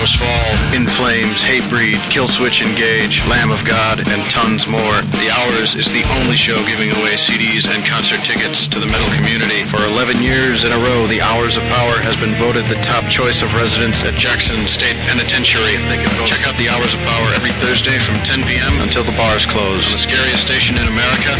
Shadows 0.02 0.18
Fall, 0.18 0.74
In 0.74 0.86
Flames, 0.98 1.42
Hatebreed, 1.42 2.00
Killswitch 2.10 2.60
Engage, 2.60 3.22
Lamb 3.28 3.52
of 3.52 3.64
God, 3.64 4.00
and 4.00 4.30
tons 4.30 4.66
more. 4.66 5.00
The 5.22 5.30
Hours 5.30 5.76
is 5.76 5.86
the 5.92 6.02
only 6.18 6.34
show 6.34 6.58
giving 6.66 6.90
away 6.90 7.14
CDs 7.14 7.70
and 7.70 7.86
concert 7.86 8.24
tickets 8.24 8.66
to 8.66 8.80
the 8.80 8.86
metal 8.86 9.08
community. 9.14 9.62
For 9.70 9.78
11 9.86 10.20
years 10.20 10.64
in 10.64 10.72
a 10.72 10.78
row, 10.78 11.06
The 11.06 11.20
Hours 11.20 11.56
of 11.56 11.62
Power 11.70 12.02
has 12.02 12.16
been 12.16 12.34
voted 12.34 12.66
the 12.66 12.82
top 12.82 13.08
choice 13.10 13.42
of 13.42 13.54
residents 13.54 14.02
at 14.02 14.14
Jackson 14.14 14.66
State 14.66 14.96
Penitentiary. 15.06 15.78
Check 16.26 16.48
out 16.48 16.58
The 16.58 16.68
Hours 16.68 16.94
of 16.94 17.00
Power 17.06 17.30
every 17.34 17.52
Thursday 17.62 18.00
from 18.00 18.16
10 18.26 18.42
p.m. 18.42 18.74
until 18.82 19.04
the 19.04 19.14
bars 19.14 19.46
close. 19.46 19.88
The 19.90 19.98
scariest 19.98 20.44
station 20.44 20.78
in 20.78 20.88
America. 20.88 21.38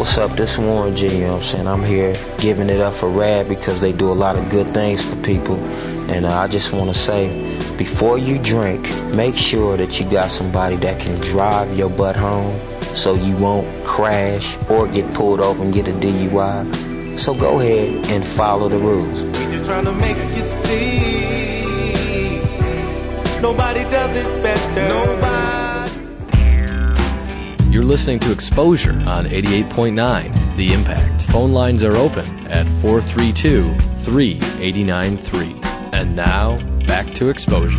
What's 0.00 0.16
up? 0.16 0.30
This 0.34 0.56
Warren 0.56 0.96
G, 0.96 1.08
you 1.08 1.24
know 1.24 1.34
what 1.34 1.36
I'm 1.36 1.42
saying? 1.42 1.66
I'm 1.66 1.82
here 1.82 2.16
giving 2.38 2.70
it 2.70 2.80
up 2.80 2.94
for 2.94 3.10
RADD 3.10 3.50
because 3.50 3.82
they 3.82 3.92
do 3.92 4.10
a 4.10 4.14
lot 4.14 4.38
of 4.38 4.48
good 4.48 4.68
things 4.68 5.04
for 5.04 5.14
people. 5.16 5.56
And 6.10 6.24
uh, 6.24 6.38
I 6.38 6.48
just 6.48 6.72
want 6.72 6.88
to 6.88 6.98
say, 6.98 7.28
before 7.76 8.16
you 8.16 8.38
drink, 8.38 8.88
make 9.14 9.34
sure 9.34 9.76
that 9.76 10.00
you 10.00 10.10
got 10.10 10.30
somebody 10.30 10.76
that 10.76 10.98
can 11.02 11.20
drive 11.20 11.76
your 11.76 11.90
butt 11.90 12.16
home 12.16 12.58
so 12.96 13.12
you 13.12 13.36
won't 13.36 13.68
crash 13.84 14.56
or 14.70 14.88
get 14.88 15.12
pulled 15.12 15.38
over 15.38 15.62
and 15.62 15.74
get 15.74 15.86
a 15.86 15.92
DUI. 15.92 17.18
So 17.18 17.34
go 17.34 17.60
ahead 17.60 18.06
and 18.10 18.24
follow 18.24 18.70
the 18.70 18.78
rules. 18.78 19.22
We 19.22 19.50
just 19.50 19.66
trying 19.66 19.84
to 19.84 19.92
make 19.92 20.16
you 20.16 20.42
see. 20.44 22.40
Nobody 23.42 23.82
does 23.90 24.16
it 24.16 24.42
better. 24.42 24.88
Nobody. 24.88 25.29
You're 27.70 27.84
listening 27.84 28.18
to 28.20 28.32
Exposure 28.32 29.00
on 29.06 29.26
88.9 29.26 30.56
The 30.56 30.72
Impact. 30.72 31.22
Phone 31.30 31.52
lines 31.52 31.84
are 31.84 31.96
open 31.96 32.26
at 32.48 32.66
432 32.82 33.72
3893. 34.02 35.60
And 35.92 36.16
now, 36.16 36.56
back 36.88 37.14
to 37.14 37.28
Exposure. 37.28 37.78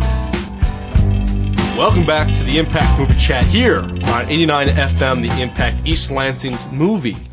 Welcome 1.76 2.06
back 2.06 2.34
to 2.38 2.42
the 2.42 2.56
Impact 2.56 2.98
Movie 2.98 3.20
Chat 3.20 3.44
here 3.44 3.80
on 3.80 4.30
89 4.30 4.68
FM, 4.68 5.28
the 5.28 5.42
Impact 5.42 5.86
East 5.86 6.10
Lansing's 6.10 6.66
movie 6.72 7.28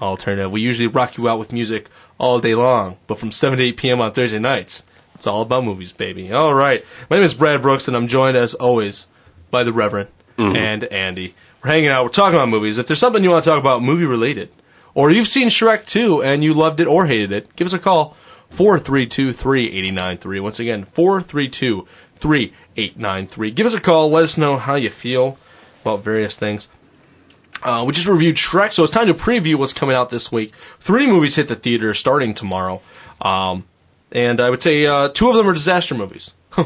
alternative. 0.00 0.50
We 0.50 0.62
usually 0.62 0.86
rock 0.86 1.18
you 1.18 1.28
out 1.28 1.38
with 1.38 1.52
music 1.52 1.90
all 2.16 2.40
day 2.40 2.54
long, 2.54 2.96
but 3.06 3.18
from 3.18 3.32
7 3.32 3.58
to 3.58 3.64
8 3.64 3.76
p.m. 3.76 4.00
on 4.00 4.14
Thursday 4.14 4.38
nights, 4.38 4.86
it's 5.14 5.26
all 5.26 5.42
about 5.42 5.62
movies, 5.62 5.92
baby. 5.92 6.32
All 6.32 6.54
right. 6.54 6.82
My 7.10 7.16
name 7.16 7.24
is 7.24 7.34
Brad 7.34 7.60
Brooks, 7.60 7.86
and 7.86 7.94
I'm 7.94 8.08
joined, 8.08 8.38
as 8.38 8.54
always, 8.54 9.08
by 9.50 9.62
the 9.62 9.74
Reverend 9.74 10.08
mm-hmm. 10.38 10.56
and 10.56 10.84
Andy. 10.84 11.34
We're 11.62 11.70
hanging 11.70 11.88
out, 11.88 12.04
we're 12.04 12.10
talking 12.10 12.36
about 12.36 12.48
movies. 12.48 12.78
If 12.78 12.86
there's 12.86 13.00
something 13.00 13.24
you 13.24 13.30
want 13.30 13.44
to 13.44 13.50
talk 13.50 13.58
about 13.58 13.82
movie 13.82 14.04
related, 14.04 14.50
or 14.94 15.10
you've 15.10 15.26
seen 15.26 15.48
Shrek 15.48 15.86
2 15.86 16.22
and 16.22 16.44
you 16.44 16.54
loved 16.54 16.78
it 16.80 16.86
or 16.86 17.06
hated 17.06 17.32
it, 17.32 17.56
give 17.56 17.66
us 17.66 17.72
a 17.72 17.78
call. 17.78 18.14
432-3893. 18.52 20.40
Once 20.40 20.60
again, 20.60 20.86
432-3893. 20.86 23.54
Give 23.54 23.66
us 23.66 23.74
a 23.74 23.80
call. 23.80 24.10
Let 24.10 24.24
us 24.24 24.38
know 24.38 24.56
how 24.56 24.76
you 24.76 24.90
feel 24.90 25.36
about 25.82 26.04
various 26.04 26.36
things. 26.36 26.68
Uh, 27.62 27.84
we 27.86 27.92
just 27.92 28.06
reviewed 28.06 28.36
Shrek, 28.36 28.72
so 28.72 28.84
it's 28.84 28.92
time 28.92 29.08
to 29.08 29.14
preview 29.14 29.56
what's 29.56 29.72
coming 29.72 29.96
out 29.96 30.10
this 30.10 30.30
week. 30.30 30.52
Three 30.78 31.08
movies 31.08 31.34
hit 31.34 31.48
the 31.48 31.56
theater 31.56 31.92
starting 31.92 32.34
tomorrow, 32.34 32.80
um, 33.20 33.64
and 34.12 34.40
I 34.40 34.48
would 34.48 34.62
say 34.62 34.86
uh, 34.86 35.08
two 35.08 35.28
of 35.28 35.34
them 35.34 35.48
are 35.48 35.54
disaster 35.54 35.96
movies. 35.96 36.34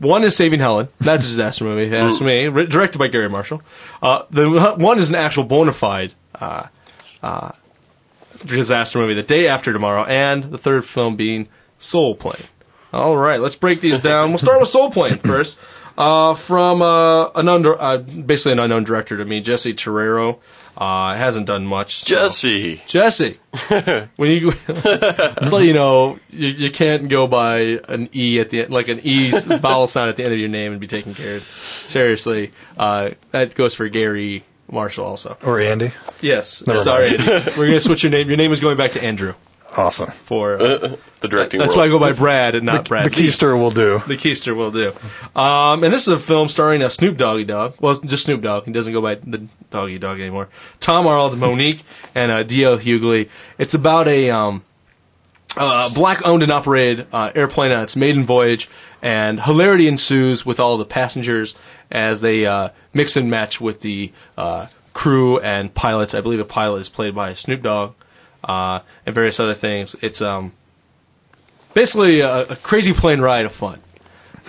one 0.00 0.24
is 0.24 0.34
Saving 0.36 0.58
Helen. 0.60 0.88
That's 0.98 1.24
a 1.24 1.28
disaster 1.28 1.64
movie. 1.64 1.88
That's 1.88 2.20
me, 2.20 2.48
ri- 2.48 2.66
directed 2.66 2.98
by 2.98 3.08
Garry 3.08 3.28
Marshall. 3.28 3.62
Uh, 4.02 4.24
the 4.30 4.74
one 4.76 4.98
is 4.98 5.10
an 5.10 5.16
actual 5.16 5.44
bona 5.44 5.72
fide 5.72 6.12
uh, 6.40 6.66
uh, 7.22 7.52
disaster 8.44 8.98
movie. 8.98 9.14
The 9.14 9.22
day 9.22 9.46
after 9.46 9.72
tomorrow, 9.72 10.04
and 10.04 10.44
the 10.44 10.58
third 10.58 10.84
film 10.84 11.16
being 11.16 11.48
Soul 11.78 12.14
Plane. 12.14 12.42
All 12.92 13.16
right, 13.16 13.38
let's 13.40 13.54
break 13.54 13.80
these 13.80 14.00
down. 14.00 14.30
We'll 14.30 14.38
start 14.38 14.58
with 14.58 14.68
Soul 14.68 14.90
Plane 14.90 15.18
first. 15.18 15.58
Uh, 15.98 16.32
from 16.34 16.80
uh, 16.80 17.28
an 17.32 17.48
under, 17.48 17.80
uh, 17.80 17.98
basically 17.98 18.52
an 18.52 18.58
unknown 18.58 18.84
director 18.84 19.16
to 19.18 19.24
me, 19.24 19.40
Jesse 19.40 19.74
Terrero. 19.74 20.38
Uh, 20.80 21.14
hasn't 21.14 21.46
done 21.46 21.66
much. 21.66 22.04
so- 22.04 22.14
Jesse. 22.14 22.82
Jesse. 22.86 23.38
when 24.16 24.30
you 24.30 24.52
just 24.66 25.52
let 25.52 25.64
you 25.66 25.74
know, 25.74 26.18
you, 26.30 26.48
you 26.48 26.70
can't 26.70 27.10
go 27.10 27.26
by 27.26 27.58
an 27.86 28.08
e 28.14 28.40
at 28.40 28.48
the 28.48 28.62
end, 28.62 28.72
like 28.72 28.88
an 28.88 28.98
e 29.02 29.30
vowel 29.58 29.86
sound 29.86 30.08
at 30.08 30.16
the 30.16 30.24
end 30.24 30.32
of 30.32 30.38
your 30.40 30.48
name 30.48 30.72
and 30.72 30.80
be 30.80 30.86
taken 30.86 31.14
care 31.14 31.36
of. 31.36 31.44
Seriously, 31.84 32.50
uh, 32.78 33.10
that 33.32 33.54
goes 33.54 33.74
for 33.74 33.88
Garry 33.90 34.42
Marshall 34.72 35.04
also. 35.04 35.36
Or 35.44 35.60
Andy. 35.60 35.92
Yes, 36.22 36.66
Never 36.66 36.78
sorry. 36.78 37.08
Andy. 37.18 37.24
We're 37.58 37.66
gonna 37.66 37.80
switch 37.82 38.02
your 38.02 38.10
name. 38.10 38.28
Your 38.28 38.38
name 38.38 38.52
is 38.52 38.60
going 38.60 38.78
back 38.78 38.92
to 38.92 39.04
Andrew 39.04 39.34
Awesome. 39.76 40.10
for. 40.10 40.60
Uh, 40.60 40.96
the 41.20 41.28
directing 41.28 41.60
that's 41.60 41.76
world. 41.76 41.78
why 41.78 41.84
I 41.84 41.88
go 41.88 41.98
by 41.98 42.12
Brad 42.12 42.54
and 42.54 42.64
not 42.64 42.88
Brad. 42.88 43.04
The 43.04 43.10
keister 43.10 43.58
will 43.58 43.70
do. 43.70 43.98
The 44.06 44.16
Keister 44.16 44.56
will 44.56 44.70
do. 44.70 44.92
Um, 45.38 45.84
and 45.84 45.92
this 45.92 46.02
is 46.02 46.08
a 46.08 46.18
film 46.18 46.48
starring 46.48 46.82
a 46.82 46.88
Snoop 46.88 47.16
Doggy 47.16 47.44
Dogg. 47.44 47.74
Well, 47.80 47.96
just 47.96 48.24
Snoop 48.24 48.40
Dogg. 48.40 48.64
He 48.64 48.72
doesn't 48.72 48.92
go 48.92 49.02
by 49.02 49.16
the 49.16 49.46
Doggy 49.70 49.98
Dogg 49.98 50.18
anymore. 50.18 50.48
Tom 50.80 51.06
Arnold, 51.06 51.34
Mo'Nique, 51.34 51.82
and 52.14 52.32
uh, 52.32 52.42
D.L. 52.42 52.78
Hughley. 52.78 53.28
It's 53.58 53.74
about 53.74 54.08
a 54.08 54.30
um, 54.30 54.62
uh, 55.56 55.92
black 55.92 56.26
owned 56.26 56.42
and 56.42 56.52
operated 56.52 57.06
uh, 57.12 57.32
airplane 57.34 57.72
on 57.72 57.82
its 57.82 57.96
maiden 57.96 58.24
voyage, 58.24 58.70
and 59.02 59.42
hilarity 59.42 59.88
ensues 59.88 60.46
with 60.46 60.58
all 60.58 60.78
the 60.78 60.86
passengers 60.86 61.58
as 61.90 62.20
they 62.22 62.46
uh, 62.46 62.70
mix 62.94 63.16
and 63.16 63.30
match 63.30 63.60
with 63.60 63.80
the 63.82 64.12
uh, 64.38 64.66
crew 64.94 65.38
and 65.40 65.74
pilots. 65.74 66.14
I 66.14 66.20
believe 66.22 66.40
a 66.40 66.44
pilot 66.44 66.80
is 66.80 66.88
played 66.88 67.14
by 67.14 67.34
Snoop 67.34 67.62
Dogg, 67.62 67.94
uh, 68.44 68.80
and 69.06 69.14
various 69.14 69.40
other 69.40 69.54
things. 69.54 69.96
It's 70.00 70.20
um, 70.20 70.52
basically 71.74 72.20
a, 72.20 72.42
a 72.42 72.56
crazy 72.56 72.92
plane 72.92 73.20
ride 73.20 73.44
of 73.46 73.52
fun. 73.52 73.80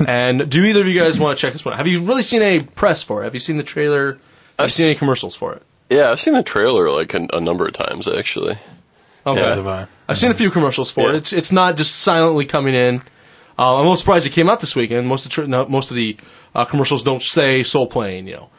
and 0.07 0.49
do 0.49 0.63
either 0.63 0.81
of 0.81 0.87
you 0.87 0.99
guys 0.99 1.19
want 1.19 1.37
to 1.37 1.41
check 1.41 1.53
this 1.53 1.65
one? 1.65 1.73
out? 1.73 1.77
Have 1.77 1.87
you 1.87 2.01
really 2.01 2.21
seen 2.21 2.41
any 2.41 2.63
press 2.63 3.03
for 3.03 3.21
it? 3.21 3.25
Have 3.25 3.33
you 3.33 3.39
seen 3.39 3.57
the 3.57 3.63
trailer? 3.63 4.13
Have 4.13 4.17
you 4.17 4.63
I've 4.65 4.73
seen 4.73 4.87
any 4.87 4.95
commercials 4.95 5.35
for 5.35 5.53
it? 5.53 5.63
Yeah, 5.89 6.11
I've 6.11 6.21
seen 6.21 6.33
the 6.33 6.43
trailer 6.43 6.89
like 6.89 7.13
a, 7.13 7.27
a 7.33 7.41
number 7.41 7.67
of 7.67 7.73
times 7.73 8.07
actually. 8.07 8.57
Okay. 9.25 9.41
As 9.41 9.57
have 9.57 9.67
I. 9.67 9.87
I've 10.07 10.17
seen 10.17 10.31
a 10.31 10.35
few 10.35 10.49
commercials 10.49 10.89
for 10.89 11.09
it. 11.09 11.11
Yeah. 11.11 11.17
It's 11.17 11.33
it's 11.33 11.51
not 11.51 11.77
just 11.77 11.95
silently 11.97 12.45
coming 12.45 12.73
in. 12.73 13.01
Uh, 13.59 13.75
I'm 13.75 13.79
a 13.79 13.81
little 13.81 13.95
surprised 13.95 14.25
it 14.25 14.31
came 14.31 14.49
out 14.49 14.61
this 14.61 14.75
weekend. 14.75 15.07
Most 15.07 15.25
of 15.25 15.45
the 15.45 15.47
no, 15.47 15.67
most 15.67 15.91
of 15.91 15.95
the 15.95 16.17
uh, 16.55 16.65
commercials 16.65 17.03
don't 17.03 17.21
say 17.21 17.63
Soul 17.63 17.87
Plane. 17.87 18.25
You 18.25 18.35
know, 18.35 18.49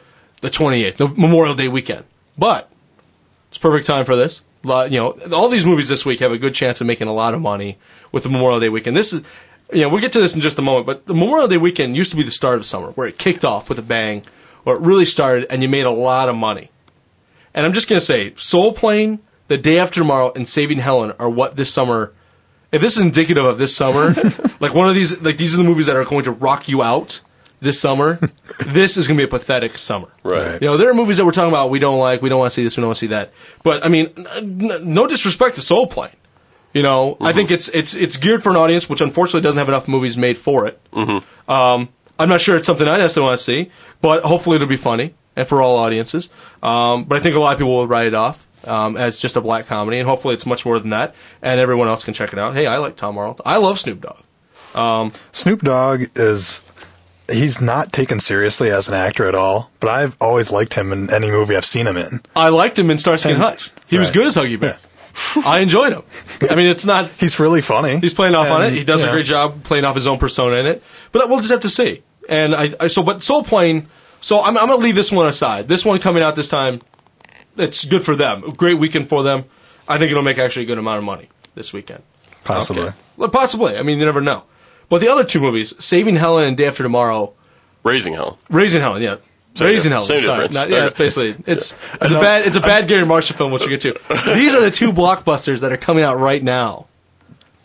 the 0.41 0.49
28th, 0.49 0.95
the 0.95 1.07
Memorial 1.07 1.55
Day 1.55 1.67
weekend. 1.67 2.05
But 2.37 2.71
it's 3.49 3.57
perfect 3.57 3.85
time 3.85 4.05
for 4.05 4.15
this. 4.15 4.45
You 4.63 4.89
know, 4.89 5.11
all 5.31 5.49
these 5.49 5.65
movies 5.65 5.89
this 5.89 6.05
week 6.05 6.21
have 6.21 6.31
a 6.31 6.37
good 6.37 6.53
chance 6.53 6.79
of 6.79 6.87
making 6.87 7.07
a 7.07 7.13
lot 7.13 7.33
of 7.33 7.41
money 7.41 7.77
with 8.11 8.23
the 8.23 8.29
Memorial 8.29 8.59
Day 8.59 8.69
weekend. 8.69 8.95
This 8.95 9.11
is, 9.11 9.21
you 9.73 9.81
know, 9.81 9.89
we'll 9.89 10.01
get 10.01 10.13
to 10.13 10.21
this 10.21 10.35
in 10.35 10.41
just 10.41 10.57
a 10.57 10.61
moment. 10.61 10.85
But 10.85 11.05
the 11.05 11.13
Memorial 11.13 11.47
Day 11.47 11.57
weekend 11.57 11.97
used 11.97 12.11
to 12.11 12.17
be 12.17 12.23
the 12.23 12.31
start 12.31 12.57
of 12.57 12.65
summer, 12.65 12.91
where 12.91 13.07
it 13.07 13.17
kicked 13.17 13.43
off 13.43 13.67
with 13.67 13.77
a 13.77 13.83
bang, 13.83 14.23
where 14.63 14.75
it 14.75 14.81
really 14.81 15.05
started, 15.05 15.47
and 15.49 15.61
you 15.61 15.67
made 15.67 15.85
a 15.85 15.91
lot 15.91 16.29
of 16.29 16.35
money. 16.35 16.69
And 17.53 17.65
I'm 17.65 17.73
just 17.73 17.89
gonna 17.89 18.01
say, 18.01 18.33
Soul 18.35 18.73
Plane, 18.73 19.19
The 19.47 19.57
Day 19.57 19.79
After 19.79 19.99
Tomorrow, 19.99 20.31
and 20.33 20.47
Saving 20.47 20.79
Helen 20.79 21.13
are 21.19 21.29
what 21.29 21.57
this 21.57 21.73
summer. 21.73 22.13
If 22.71 22.81
this 22.81 22.95
is 22.95 23.03
indicative 23.03 23.45
of 23.45 23.57
this 23.57 23.75
summer, 23.75 24.15
like 24.59 24.73
one 24.73 24.89
of 24.89 24.95
these, 24.95 25.21
like 25.21 25.37
these 25.37 25.53
are 25.53 25.57
the 25.57 25.63
movies 25.63 25.85
that 25.87 25.95
are 25.95 26.05
going 26.05 26.23
to 26.23 26.31
rock 26.31 26.67
you 26.67 26.81
out 26.81 27.21
this 27.63 27.79
summer. 27.79 28.19
this 28.67 28.97
is 28.97 29.07
gonna 29.07 29.17
be 29.17 29.23
a 29.23 29.27
pathetic 29.27 29.77
summer. 29.79 30.09
Right. 30.23 30.61
You 30.61 30.67
know, 30.67 30.77
there 30.77 30.89
are 30.89 30.93
movies 30.93 31.17
that 31.17 31.25
we're 31.25 31.31
talking 31.31 31.49
about 31.49 31.69
we 31.69 31.79
don't 31.79 31.99
like, 31.99 32.21
we 32.21 32.29
don't 32.29 32.39
want 32.39 32.51
to 32.51 32.55
see 32.55 32.63
this, 32.63 32.77
we 32.77 32.81
don't 32.81 32.89
want 32.89 32.97
to 32.97 32.99
see 32.99 33.07
that. 33.07 33.31
But 33.63 33.85
I 33.85 33.89
mean, 33.89 34.11
n- 34.17 34.71
n- 34.71 34.93
no 34.93 35.07
disrespect 35.07 35.55
to 35.55 35.61
Soul 35.61 35.87
Plane. 35.87 36.11
You 36.73 36.81
know, 36.81 37.17
I 37.21 37.33
think 37.33 37.51
it's 37.51 37.69
it's 37.69 37.93
it's 37.95 38.17
geared 38.17 38.43
for 38.43 38.49
an 38.49 38.55
audience 38.55 38.89
which 38.89 38.99
unfortunately 39.01 39.41
doesn't 39.41 39.59
have 39.59 39.69
enough 39.69 39.87
movies 39.87 40.17
made 40.17 40.37
for 40.37 40.65
it. 40.67 40.79
Um, 41.47 41.89
I'm 42.19 42.29
not 42.29 42.41
sure 42.41 42.55
it's 42.57 42.65
something 42.67 42.87
I 42.87 42.97
necessarily 42.97 43.29
want 43.29 43.39
to 43.39 43.43
see, 43.43 43.71
but 44.01 44.23
hopefully 44.23 44.55
it'll 44.55 44.67
be 44.67 44.77
funny 44.77 45.13
and 45.35 45.47
for 45.47 45.61
all 45.61 45.77
audiences. 45.77 46.29
Um, 46.61 47.03
but 47.05 47.17
I 47.17 47.21
think 47.21 47.35
a 47.35 47.39
lot 47.39 47.53
of 47.53 47.59
people 47.59 47.75
will 47.75 47.87
write 47.87 48.07
it 48.07 48.13
off 48.15 48.45
um, 48.67 48.97
as 48.97 49.17
just 49.19 49.35
a 49.35 49.41
black 49.41 49.67
comedy, 49.67 49.99
and 49.99 50.07
hopefully 50.07 50.33
it's 50.33 50.45
much 50.45 50.65
more 50.65 50.79
than 50.79 50.89
that, 50.91 51.13
and 51.41 51.59
everyone 51.59 51.87
else 51.87 52.03
can 52.03 52.13
check 52.13 52.33
it 52.33 52.39
out. 52.39 52.55
Hey, 52.55 52.65
I 52.65 52.77
like 52.77 52.95
Tom 52.95 53.17
Arnold. 53.17 53.41
I 53.45 53.57
love 53.57 53.79
Snoop 53.79 54.01
Dogg. 54.01 55.13
Snoop 55.31 55.61
Dogg 55.61 56.05
is 56.15 56.61
he's 57.31 57.61
not 57.61 57.91
taken 57.93 58.19
seriously 58.19 58.69
as 58.71 58.87
an 58.87 58.93
actor 58.93 59.27
at 59.27 59.35
all, 59.35 59.71
but 59.79 59.89
I've 59.89 60.17
always 60.19 60.51
liked 60.51 60.73
him 60.73 60.91
in 60.91 61.11
any 61.13 61.29
movie 61.29 61.55
I've 61.55 61.65
seen 61.65 61.87
him 61.87 61.97
in. 61.97 62.21
I 62.35 62.49
liked 62.49 62.77
him 62.77 62.89
in 62.89 62.97
Starsky 62.97 63.29
and 63.29 63.35
And- 63.35 63.43
Hutch. 63.43 63.71
He 63.87 63.97
was 63.99 64.09
good 64.11 64.25
as 64.25 64.35
Huggy 64.35 64.59
Bear. 64.59 64.77
I 65.45 65.59
enjoyed 65.59 65.93
him. 65.93 66.01
I 66.49 66.55
mean, 66.55 66.65
it's 66.67 66.85
not. 66.85 67.11
He's 67.19 67.39
really 67.39 67.61
funny. 67.61 67.99
He's 67.99 68.15
playing 68.15 68.33
off 68.33 68.49
on 68.49 68.63
it. 68.63 68.73
He 68.73 68.83
does 68.83 69.03
a 69.03 69.05
know, 69.05 69.11
great 69.11 69.27
job 69.27 69.63
playing 69.63 69.85
off 69.85 69.93
his 69.93 70.07
own 70.07 70.17
persona 70.17 70.55
in 70.55 70.65
it. 70.65 70.83
But 71.11 71.23
uh, 71.23 71.27
we'll 71.27 71.37
just 71.37 71.51
have 71.51 71.61
to 71.61 71.69
see. 71.69 72.01
And 72.27 72.55
I, 72.55 72.73
I 72.79 72.87
so 72.87 73.03
but 73.03 73.21
Soul 73.21 73.43
Plane. 73.43 73.87
So 74.21 74.41
I'm, 74.41 74.57
I'm 74.57 74.67
gonna 74.67 74.77
leave 74.77 74.95
this 74.95 75.11
one 75.11 75.27
aside. 75.27 75.67
This 75.67 75.85
one 75.85 75.99
coming 75.99 76.23
out 76.23 76.35
this 76.35 76.47
time. 76.49 76.81
It's 77.57 77.85
good 77.85 78.03
for 78.03 78.15
them. 78.15 78.43
A 78.43 78.51
great 78.51 78.79
weekend 78.79 79.07
for 79.09 79.21
them. 79.21 79.45
I 79.87 79.99
think 79.99 80.09
it'll 80.09 80.23
make 80.23 80.39
actually 80.39 80.63
a 80.63 80.65
good 80.65 80.79
amount 80.79 80.97
of 80.97 81.03
money 81.03 81.29
this 81.53 81.71
weekend. 81.73 82.01
Possibly. 82.43 82.83
Okay. 82.83 82.95
Well, 83.17 83.29
possibly. 83.29 83.77
I 83.77 83.83
mean, 83.83 83.99
you 83.99 84.05
never 84.05 84.21
know. 84.21 84.43
But 84.89 85.01
the 85.01 85.07
other 85.09 85.23
two 85.23 85.39
movies, 85.39 85.73
Saving 85.83 86.15
Helen 86.17 86.45
and 86.45 86.57
Day 86.57 86.67
After 86.67 86.83
Tomorrow, 86.83 87.33
Raising 87.83 88.13
Hell. 88.13 88.37
Raising 88.49 88.81
Helen, 88.81 89.01
yeah. 89.01 89.17
Same 89.55 89.67
Raising 89.67 89.91
Helen. 89.91 90.05
same 90.07 90.21
sorry. 90.21 90.47
difference. 90.47 90.55
Not- 90.55 90.69
yeah, 90.69 90.85
it's 90.87 90.95
basically 90.97 91.35
it's 91.51 91.73
it's 91.95 92.05
a 92.11 92.19
bad 92.19 92.45
it's 92.47 92.55
a 92.55 92.61
bad 92.61 92.87
Garry 92.87 93.05
Marshall 93.05 93.35
film, 93.37 93.51
which 93.51 93.61
we'll 93.61 93.77
get 93.77 93.81
to. 93.81 93.93
These 94.33 94.53
are 94.55 94.61
the 94.61 94.71
two 94.71 94.91
blockbusters 94.91 95.59
that 95.61 95.71
are 95.71 95.77
coming 95.77 96.03
out 96.03 96.17
right 96.17 96.41
now 96.43 96.87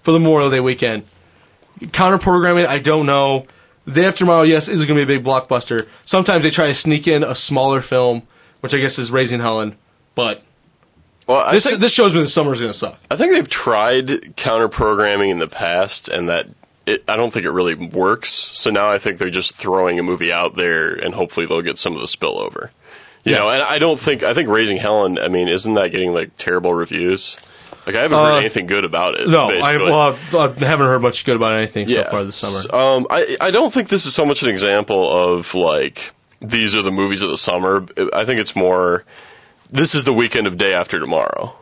for 0.03 0.13
the 0.13 0.19
Memorial 0.19 0.51
Day 0.51 0.61
weekend. 0.61 1.05
Counter 1.93 2.19
programming, 2.19 2.67
I 2.67 2.79
don't 2.79 3.07
know. 3.07 3.47
Day 3.91 4.05
After 4.05 4.19
Tomorrow, 4.21 4.43
yes, 4.43 4.69
is 4.69 4.85
going 4.85 4.99
to 4.99 5.07
be 5.07 5.15
a 5.15 5.19
big 5.19 5.25
blockbuster. 5.25 5.89
Sometimes 6.05 6.43
they 6.43 6.51
try 6.51 6.67
to 6.67 6.75
sneak 6.75 7.07
in 7.07 7.23
a 7.25 7.35
smaller 7.35 7.81
film, 7.81 8.23
which 8.61 8.75
I 8.75 8.79
guess 8.79 8.99
is 8.99 9.11
Raising 9.11 9.41
Helen, 9.41 9.77
but 10.15 10.43
Well, 11.27 11.39
I 11.39 11.53
this 11.53 11.65
think, 11.69 11.81
this 11.81 11.95
shows 11.95 12.15
me 12.15 12.21
the 12.21 12.29
summer's 12.29 12.61
going 12.61 12.73
to 12.73 12.79
suck. 12.79 12.99
I 13.11 13.17
think 13.17 13.33
they've 13.33 13.49
tried 13.49 14.37
counter 14.37 14.69
programming 14.69 15.31
in 15.31 15.39
the 15.39 15.49
past, 15.49 16.09
and 16.09 16.29
that 16.29 16.49
it, 16.89 17.05
I 17.09 17.17
don't 17.17 17.33
think 17.33 17.45
it 17.47 17.51
really 17.51 17.75
works. 17.75 18.29
So 18.31 18.71
now 18.71 18.91
I 18.91 18.99
think 18.99 19.19
they're 19.19 19.31
just 19.31 19.55
throwing 19.55 19.99
a 19.99 20.03
movie 20.03 20.33
out 20.33 20.57
there, 20.57 20.93
and 20.95 21.15
hopefully 21.15 21.47
they'll 21.47 21.63
get 21.63 21.79
some 21.79 21.95
of 21.95 22.01
the 22.01 22.07
spillover. 22.07 22.71
You 23.25 23.33
Yeah. 23.33 23.39
know, 23.39 23.51
and 23.51 23.63
I 23.63 23.79
don't 23.79 23.99
think 24.01 24.23
I 24.23 24.33
think 24.35 24.49
Raising 24.49 24.77
Helen. 24.79 25.19
I 25.19 25.29
mean, 25.29 25.49
isn't 25.49 25.75
that 25.75 25.91
getting 25.93 26.15
like 26.15 26.31
terrible 26.37 26.73
reviews? 26.75 27.37
Like 27.87 27.97
I 27.97 28.03
haven't 28.03 28.19
heard 28.19 28.33
Uh, 28.35 28.37
anything 28.37 28.67
good 28.67 28.85
about 28.85 29.19
it. 29.19 29.29
No, 29.29 29.49
I, 29.51 29.77
well, 29.79 30.19
I 30.35 30.47
haven't 30.65 30.87
heard 30.87 31.01
much 31.03 31.25
good 31.25 31.37
about 31.37 31.53
anything 31.55 31.89
so 31.89 32.05
far 32.05 32.23
this 32.25 32.37
summer. 32.37 32.75
Um, 32.79 33.07
I 33.11 33.37
I 33.41 33.51
don't 33.51 33.73
think 33.73 33.89
this 33.89 34.05
is 34.07 34.15
so 34.15 34.25
much 34.27 34.43
an 34.43 34.49
example 34.51 35.09
of 35.11 35.55
like 35.55 36.13
these 36.41 36.77
are 36.77 36.83
the 36.83 36.93
movies 36.93 37.23
of 37.23 37.31
the 37.31 37.37
summer. 37.39 37.87
I 38.13 38.25
think 38.25 38.41
it's 38.41 38.55
more 38.55 39.05
this 39.71 39.95
is 39.95 40.05
the 40.05 40.13
weekend 40.13 40.47
of 40.47 40.57
day 40.59 40.73
after 40.75 40.99
tomorrow, 41.01 41.55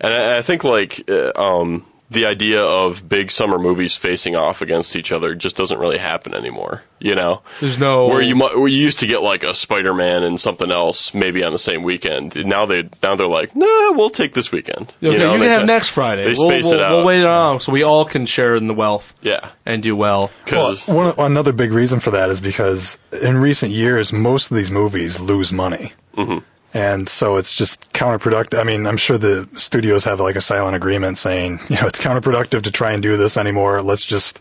and 0.00 0.12
I, 0.12 0.38
I 0.38 0.42
think 0.42 0.64
like 0.64 1.08
uh, 1.08 1.32
um, 1.36 1.84
the 2.10 2.26
idea 2.26 2.62
of 2.62 3.08
big 3.08 3.30
summer 3.30 3.58
movies 3.58 3.96
facing 3.96 4.36
off 4.36 4.60
against 4.60 4.94
each 4.94 5.10
other 5.10 5.34
just 5.34 5.56
doesn't 5.56 5.78
really 5.78 5.98
happen 5.98 6.34
anymore. 6.34 6.82
You 7.00 7.14
know, 7.14 7.42
There's 7.60 7.78
no 7.78 8.06
where 8.06 8.20
you 8.22 8.34
mu- 8.36 8.58
where 8.58 8.68
you 8.68 8.78
used 8.78 9.00
to 9.00 9.06
get 9.06 9.20
like 9.22 9.42
a 9.42 9.54
Spider 9.54 9.92
Man 9.92 10.22
and 10.22 10.40
something 10.40 10.70
else 10.70 11.12
maybe 11.12 11.42
on 11.42 11.52
the 11.52 11.58
same 11.58 11.82
weekend. 11.82 12.34
Now 12.46 12.64
they 12.66 12.88
now 13.02 13.14
they're 13.14 13.26
like, 13.26 13.54
nah, 13.56 13.92
we'll 13.92 14.10
take 14.10 14.32
this 14.34 14.50
weekend. 14.52 14.94
Okay, 15.02 15.12
you, 15.12 15.18
know, 15.18 15.32
can 15.32 15.40
they 15.40 15.48
have 15.48 15.62
ca- 15.62 15.66
next 15.66 15.88
Friday. 15.90 16.22
They 16.24 16.34
we'll, 16.38 16.48
space 16.48 16.64
we'll, 16.66 16.74
it 16.74 16.80
out. 16.82 16.92
We'll 16.92 17.04
wait 17.04 17.20
it 17.20 17.26
on 17.26 17.60
so 17.60 17.72
we 17.72 17.82
all 17.82 18.04
can 18.04 18.26
share 18.26 18.54
in 18.56 18.66
the 18.68 18.74
wealth 18.74 19.14
Yeah, 19.22 19.50
and 19.66 19.82
do 19.82 19.94
well. 19.96 20.30
because 20.44 20.86
One, 20.86 21.14
another 21.18 21.52
big 21.52 21.72
reason 21.72 22.00
for 22.00 22.10
that 22.12 22.30
is 22.30 22.40
because 22.40 22.98
in 23.22 23.36
recent 23.38 23.72
years, 23.72 24.12
most 24.12 24.50
of 24.50 24.56
these 24.56 24.70
movies 24.70 25.20
lose 25.20 25.52
money. 25.52 25.92
Mm-hmm. 26.16 26.38
And 26.74 27.08
so 27.08 27.36
it's 27.36 27.54
just 27.54 27.92
counterproductive. 27.92 28.58
I 28.58 28.64
mean, 28.64 28.86
I'm 28.86 28.96
sure 28.96 29.16
the 29.16 29.48
studios 29.52 30.04
have 30.04 30.18
like 30.18 30.34
a 30.34 30.40
silent 30.40 30.74
agreement 30.74 31.16
saying, 31.16 31.60
you 31.68 31.76
know, 31.76 31.86
it's 31.86 32.00
counterproductive 32.00 32.62
to 32.62 32.70
try 32.72 32.92
and 32.92 33.00
do 33.02 33.16
this 33.16 33.36
anymore. 33.36 33.80
Let's 33.80 34.04
just 34.04 34.40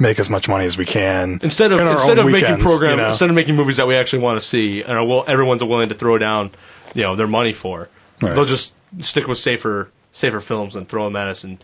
make 0.00 0.18
as 0.18 0.28
much 0.28 0.48
money 0.48 0.64
as 0.64 0.76
we 0.76 0.84
can. 0.84 1.38
Instead 1.42 1.72
of 1.72 1.80
in 1.80 1.86
instead 1.86 2.18
of 2.18 2.26
making 2.26 2.40
weekends, 2.42 2.64
program 2.64 2.90
you 2.92 2.96
know? 2.98 3.08
instead 3.08 3.30
of 3.30 3.34
making 3.36 3.54
movies 3.56 3.76
that 3.76 3.86
we 3.86 3.94
actually 3.94 4.20
want 4.22 4.40
to 4.40 4.46
see 4.46 4.82
and 4.82 4.92
are 4.92 5.04
will, 5.04 5.24
everyone's 5.28 5.62
willing 5.62 5.88
to 5.88 5.94
throw 5.94 6.18
down, 6.18 6.50
you 6.94 7.02
know, 7.02 7.14
their 7.16 7.26
money 7.28 7.52
for, 7.52 7.88
Right. 8.20 8.34
they'll 8.34 8.44
just 8.44 8.74
stick 9.00 9.28
with 9.28 9.38
safer 9.38 9.90
safer 10.12 10.40
films 10.40 10.74
and 10.74 10.88
throw 10.88 11.04
them 11.04 11.14
at 11.14 11.28
us 11.28 11.44
and 11.44 11.58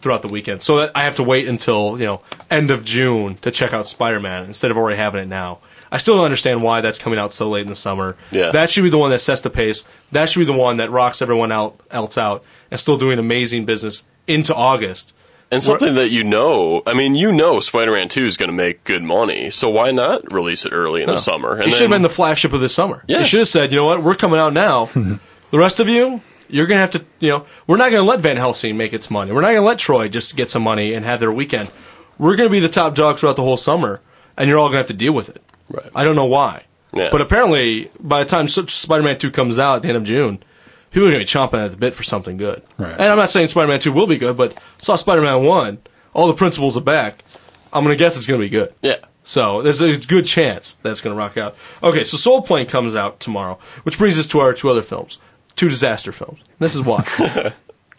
throughout 0.00 0.22
the 0.22 0.28
weekend. 0.28 0.62
So 0.62 0.78
that 0.78 0.92
I 0.94 1.04
have 1.04 1.16
to 1.16 1.22
wait 1.22 1.46
until 1.48 1.98
you 1.98 2.06
know 2.06 2.20
end 2.50 2.70
of 2.70 2.84
June 2.84 3.36
to 3.42 3.50
check 3.50 3.72
out 3.74 3.86
Spider 3.86 4.20
Man 4.20 4.44
instead 4.44 4.70
of 4.70 4.78
already 4.78 4.96
having 4.96 5.22
it 5.22 5.28
now. 5.28 5.58
I 5.90 5.98
still 5.98 6.16
don't 6.16 6.24
understand 6.24 6.62
why 6.62 6.80
that's 6.80 6.98
coming 6.98 7.18
out 7.18 7.32
so 7.32 7.48
late 7.48 7.62
in 7.62 7.68
the 7.68 7.76
summer. 7.76 8.16
Yeah. 8.30 8.50
That 8.50 8.70
should 8.70 8.84
be 8.84 8.90
the 8.90 8.98
one 8.98 9.10
that 9.10 9.20
sets 9.20 9.40
the 9.40 9.50
pace. 9.50 9.88
That 10.12 10.28
should 10.28 10.40
be 10.40 10.46
the 10.46 10.52
one 10.52 10.78
that 10.78 10.90
rocks 10.90 11.22
everyone 11.22 11.52
out, 11.52 11.80
else 11.90 12.18
out 12.18 12.44
and 12.70 12.78
still 12.78 12.98
doing 12.98 13.18
amazing 13.18 13.64
business 13.64 14.06
into 14.26 14.54
August. 14.54 15.12
And 15.50 15.62
something 15.62 15.94
that 15.94 16.10
you 16.10 16.24
know, 16.24 16.82
I 16.86 16.92
mean, 16.92 17.14
you 17.14 17.32
know, 17.32 17.58
Spider-Man 17.58 18.10
Two 18.10 18.26
is 18.26 18.36
going 18.36 18.50
to 18.50 18.54
make 18.54 18.84
good 18.84 19.02
money, 19.02 19.48
so 19.48 19.70
why 19.70 19.92
not 19.92 20.30
release 20.30 20.66
it 20.66 20.74
early 20.74 21.00
in 21.00 21.06
the 21.06 21.16
summer? 21.16 21.54
And 21.54 21.64
it 21.64 21.70
should 21.70 21.82
have 21.82 21.90
been 21.90 22.02
the 22.02 22.10
flagship 22.10 22.52
of 22.52 22.60
this 22.60 22.74
summer. 22.74 23.02
Yeah. 23.08 23.18
They 23.18 23.24
should 23.24 23.38
have 23.38 23.48
said, 23.48 23.72
you 23.72 23.78
know 23.78 23.86
what, 23.86 24.02
we're 24.02 24.14
coming 24.14 24.38
out 24.38 24.52
now. 24.52 24.84
the 25.50 25.58
rest 25.58 25.80
of 25.80 25.88
you, 25.88 26.20
you're 26.50 26.66
going 26.66 26.76
to 26.76 26.80
have 26.80 26.90
to, 26.90 27.04
you 27.20 27.30
know, 27.30 27.46
we're 27.66 27.78
not 27.78 27.90
going 27.90 28.02
to 28.02 28.08
let 28.08 28.20
Van 28.20 28.36
Helsing 28.36 28.76
make 28.76 28.92
its 28.92 29.10
money. 29.10 29.32
We're 29.32 29.40
not 29.40 29.48
going 29.48 29.62
to 29.62 29.66
let 29.66 29.78
Troy 29.78 30.08
just 30.08 30.36
get 30.36 30.50
some 30.50 30.62
money 30.62 30.92
and 30.92 31.06
have 31.06 31.18
their 31.18 31.32
weekend. 31.32 31.70
We're 32.18 32.36
going 32.36 32.48
to 32.48 32.52
be 32.52 32.60
the 32.60 32.68
top 32.68 32.94
dog 32.94 33.18
throughout 33.18 33.36
the 33.36 33.42
whole 33.42 33.56
summer, 33.56 34.02
and 34.36 34.50
you're 34.50 34.58
all 34.58 34.66
going 34.66 34.74
to 34.74 34.78
have 34.78 34.86
to 34.88 34.92
deal 34.92 35.14
with 35.14 35.30
it. 35.30 35.42
Right. 35.68 35.90
I 35.94 36.04
don't 36.04 36.16
know 36.16 36.26
why. 36.26 36.64
Yeah. 36.94 37.08
But 37.10 37.20
apparently, 37.20 37.90
by 38.00 38.24
the 38.24 38.30
time 38.30 38.46
S- 38.46 38.72
Spider-Man 38.72 39.18
2 39.18 39.30
comes 39.30 39.58
out 39.58 39.76
at 39.76 39.82
the 39.82 39.88
end 39.88 39.96
of 39.98 40.04
June, 40.04 40.42
people 40.90 41.06
are 41.08 41.12
going 41.12 41.24
to 41.24 41.30
be 41.32 41.38
chomping 41.38 41.64
at 41.64 41.70
the 41.70 41.76
bit 41.76 41.94
for 41.94 42.02
something 42.02 42.36
good. 42.38 42.62
Right. 42.78 42.92
And 42.92 43.02
I'm 43.02 43.18
not 43.18 43.30
saying 43.30 43.48
Spider-Man 43.48 43.80
2 43.80 43.92
will 43.92 44.06
be 44.06 44.16
good, 44.16 44.36
but 44.36 44.56
saw 44.78 44.96
Spider-Man 44.96 45.44
1, 45.44 45.78
all 46.14 46.26
the 46.26 46.34
principles 46.34 46.76
are 46.76 46.82
back. 46.82 47.24
I'm 47.72 47.84
going 47.84 47.94
to 47.94 47.98
guess 47.98 48.16
it's 48.16 48.26
going 48.26 48.40
to 48.40 48.44
be 48.44 48.50
good. 48.50 48.74
yeah. 48.82 48.96
So 49.24 49.60
there's 49.60 49.82
a 49.82 49.98
good 49.98 50.24
chance 50.24 50.72
that's 50.76 51.02
going 51.02 51.14
to 51.14 51.18
rock 51.18 51.36
out. 51.36 51.54
Okay, 51.82 52.02
so 52.02 52.16
Soul 52.16 52.40
Plane 52.40 52.64
comes 52.66 52.94
out 52.96 53.20
tomorrow, 53.20 53.58
which 53.82 53.98
brings 53.98 54.18
us 54.18 54.26
to 54.28 54.40
our 54.40 54.54
two 54.54 54.70
other 54.70 54.80
films, 54.80 55.18
two 55.54 55.68
disaster 55.68 56.12
films. 56.12 56.40
This 56.58 56.74
is 56.74 56.80
why. 56.80 57.04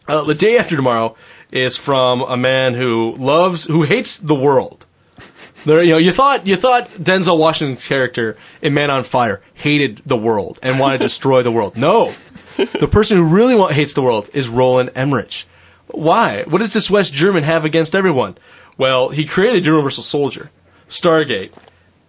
uh, 0.08 0.24
the 0.24 0.34
day 0.34 0.58
after 0.58 0.76
tomorrow 0.76 1.16
is 1.52 1.78
from 1.78 2.22
a 2.22 2.36
man 2.36 2.74
who 2.74 3.14
loves, 3.16 3.66
who 3.66 3.84
hates 3.84 4.18
the 4.18 4.34
world. 4.34 4.88
There, 5.66 5.84
you 5.84 5.92
know, 5.92 5.98
you 5.98 6.12
thought 6.12 6.48
you 6.48 6.56
thought 6.56 6.88
Denzel 6.90 7.38
Washington's 7.38 7.86
character 7.86 8.38
in 8.62 8.74
Man 8.74 8.90
on 8.90 9.04
Fire 9.04 9.42
hated 9.54 10.02
the 10.06 10.18
world 10.18 10.60
and 10.62 10.80
wanted 10.80 11.00
to 11.00 11.06
destroy 11.06 11.44
the 11.44 11.52
world. 11.52 11.78
No, 11.78 12.14
the 12.58 12.88
person 12.88 13.18
who 13.18 13.24
really 13.24 13.56
want, 13.56 13.74
hates 13.74 13.94
the 13.94 14.02
world 14.02 14.30
is 14.34 14.48
Roland 14.48 14.92
Emmerich. 14.96 15.46
Why? 15.88 16.44
What 16.44 16.60
does 16.60 16.74
this 16.74 16.90
West 16.90 17.14
German 17.14 17.44
have 17.44 17.66
against 17.66 17.96
everyone? 17.96 18.38
Well, 18.78 19.10
he 19.10 19.26
created 19.26 19.66
Universal 19.66 20.04
Soldier, 20.04 20.52
Stargate, 20.88 21.52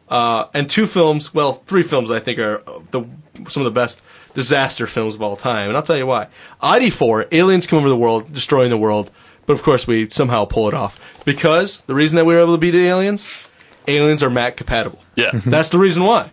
uh, 0.09 0.47
and 0.55 0.71
two 0.71 0.87
films. 0.87 1.35
Well, 1.35 1.55
three 1.55 1.83
films 1.83 2.11
I 2.11 2.21
think 2.21 2.39
are 2.39 2.63
uh, 2.67 2.81
the 2.91 3.05
some 3.49 3.63
of 3.63 3.65
the 3.65 3.81
best 3.81 4.05
disaster 4.35 4.87
films 4.87 5.15
of 5.15 5.23
all 5.23 5.37
time, 5.37 5.69
and 5.69 5.77
I'll 5.77 5.83
tell 5.83 5.97
you 5.97 6.07
why. 6.07 6.29
ID4, 6.63 7.29
aliens 7.33 7.67
come 7.67 7.79
over 7.79 7.89
the 7.89 7.97
world, 7.97 8.33
destroying 8.33 8.71
the 8.71 8.77
world, 8.77 9.11
but 9.51 9.55
of 9.55 9.65
course 9.65 9.85
we 9.85 10.09
somehow 10.11 10.45
pull 10.45 10.69
it 10.69 10.75
off 10.75 11.25
because 11.25 11.81
the 11.81 11.95
reason 11.95 12.15
that 12.15 12.25
we 12.25 12.35
were 12.35 12.41
able 12.41 12.55
to 12.55 12.59
beat 12.59 12.71
the 12.71 12.87
aliens, 12.87 13.53
aliens 13.89 14.23
are 14.23 14.31
Mac 14.31 14.57
compatible. 14.57 15.01
Yeah. 15.17 15.31
That's 15.45 15.71
the 15.71 15.79
reason 15.81 16.05
why. 16.05 16.31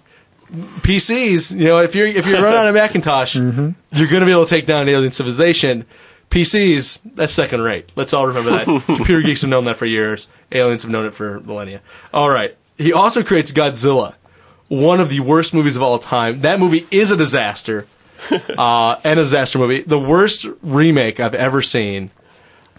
PCs, 0.51 1.57
you 1.57 1.65
know, 1.65 1.79
if 1.79 1.95
you're 1.95 2.05
if 2.05 2.27
you 2.27 2.35
run 2.35 2.53
on 2.53 2.67
a 2.67 2.73
Macintosh, 2.73 3.35
you're 3.35 3.73
going 4.07 4.19
to 4.19 4.25
be 4.25 4.31
able 4.31 4.43
to 4.43 4.49
take 4.51 4.67
down 4.67 4.83
an 4.83 4.89
alien 4.89 5.11
civilization. 5.11 5.87
PCs, 6.29 6.99
that's 7.15 7.33
second 7.33 7.61
rate. 7.61 7.91
Let's 7.95 8.13
all 8.13 8.27
remember 8.27 8.51
that. 8.51 8.65
Computer 8.85 9.23
geeks 9.23 9.41
have 9.41 9.49
known 9.49 9.65
that 9.65 9.77
for 9.77 9.87
years. 9.87 10.29
Aliens 10.51 10.83
have 10.83 10.91
known 10.91 11.07
it 11.07 11.15
for 11.15 11.39
millennia. 11.39 11.81
All 12.13 12.29
right. 12.29 12.55
He 12.77 12.93
also 12.93 13.23
creates 13.23 13.51
Godzilla, 13.51 14.13
one 14.67 14.99
of 14.99 15.09
the 15.09 15.21
worst 15.21 15.55
movies 15.55 15.75
of 15.75 15.81
all 15.81 15.97
time. 15.97 16.41
That 16.41 16.59
movie 16.59 16.85
is 16.91 17.09
a 17.09 17.17
disaster, 17.17 17.87
uh, 18.31 18.99
and 19.03 19.19
a 19.19 19.23
disaster 19.23 19.57
movie. 19.57 19.81
The 19.81 19.99
worst 19.99 20.45
remake 20.61 21.19
I've 21.19 21.33
ever 21.33 21.63
seen. 21.63 22.11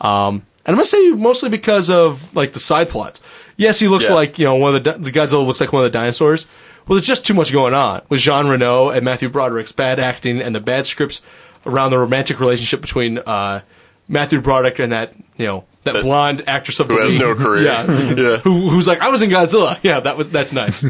Um, 0.01 0.43
and 0.67 0.75
I'm 0.75 0.75
gonna 0.75 0.85
say 0.85 1.11
mostly 1.11 1.49
because 1.49 1.91
of 1.91 2.35
like 2.35 2.53
the 2.53 2.61
side 2.61 2.89
plots. 2.89 3.21
Yes, 3.57 3.79
he 3.81 3.89
looks 3.89 4.09
Yeah. 4.09 4.15
like 4.15 4.39
you 4.39 4.45
know 4.45 4.55
one 4.57 4.75
of 4.77 4.85
the 4.85 4.93
the 4.93 5.11
Godzilla 5.13 5.47
looks 5.47 5.61
like 5.61 5.73
one 5.73 5.85
of 5.85 5.91
the 5.93 5.99
dinosaurs. 5.99 6.47
Well, 6.87 6.97
there's 6.97 7.07
just 7.07 7.27
too 7.27 7.35
much 7.35 7.53
going 7.53 7.75
on 7.75 8.03
with 8.09 8.21
Jean 8.21 8.47
Reno 8.47 8.89
and 8.91 9.05
Matthew 9.05 9.29
Broderick's 9.29 9.73
bad 9.73 9.99
acting 9.99 10.41
and 10.41 10.55
the 10.55 10.61
bad 10.61 10.87
scripts 10.87 11.21
around 11.67 11.91
the 11.91 11.99
romantic 11.99 12.41
relationship 12.41 12.81
between 12.81 13.19
uh, 13.19 13.61
Matthew 14.09 14.41
Broderick 14.41 14.79
and 14.79 14.93
that 14.93 15.13
you 15.37 15.47
know 15.47 15.65
that 15.85 15.95
That- 15.95 16.03
blonde 16.03 16.45
actress 16.47 16.81
of 16.81 16.89
who 16.89 16.97
the 16.99 17.05
has 17.05 17.15
no 17.15 17.35
career. 17.37 17.63
yeah, 17.65 17.85
Yeah. 18.15 18.37
Who, 18.39 18.69
who's 18.71 18.87
like 18.87 19.01
I 19.01 19.09
was 19.11 19.23
in 19.23 19.31
Godzilla. 19.31 19.79
Yeah, 19.83 20.01
that 20.01 20.17
was 20.17 20.31
that's 20.31 20.53
nice. 20.53 20.83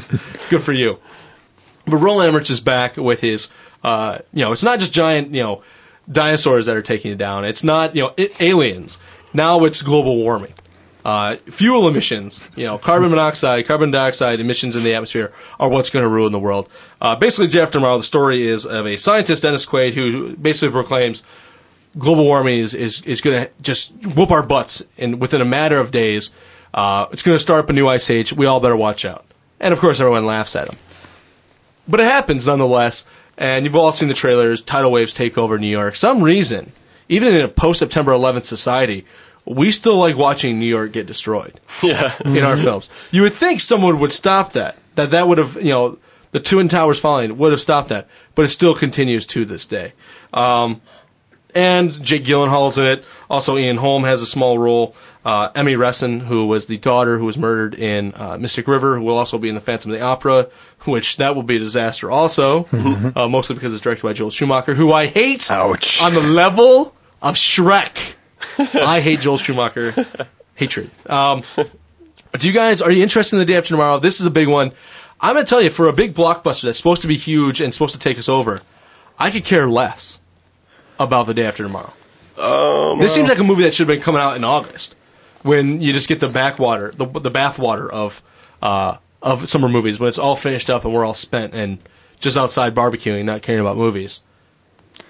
Good 0.51 0.63
for 0.63 0.73
you. 0.73 0.97
But 1.87 1.97
Roland 1.99 2.29
Emmerich 2.29 2.51
is 2.51 2.61
back 2.61 2.97
with 2.99 3.21
his, 3.21 3.49
uh, 3.83 4.19
you 4.35 4.45
know, 4.45 4.53
it's 4.53 4.63
not 4.63 4.79
just 4.79 4.93
giant, 4.93 5.31
you 5.33 5.43
know, 5.43 5.63
dinosaurs 6.11 6.67
that 6.67 6.77
are 6.77 6.83
taking 6.83 7.13
it 7.13 7.19
down. 7.19 7.45
It's 7.45 7.65
not, 7.65 7.95
you 7.95 8.03
know, 8.03 8.15
i 8.19 8.31
aliens. 8.41 8.99
Now 9.33 9.65
it's 9.65 9.83
global 9.83 10.17
warming. 10.17 10.55
Uh, 11.05 11.37
fuel 11.47 11.89
emissions, 11.89 12.51
you 12.57 12.65
know, 12.65 12.77
carbon 12.77 13.11
monoxide, 13.11 13.67
carbon 13.67 13.91
dioxide 13.91 14.41
emissions 14.41 14.77
in 14.77 14.83
the 14.83 14.95
atmosphere 14.95 15.33
are 15.59 15.69
what's 15.69 15.91
going 15.91 16.03
to 16.03 16.09
ruin 16.09 16.33
the 16.33 16.39
world. 16.39 16.69
Uh, 17.01 17.17
basically, 17.17 17.47
Jeff 17.49 17.71
tomorrow, 17.71 17.97
the 17.97 18.03
story 18.03 18.47
is 18.47 18.67
of 18.67 18.87
a 18.87 18.97
scientist, 18.97 19.43
Dennis 19.43 19.65
Quaid, 19.65 19.95
who 19.95 20.37
basically 20.37 20.73
proclaims 20.73 21.23
global 21.97 22.25
warming 22.25 22.59
is, 22.59 22.75
is, 22.75 23.01
is 23.03 23.21
going 23.21 23.45
to 23.45 23.51
just 23.63 23.93
whoop 24.17 24.31
our 24.31 24.43
butts 24.43 24.85
in 24.97 25.19
within 25.19 25.41
a 25.41 25.47
matter 25.47 25.79
of 25.79 25.91
days. 25.91 26.35
Uh, 26.75 27.07
it's 27.13 27.23
going 27.23 27.37
to 27.37 27.43
start 27.43 27.65
up 27.65 27.71
a 27.71 27.73
new 27.73 27.89
ice 27.89 28.11
age. 28.11 28.33
We 28.33 28.47
all 28.47 28.61
better 28.61 28.77
watch 28.77 29.05
out. 29.05 29.25
And 29.61 29.73
of 29.73 29.81
course, 29.81 30.01
everyone 30.01 30.27
laughs 30.27 30.55
at 30.57 30.69
him. 30.69 30.79
But 31.89 32.01
it 32.01 32.05
happens 32.05 32.47
nonetheless. 32.47 33.07
And 33.39 33.65
you've 33.65 33.77
all 33.77 33.93
seen 33.93 34.09
the 34.09 34.15
trailers. 34.15 34.61
Tidal 34.63 34.91
waves 34.91 35.15
take 35.15 35.39
over 35.39 35.59
New 35.59 35.69
York. 35.71 35.95
Some 35.97 36.23
reason, 36.23 36.73
even 37.09 37.33
in 37.35 37.41
a 37.41 37.49
post 37.49 37.79
September 37.79 38.11
11th 38.13 38.45
society, 38.45 39.05
we 39.47 39.71
still 39.71 39.97
like 39.97 40.17
watching 40.17 40.59
New 40.59 40.67
York 40.67 40.93
get 40.93 41.07
destroyed 41.07 41.59
Yeah. 41.83 42.15
in 42.25 42.43
our 42.43 42.57
films. 42.57 42.91
You 43.13 43.23
would 43.23 43.35
think 43.35 43.61
someone 43.61 44.01
would 44.01 44.13
stop 44.13 44.53
that. 44.53 44.77
That 44.97 45.13
that 45.13 45.29
would 45.29 45.39
have, 45.39 45.55
you 45.57 45.71
know, 45.71 45.99
the 46.33 46.41
Twin 46.41 46.69
Towers 46.69 46.99
falling 46.99 47.39
would 47.39 47.53
have 47.53 47.61
stopped 47.61 47.89
that. 47.91 48.09
But 48.35 48.45
it 48.45 48.49
still 48.49 48.75
continues 48.75 49.25
to 49.29 49.45
this 49.45 49.65
day. 49.65 49.93
Um, 50.35 50.81
and 51.55 51.91
Jake 52.05 52.25
Gyllenhaal's 52.25 52.77
in 52.77 52.85
it. 52.87 53.05
Also, 53.31 53.57
Ian 53.57 53.79
Holm 53.79 54.05
has 54.05 54.21
a 54.21 54.27
small 54.27 54.59
role. 54.59 54.95
Uh, 55.29 55.53
Emmy 55.55 55.75
Rossum, 55.75 56.21
who 56.21 56.47
was 56.47 56.69
the 56.69 56.79
daughter 56.79 57.19
who 57.19 57.27
was 57.27 57.37
murdered 57.37 57.75
in 57.75 58.15
uh, 58.17 58.39
Mystic 58.39 58.67
River, 58.67 58.97
who 58.97 59.05
will 59.05 59.19
also 59.19 59.37
be 59.37 59.51
in 59.51 59.55
the 59.55 59.61
Phantom 59.61 59.91
of 59.91 59.99
the 59.99 60.03
Opera, 60.03 60.49
which 60.87 61.19
that 61.19 61.35
will 61.35 61.43
be 61.43 61.57
a 61.57 61.59
disaster 61.59 62.11
also, 62.11 62.65
uh, 63.15 63.29
mostly 63.29 63.55
because 63.55 63.75
it's 63.75 63.83
directed 63.83 64.05
by 64.05 64.15
Joel 64.15 64.31
Schumacher, 64.31 64.73
who 64.73 64.91
I 64.91 65.05
hate 65.07 65.51
Ouch. 65.51 66.01
on 66.03 66.15
the 66.15 66.23
level 66.23 66.95
of 67.21 67.35
Shrek. 67.35 68.15
I 68.75 69.01
hate 69.01 69.21
Joel 69.21 69.37
Schumacher. 69.37 70.07
Hatred. 70.55 70.91
Um, 71.05 71.43
do 72.39 72.47
you 72.49 72.55
guys 72.55 72.81
are 72.81 72.91
you 72.91 73.03
interested 73.03 73.37
in 73.37 73.41
the 73.41 73.45
day 73.45 73.57
after 73.59 73.69
tomorrow? 73.69 73.99
This 73.99 74.21
is 74.21 74.25
a 74.27 74.31
big 74.31 74.49
one. 74.49 74.73
I'm 75.21 75.35
gonna 75.35 75.45
tell 75.45 75.61
you 75.61 75.69
for 75.69 75.89
a 75.89 75.93
big 75.93 76.15
blockbuster 76.15 76.63
that's 76.63 76.79
supposed 76.79 77.03
to 77.03 77.09
be 77.09 77.17
huge 77.19 77.61
and 77.61 77.75
supposed 77.75 77.93
to 77.93 78.01
take 78.01 78.19
us 78.19 78.31
over, 78.31 78.63
I 79.19 79.31
could 79.31 79.45
care 79.45 79.69
less 79.69 80.23
about 80.99 81.27
the 81.27 81.35
day 81.35 81.45
after 81.45 81.65
tomorrow. 81.65 81.93
this 82.99 83.13
seems 83.15 83.29
like 83.29 83.39
a 83.39 83.45
movie 83.45 83.65
that 83.65 83.75
should 83.75 83.87
have 83.89 83.95
been 83.95 84.03
coming 84.03 84.23
out 84.23 84.35
in 84.35 84.43
August, 84.45 84.95
when 85.43 85.81
you 85.81 85.93
just 85.93 86.09
get 86.09 86.21
the 86.21 86.29
backwater, 86.29 86.91
the 86.91 87.07
the 87.07 87.31
bathwater 87.31 87.89
of 87.91 88.23
uh, 88.63 88.97
of 89.23 89.49
summer 89.49 89.69
movies 89.69 89.99
when 89.99 90.09
it's 90.09 90.19
all 90.19 90.37
finished 90.37 90.71
up 90.71 90.85
and 90.85 90.95
we're 90.95 91.05
all 91.05 91.15
spent 91.15 91.55
and 91.55 91.79
just 92.21 92.37
outside 92.37 92.75
barbecuing, 92.75 93.25
not 93.25 93.43
caring 93.43 93.61
about 93.61 93.77
movies. 93.77 94.23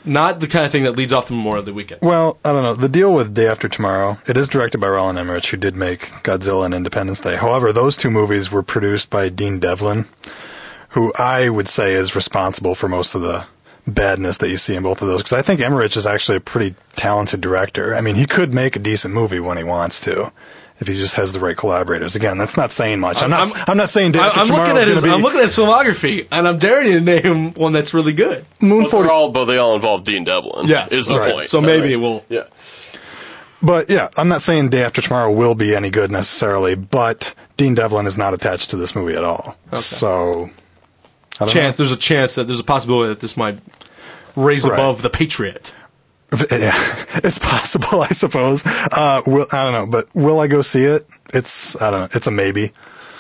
Not 0.04 0.40
the 0.40 0.46
kind 0.46 0.66
of 0.66 0.70
thing 0.70 0.84
that 0.84 0.92
leads 0.92 1.12
off 1.12 1.26
to 1.26 1.32
Memorial 1.32 1.64
Day 1.64 1.72
weekend. 1.72 2.02
Well, 2.02 2.38
I 2.44 2.52
don't 2.52 2.62
know. 2.62 2.74
The 2.74 2.90
deal 2.90 3.12
with 3.12 3.34
Day 3.34 3.48
After 3.48 3.68
Tomorrow, 3.68 4.18
it 4.26 4.36
is 4.36 4.46
directed 4.46 4.78
by 4.78 4.88
Roland 4.88 5.18
Emmerich, 5.18 5.46
who 5.46 5.56
did 5.56 5.76
make 5.76 6.00
Godzilla 6.22 6.66
and 6.66 6.74
Independence 6.74 7.22
Day. 7.22 7.36
However, 7.36 7.72
those 7.72 7.96
two 7.96 8.10
movies 8.10 8.50
were 8.50 8.62
produced 8.62 9.08
by 9.08 9.30
Dean 9.30 9.58
Devlin, 9.58 10.06
who 10.90 11.12
I 11.14 11.48
would 11.48 11.68
say 11.68 11.94
is 11.94 12.14
responsible 12.14 12.74
for 12.74 12.88
most 12.88 13.14
of 13.14 13.22
the 13.22 13.46
badness 13.94 14.38
that 14.38 14.48
you 14.48 14.56
see 14.56 14.74
in 14.74 14.82
both 14.82 15.02
of 15.02 15.08
those. 15.08 15.22
Because 15.22 15.32
I 15.32 15.42
think 15.42 15.60
Emmerich 15.60 15.96
is 15.96 16.06
actually 16.06 16.36
a 16.36 16.40
pretty 16.40 16.74
talented 16.92 17.40
director. 17.40 17.94
I 17.94 18.00
mean, 18.00 18.14
he 18.14 18.26
could 18.26 18.52
make 18.52 18.76
a 18.76 18.78
decent 18.78 19.14
movie 19.14 19.40
when 19.40 19.56
he 19.56 19.64
wants 19.64 20.00
to. 20.02 20.32
If 20.80 20.86
he 20.86 20.94
just 20.94 21.16
has 21.16 21.32
the 21.32 21.40
right 21.40 21.56
collaborators. 21.56 22.14
Again, 22.14 22.38
that's 22.38 22.56
not 22.56 22.70
saying 22.70 23.00
much. 23.00 23.20
I'm, 23.20 23.30
not. 23.30 23.68
I'm, 23.68 23.76
not 23.76 23.88
saying 23.88 24.12
Day 24.12 24.20
After 24.20 24.38
I'm 24.38 24.46
Tomorrow 24.46 24.74
looking 24.74 24.76
is 24.76 24.82
at 24.82 24.86
going 24.86 24.94
his, 24.94 25.02
to 25.02 25.08
be 25.08 25.12
I'm 25.12 25.22
looking 25.22 25.40
at 25.40 25.46
his 25.46 25.56
filmography, 25.56 26.28
and 26.30 26.46
I'm 26.46 26.60
daring 26.60 26.86
you 26.86 27.00
to 27.00 27.04
name 27.04 27.54
one 27.54 27.72
that's 27.72 27.92
really 27.92 28.12
good. 28.12 28.46
Moon 28.60 28.84
But, 28.84 28.92
40. 28.92 29.06
they're 29.08 29.12
all, 29.12 29.32
but 29.32 29.46
they 29.46 29.58
all 29.58 29.74
involve 29.74 30.04
Dean 30.04 30.22
Devlin. 30.22 30.68
Yes, 30.68 30.92
is 30.92 31.08
the 31.08 31.14
okay. 31.14 31.32
point. 31.32 31.48
So 31.48 31.60
maybe 31.60 31.96
All 31.96 32.00
right. 32.00 32.24
we'll. 32.30 32.38
Yeah. 32.38 32.44
But 33.60 33.90
yeah, 33.90 34.08
I'm 34.16 34.28
not 34.28 34.42
saying 34.42 34.68
Day 34.68 34.84
After 34.84 35.02
Tomorrow 35.02 35.32
will 35.32 35.56
be 35.56 35.74
any 35.74 35.90
good 35.90 36.12
necessarily, 36.12 36.76
but 36.76 37.34
Dean 37.56 37.74
Devlin 37.74 38.06
is 38.06 38.16
not 38.16 38.32
attached 38.32 38.70
to 38.70 38.76
this 38.76 38.94
movie 38.94 39.16
at 39.16 39.24
all. 39.24 39.56
So, 39.72 40.50
I 41.40 41.44
don't 41.44 41.54
chance. 41.54 41.76
There's 41.76 41.92
a 41.92 41.96
chance 41.96 42.34
that 42.36 42.44
there's 42.46 42.60
a 42.60 42.64
possibility 42.64 43.08
that 43.10 43.20
this 43.20 43.36
might 43.36 43.58
raise 44.36 44.64
Right. 44.66 44.74
above 44.74 45.02
the 45.02 45.10
Patriot. 45.10 45.74
Yeah, 46.50 46.72
it's 47.24 47.38
possible, 47.38 48.02
I 48.02 48.08
suppose. 48.08 48.62
Uh, 48.66 49.22
will, 49.26 49.46
I 49.52 49.64
don't 49.64 49.72
know, 49.72 49.86
but 49.86 50.06
will 50.14 50.40
I 50.40 50.46
go 50.46 50.62
see 50.62 50.84
it? 50.84 51.06
It's 51.32 51.80
I 51.80 51.90
don't 51.90 52.00
know. 52.00 52.08
It's 52.14 52.26
a 52.26 52.30
maybe. 52.30 52.72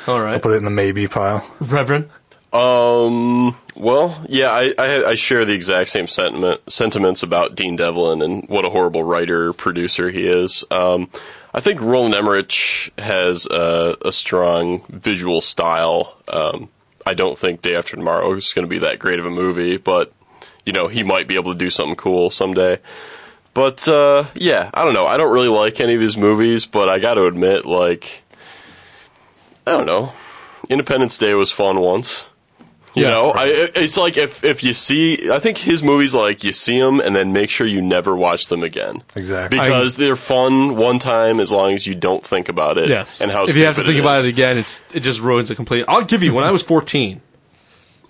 All 0.06 0.20
right, 0.20 0.34
I'll 0.34 0.40
put 0.40 0.52
it 0.52 0.56
in 0.56 0.64
the 0.64 0.70
maybe 0.70 1.06
pile. 1.08 1.46
Reverend. 1.60 2.08
Um. 2.52 3.54
Well, 3.76 4.24
yeah, 4.28 4.50
I, 4.50 4.74
I 4.78 5.04
I 5.10 5.14
share 5.14 5.44
the 5.44 5.52
exact 5.52 5.90
same 5.90 6.06
sentiment 6.08 6.60
sentiments 6.70 7.22
about 7.22 7.54
Dean 7.54 7.76
Devlin 7.76 8.22
and 8.22 8.48
what 8.48 8.64
a 8.64 8.70
horrible 8.70 9.02
writer 9.04 9.52
producer 9.52 10.10
he 10.10 10.26
is. 10.26 10.64
Um, 10.70 11.08
I 11.54 11.60
think 11.60 11.80
Roland 11.80 12.14
Emmerich 12.14 12.90
has 12.98 13.46
a, 13.46 13.96
a 14.04 14.12
strong 14.12 14.82
visual 14.88 15.40
style. 15.40 16.16
Um, 16.28 16.68
I 17.08 17.14
don't 17.14 17.38
think 17.38 17.62
Day 17.62 17.74
After 17.74 17.96
Tomorrow 17.96 18.34
is 18.34 18.52
going 18.52 18.66
to 18.66 18.70
be 18.70 18.80
that 18.80 18.98
great 18.98 19.18
of 19.18 19.24
a 19.24 19.30
movie, 19.30 19.78
but 19.78 20.12
you 20.66 20.74
know 20.74 20.88
he 20.88 21.02
might 21.02 21.26
be 21.26 21.36
able 21.36 21.54
to 21.54 21.58
do 21.58 21.70
something 21.70 21.96
cool 21.96 22.28
someday. 22.28 22.80
But 23.54 23.88
uh, 23.88 24.26
yeah, 24.34 24.70
I 24.74 24.84
don't 24.84 24.92
know. 24.92 25.06
I 25.06 25.16
don't 25.16 25.32
really 25.32 25.48
like 25.48 25.80
any 25.80 25.94
of 25.94 26.02
his 26.02 26.18
movies, 26.18 26.66
but 26.66 26.90
I 26.90 26.98
got 26.98 27.14
to 27.14 27.24
admit, 27.24 27.64
like, 27.64 28.22
I 29.66 29.70
don't 29.70 29.86
know. 29.86 30.12
Independence 30.68 31.16
Day 31.16 31.32
was 31.32 31.50
fun 31.50 31.80
once. 31.80 32.28
You 32.94 33.04
Yeah, 33.04 33.10
know, 33.10 33.30
I, 33.32 33.46
it's 33.74 33.96
like 33.96 34.16
if 34.16 34.42
if 34.44 34.64
you 34.64 34.72
see, 34.74 35.30
I 35.30 35.38
think 35.38 35.58
his 35.58 35.82
movies 35.82 36.14
like 36.14 36.42
you 36.44 36.52
see 36.52 36.78
them 36.80 37.00
and 37.00 37.14
then 37.14 37.32
make 37.32 37.50
sure 37.50 37.66
you 37.66 37.80
never 37.82 38.16
watch 38.16 38.46
them 38.46 38.62
again. 38.62 39.02
Exactly. 39.14 39.58
because 39.58 39.96
they're 39.96 40.16
fun 40.16 40.76
one 40.76 40.98
time 40.98 41.38
as 41.40 41.52
long 41.52 41.72
as 41.72 41.86
you 41.86 41.94
don't 41.94 42.24
think 42.24 42.48
about 42.48 42.78
it. 42.78 42.88
Yes. 42.88 43.20
and 43.20 43.30
how 43.30 43.44
stupid. 43.44 43.50
if 43.50 43.56
you 43.60 43.64
have 43.66 43.76
to 43.76 43.84
think 43.84 44.00
about 44.00 44.20
it 44.24 44.26
again, 44.28 44.58
it's 44.58 44.82
it 44.94 45.00
just 45.00 45.20
ruins 45.20 45.50
it 45.50 45.56
completely. 45.56 45.86
I'll 45.88 46.04
give 46.04 46.22
you 46.22 46.32
when 46.34 46.44
I 46.44 46.50
was 46.50 46.62
14. 46.62 47.20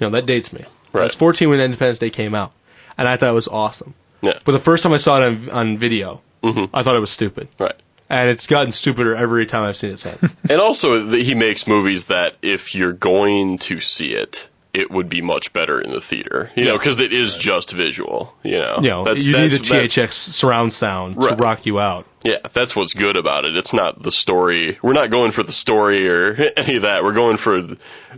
You 0.01 0.07
know 0.07 0.11
that 0.11 0.27
dates 0.27 0.53
me. 0.53 0.65
I 0.95 1.01
was 1.01 1.15
14 1.15 1.49
when 1.51 1.61
Independence 1.61 1.99
Day 1.99 2.11
came 2.11 2.35
out, 2.35 2.53
and 2.97 3.07
I 3.09 3.17
thought 3.17 3.31
it 3.31 3.35
was 3.35 3.49
awesome. 3.49 3.95
Yeah, 4.23 4.39
But 4.45 4.53
the 4.53 4.59
first 4.59 4.83
time 4.83 4.93
I 4.93 4.97
saw 4.97 5.21
it 5.21 5.25
on, 5.27 5.51
on 5.51 5.79
video, 5.79 6.23
Mhm. 6.43 6.71
I 6.73 6.83
thought 6.83 6.97
it 6.97 7.01
was 7.01 7.11
stupid, 7.11 7.49
right. 7.59 7.75
and 8.09 8.29
it's 8.31 8.47
gotten 8.49 8.73
stupider 8.73 9.15
every 9.15 9.45
time 9.47 9.63
I've 9.65 9.77
seen 9.77 9.93
it 9.93 9.99
since. 9.99 10.35
And 10.51 10.61
also, 10.61 11.07
he 11.11 11.35
makes 11.35 11.67
movies 11.67 12.07
that 12.07 12.37
if 12.43 12.75
you're 12.75 12.93
going 12.95 13.59
to 13.59 13.79
see 13.81 14.15
it, 14.15 14.49
it 14.79 14.91
would 14.91 15.09
be 15.09 15.21
much 15.21 15.53
better 15.53 15.81
in 15.81 15.91
the 15.91 16.01
theater. 16.01 16.51
You 16.57 16.65
know, 16.65 16.79
because 16.79 17.01
it 17.01 17.13
is 17.13 17.35
just 17.35 17.73
visual. 17.73 18.35
You 18.43 18.59
know, 18.61 18.77
you 18.83 18.89
know, 18.91 19.05
That's- 19.05 19.25
you 19.27 19.33
need 19.37 19.51
the 19.53 19.59
that's- 19.59 19.69
that's- 19.95 19.95
THX 19.95 20.13
surround 20.33 20.73
sound 20.73 21.15
to 21.21 21.35
rock 21.37 21.67
you 21.67 21.79
out. 21.81 22.07
Yeah, 22.25 22.39
that's 22.53 22.75
what's 22.75 22.95
good 22.95 23.17
about 23.17 23.45
it. 23.45 23.57
It's 23.57 23.73
not 23.73 24.03
the 24.03 24.11
story. 24.11 24.77
We're 24.83 24.93
not 24.93 25.09
going 25.11 25.31
for 25.31 25.45
the 25.45 25.53
story 25.53 26.09
or 26.09 26.35
any 26.57 26.75
of 26.77 26.83
that. 26.83 27.05
We're 27.05 27.13
going 27.13 27.37
for 27.37 27.63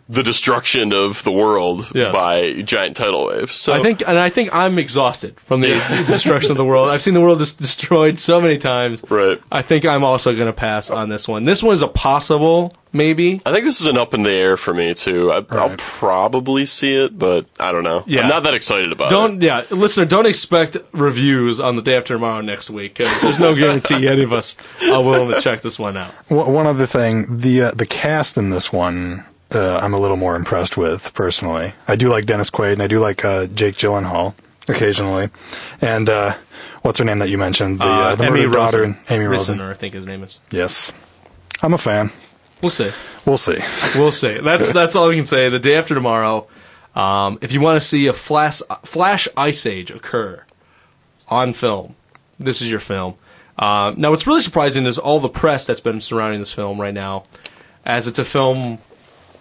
the 0.09 0.23
destruction 0.23 0.93
of 0.95 1.23
the 1.23 1.31
world 1.33 1.91
Yes. 1.95 2.13
by 2.15 2.63
giant 2.63 2.97
tidal 2.97 3.27
waves. 3.27 3.53
So 3.55 3.75
I 3.75 3.81
think, 3.83 4.01
and 4.07 4.19
I 4.19 4.31
think 4.31 4.55
I'm 4.55 4.79
exhausted 4.79 5.39
from 5.41 5.61
the 5.61 5.69
destruction 6.07 6.51
of 6.51 6.57
the 6.57 6.65
world. 6.65 6.89
I've 6.89 7.03
seen 7.03 7.13
the 7.15 7.21
world 7.21 7.41
just 7.41 7.59
destroyed 7.61 8.19
so 8.19 8.41
many 8.41 8.57
times. 8.57 9.05
Right. 9.11 9.39
I 9.53 9.61
think 9.61 9.85
I'm 9.85 10.03
also 10.03 10.35
going 10.35 10.47
to 10.49 10.53
pass 10.55 10.91
on 10.91 11.11
this 11.11 11.29
one. 11.29 11.45
This 11.45 11.63
one 11.63 11.75
is 11.75 11.83
a 11.83 11.89
possible 11.89 12.73
maybe. 12.93 13.41
I 13.47 13.53
think 13.53 13.65
this 13.65 13.81
is 13.81 13.87
an 13.87 13.97
up 13.97 14.15
in 14.15 14.23
the 14.23 14.31
air 14.31 14.57
for 14.57 14.75
me 14.75 14.95
too. 14.95 15.31
I, 15.31 15.45
I'll 15.51 15.77
probably 15.77 16.67
see 16.67 16.95
it, 16.95 17.19
but 17.19 17.47
I 17.59 17.73
don't 17.73 17.85
know. 17.85 18.05
Yeah. 18.07 18.23
I'm 18.23 18.29
not 18.29 18.43
that 18.45 18.55
excited 18.55 18.93
about 18.93 19.09
it. 19.09 19.11
Don't 19.11 19.43
yeah, 19.43 19.65
listener. 19.71 20.05
Don't 20.05 20.27
expect 20.27 20.77
reviews 20.93 21.61
on 21.61 21.77
the 21.77 21.83
day 21.83 21.97
after 21.97 22.15
tomorrow 22.15 22.41
next 22.41 22.71
week 22.71 22.95
because 22.95 23.21
there's 23.23 23.39
no 23.41 23.55
guarantee 23.55 24.07
any 24.09 24.23
of 24.23 24.33
us 24.33 24.57
are 24.83 25.03
willing 25.03 25.31
to 25.35 25.41
check 25.41 25.63
this 25.63 25.79
one 25.79 25.97
out. 25.97 26.11
One 26.29 26.53
one 26.53 26.67
other 26.67 26.87
thing, 26.87 27.39
the 27.39 27.63
uh, 27.63 27.71
the 27.73 27.87
cast 27.87 28.37
in 28.37 28.51
this 28.51 28.73
one, 28.73 29.25
uh, 29.53 29.79
I'm 29.83 29.95
a 29.95 29.99
little 29.99 30.17
more 30.17 30.37
impressed 30.37 30.77
with 30.77 31.13
personally. 31.15 31.73
I 31.89 31.97
do 31.97 32.09
like 32.09 32.27
Dennis 32.27 32.51
Quaid 32.51 32.75
and 32.75 32.83
I 32.83 32.87
do 32.87 33.01
like 33.01 33.25
uh, 33.25 33.47
Jake 33.47 33.77
Gyllenhaal 33.77 34.35
occasionally, 34.69 35.29
and 35.81 36.09
uh, 36.09 36.35
what's 36.83 36.99
her 36.99 37.05
name 37.05 37.19
that 37.19 37.29
you 37.29 37.39
mentioned? 37.39 37.81
The, 37.81 37.85
uh, 37.85 38.15
the 38.15 38.25
Emmy 38.27 38.47
murdered 38.47 38.53
daughter, 38.53 38.99
Amy 39.11 39.25
Rosen. 39.25 39.59
Risner, 39.59 39.71
I 39.71 39.75
think 39.75 39.95
his 39.95 40.07
name 40.07 40.23
is. 40.23 40.41
Yes, 40.51 40.93
I'm 41.63 41.75
a 41.75 41.79
fan. 41.79 42.11
We'll 42.63 42.71
see. 42.71 42.91
We'll 43.25 43.37
see. 43.39 43.59
We'll 43.97 44.13
see. 44.13 44.39
That's 44.39 44.73
that's 44.75 44.95
all 44.97 45.09
we 45.09 45.17
can 45.17 45.27
say. 45.27 45.49
The 45.49 45.59
day 45.59 45.77
after 45.77 45.95
tomorrow. 45.95 46.47
Um, 46.95 47.39
if 47.41 47.53
you 47.53 47.61
want 47.61 47.81
to 47.81 47.87
see 47.87 48.09
a 48.09 48.13
flash 48.13 48.61
flash 48.85 49.29
ice 49.37 49.65
age 49.65 49.91
occur 49.93 50.45
on 51.29 51.53
film, 51.53 51.95
this 52.39 52.61
is 52.61 52.71
your 52.71 52.81
film. 52.81 53.15
Uh, 53.57 53.95
now, 53.97 54.11
what's 54.11 54.27
really 54.27 54.41
surprising 54.41 54.87
is 54.87 54.99
all 54.99 55.21
the 55.21 55.29
press 55.29 55.67
that's 55.67 55.81
been 55.81 56.01
surrounding 56.01 56.41
this 56.41 56.53
film 56.53 56.81
right 56.81 56.95
now, 56.95 57.25
as 57.85 58.07
it's 58.09 58.19
a 58.19 58.25
film. 58.25 58.79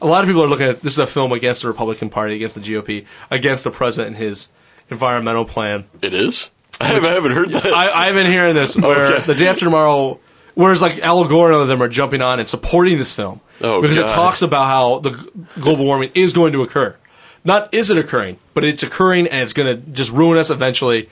A 0.01 0.05
lot 0.07 0.23
of 0.23 0.27
people 0.29 0.43
are 0.43 0.47
looking 0.47 0.67
at 0.67 0.81
this 0.81 0.93
is 0.93 0.99
a 0.99 1.07
film 1.07 1.31
against 1.31 1.61
the 1.63 1.67
Republican 1.69 2.09
Party, 2.09 2.35
against 2.35 2.55
the 2.55 2.61
GOP, 2.61 3.05
against 3.31 3.63
the 3.63 3.71
president 3.71 4.15
and 4.15 4.23
his 4.23 4.49
environmental 4.89 5.43
plan. 5.45 5.85
It 6.01 6.13
is. 6.13 6.51
I 6.79 6.85
haven't, 6.85 7.09
I 7.09 7.13
haven't 7.15 7.31
heard 7.31 7.51
that. 7.53 7.65
I, 7.65 8.07
I've 8.07 8.13
been 8.15 8.27
hearing 8.31 8.55
this 8.55 8.77
where 8.79 9.15
Okay. 9.15 9.25
the 9.25 9.35
day 9.35 9.47
after 9.47 9.65
tomorrow, 9.65 10.19
whereas 10.59 10.81
like 10.81 10.99
Al 10.99 11.25
Gore 11.25 11.53
and 11.53 11.69
them 11.69 11.81
are 11.81 11.87
jumping 11.87 12.21
on 12.21 12.39
and 12.39 12.47
supporting 12.47 12.97
this 12.97 13.13
film 13.13 13.39
Oh, 13.61 13.81
because 13.81 13.97
it 13.97 14.07
talks 14.09 14.41
about 14.41 14.67
how 14.67 14.99
the 14.99 15.11
global 15.59 15.85
warming 15.85 16.11
is 16.15 16.33
going 16.33 16.53
to 16.53 16.61
occur. 16.61 16.95
Not 17.45 17.73
is 17.73 17.89
it 17.89 17.97
occurring, 17.97 18.37
but 18.53 18.63
it's 18.65 18.83
occurring 18.83 19.27
and 19.27 19.41
it's 19.41 19.53
going 19.53 19.73
to 19.73 19.91
just 19.91 20.11
ruin 20.11 20.37
us 20.37 20.49
eventually. 20.49 21.09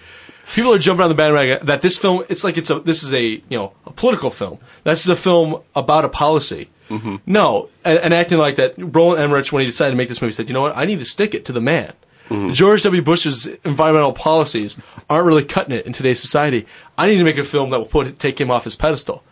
People 0.54 0.74
are 0.74 0.80
jumping 0.80 1.04
on 1.04 1.10
the 1.10 1.16
bandwagon 1.16 1.66
that 1.66 1.82
this 1.82 1.98
film 1.98 2.24
it's 2.30 2.44
like 2.44 2.58
it's 2.58 2.70
a 2.70 2.80
this 2.80 3.04
is 3.04 3.14
a 3.14 3.24
you 3.24 3.58
know 3.58 3.74
a 3.86 3.92
political 3.92 4.32
film. 4.32 4.60
This 4.84 5.02
is 5.02 5.10
a 5.10 5.16
film 5.16 5.62
about 5.76 6.04
a 6.06 6.10
policy. 6.10 6.70
Mm-hmm. 6.90 7.18
No, 7.26 7.70
and, 7.84 8.00
and 8.00 8.14
acting 8.14 8.38
like 8.38 8.56
that. 8.58 8.74
Roland 8.78 9.22
Emmerich, 9.22 9.52
when 9.52 9.60
he 9.62 9.66
decided 9.66 9.92
to 9.92 9.98
make 9.98 10.08
this 10.08 10.22
movie, 10.22 10.32
said, 10.34 10.48
"You 10.50 10.54
know 10.54 10.62
what? 10.62 10.78
I 10.78 10.86
need 10.86 11.00
to 11.00 11.06
stick 11.06 11.34
it 11.34 11.46
to 11.46 11.52
the 11.52 11.62
man." 11.62 11.94
Mm-hmm. 12.30 12.52
George 12.52 12.84
W. 12.84 13.02
Bush's 13.02 13.48
environmental 13.66 14.14
policies 14.14 14.80
aren't 15.10 15.28
really 15.28 15.46
cutting 15.46 15.74
it 15.74 15.86
in 15.86 15.94
today's 15.94 16.20
society. 16.20 16.66
I 16.98 17.08
need 17.08 17.18
to 17.18 17.24
make 17.24 17.38
a 17.38 17.44
film 17.44 17.70
that 17.70 17.80
will 17.80 17.88
put 17.88 18.20
take 18.20 18.40
him 18.40 18.52
off 18.52 18.64
his 18.66 18.76
pedestal. 18.76 19.24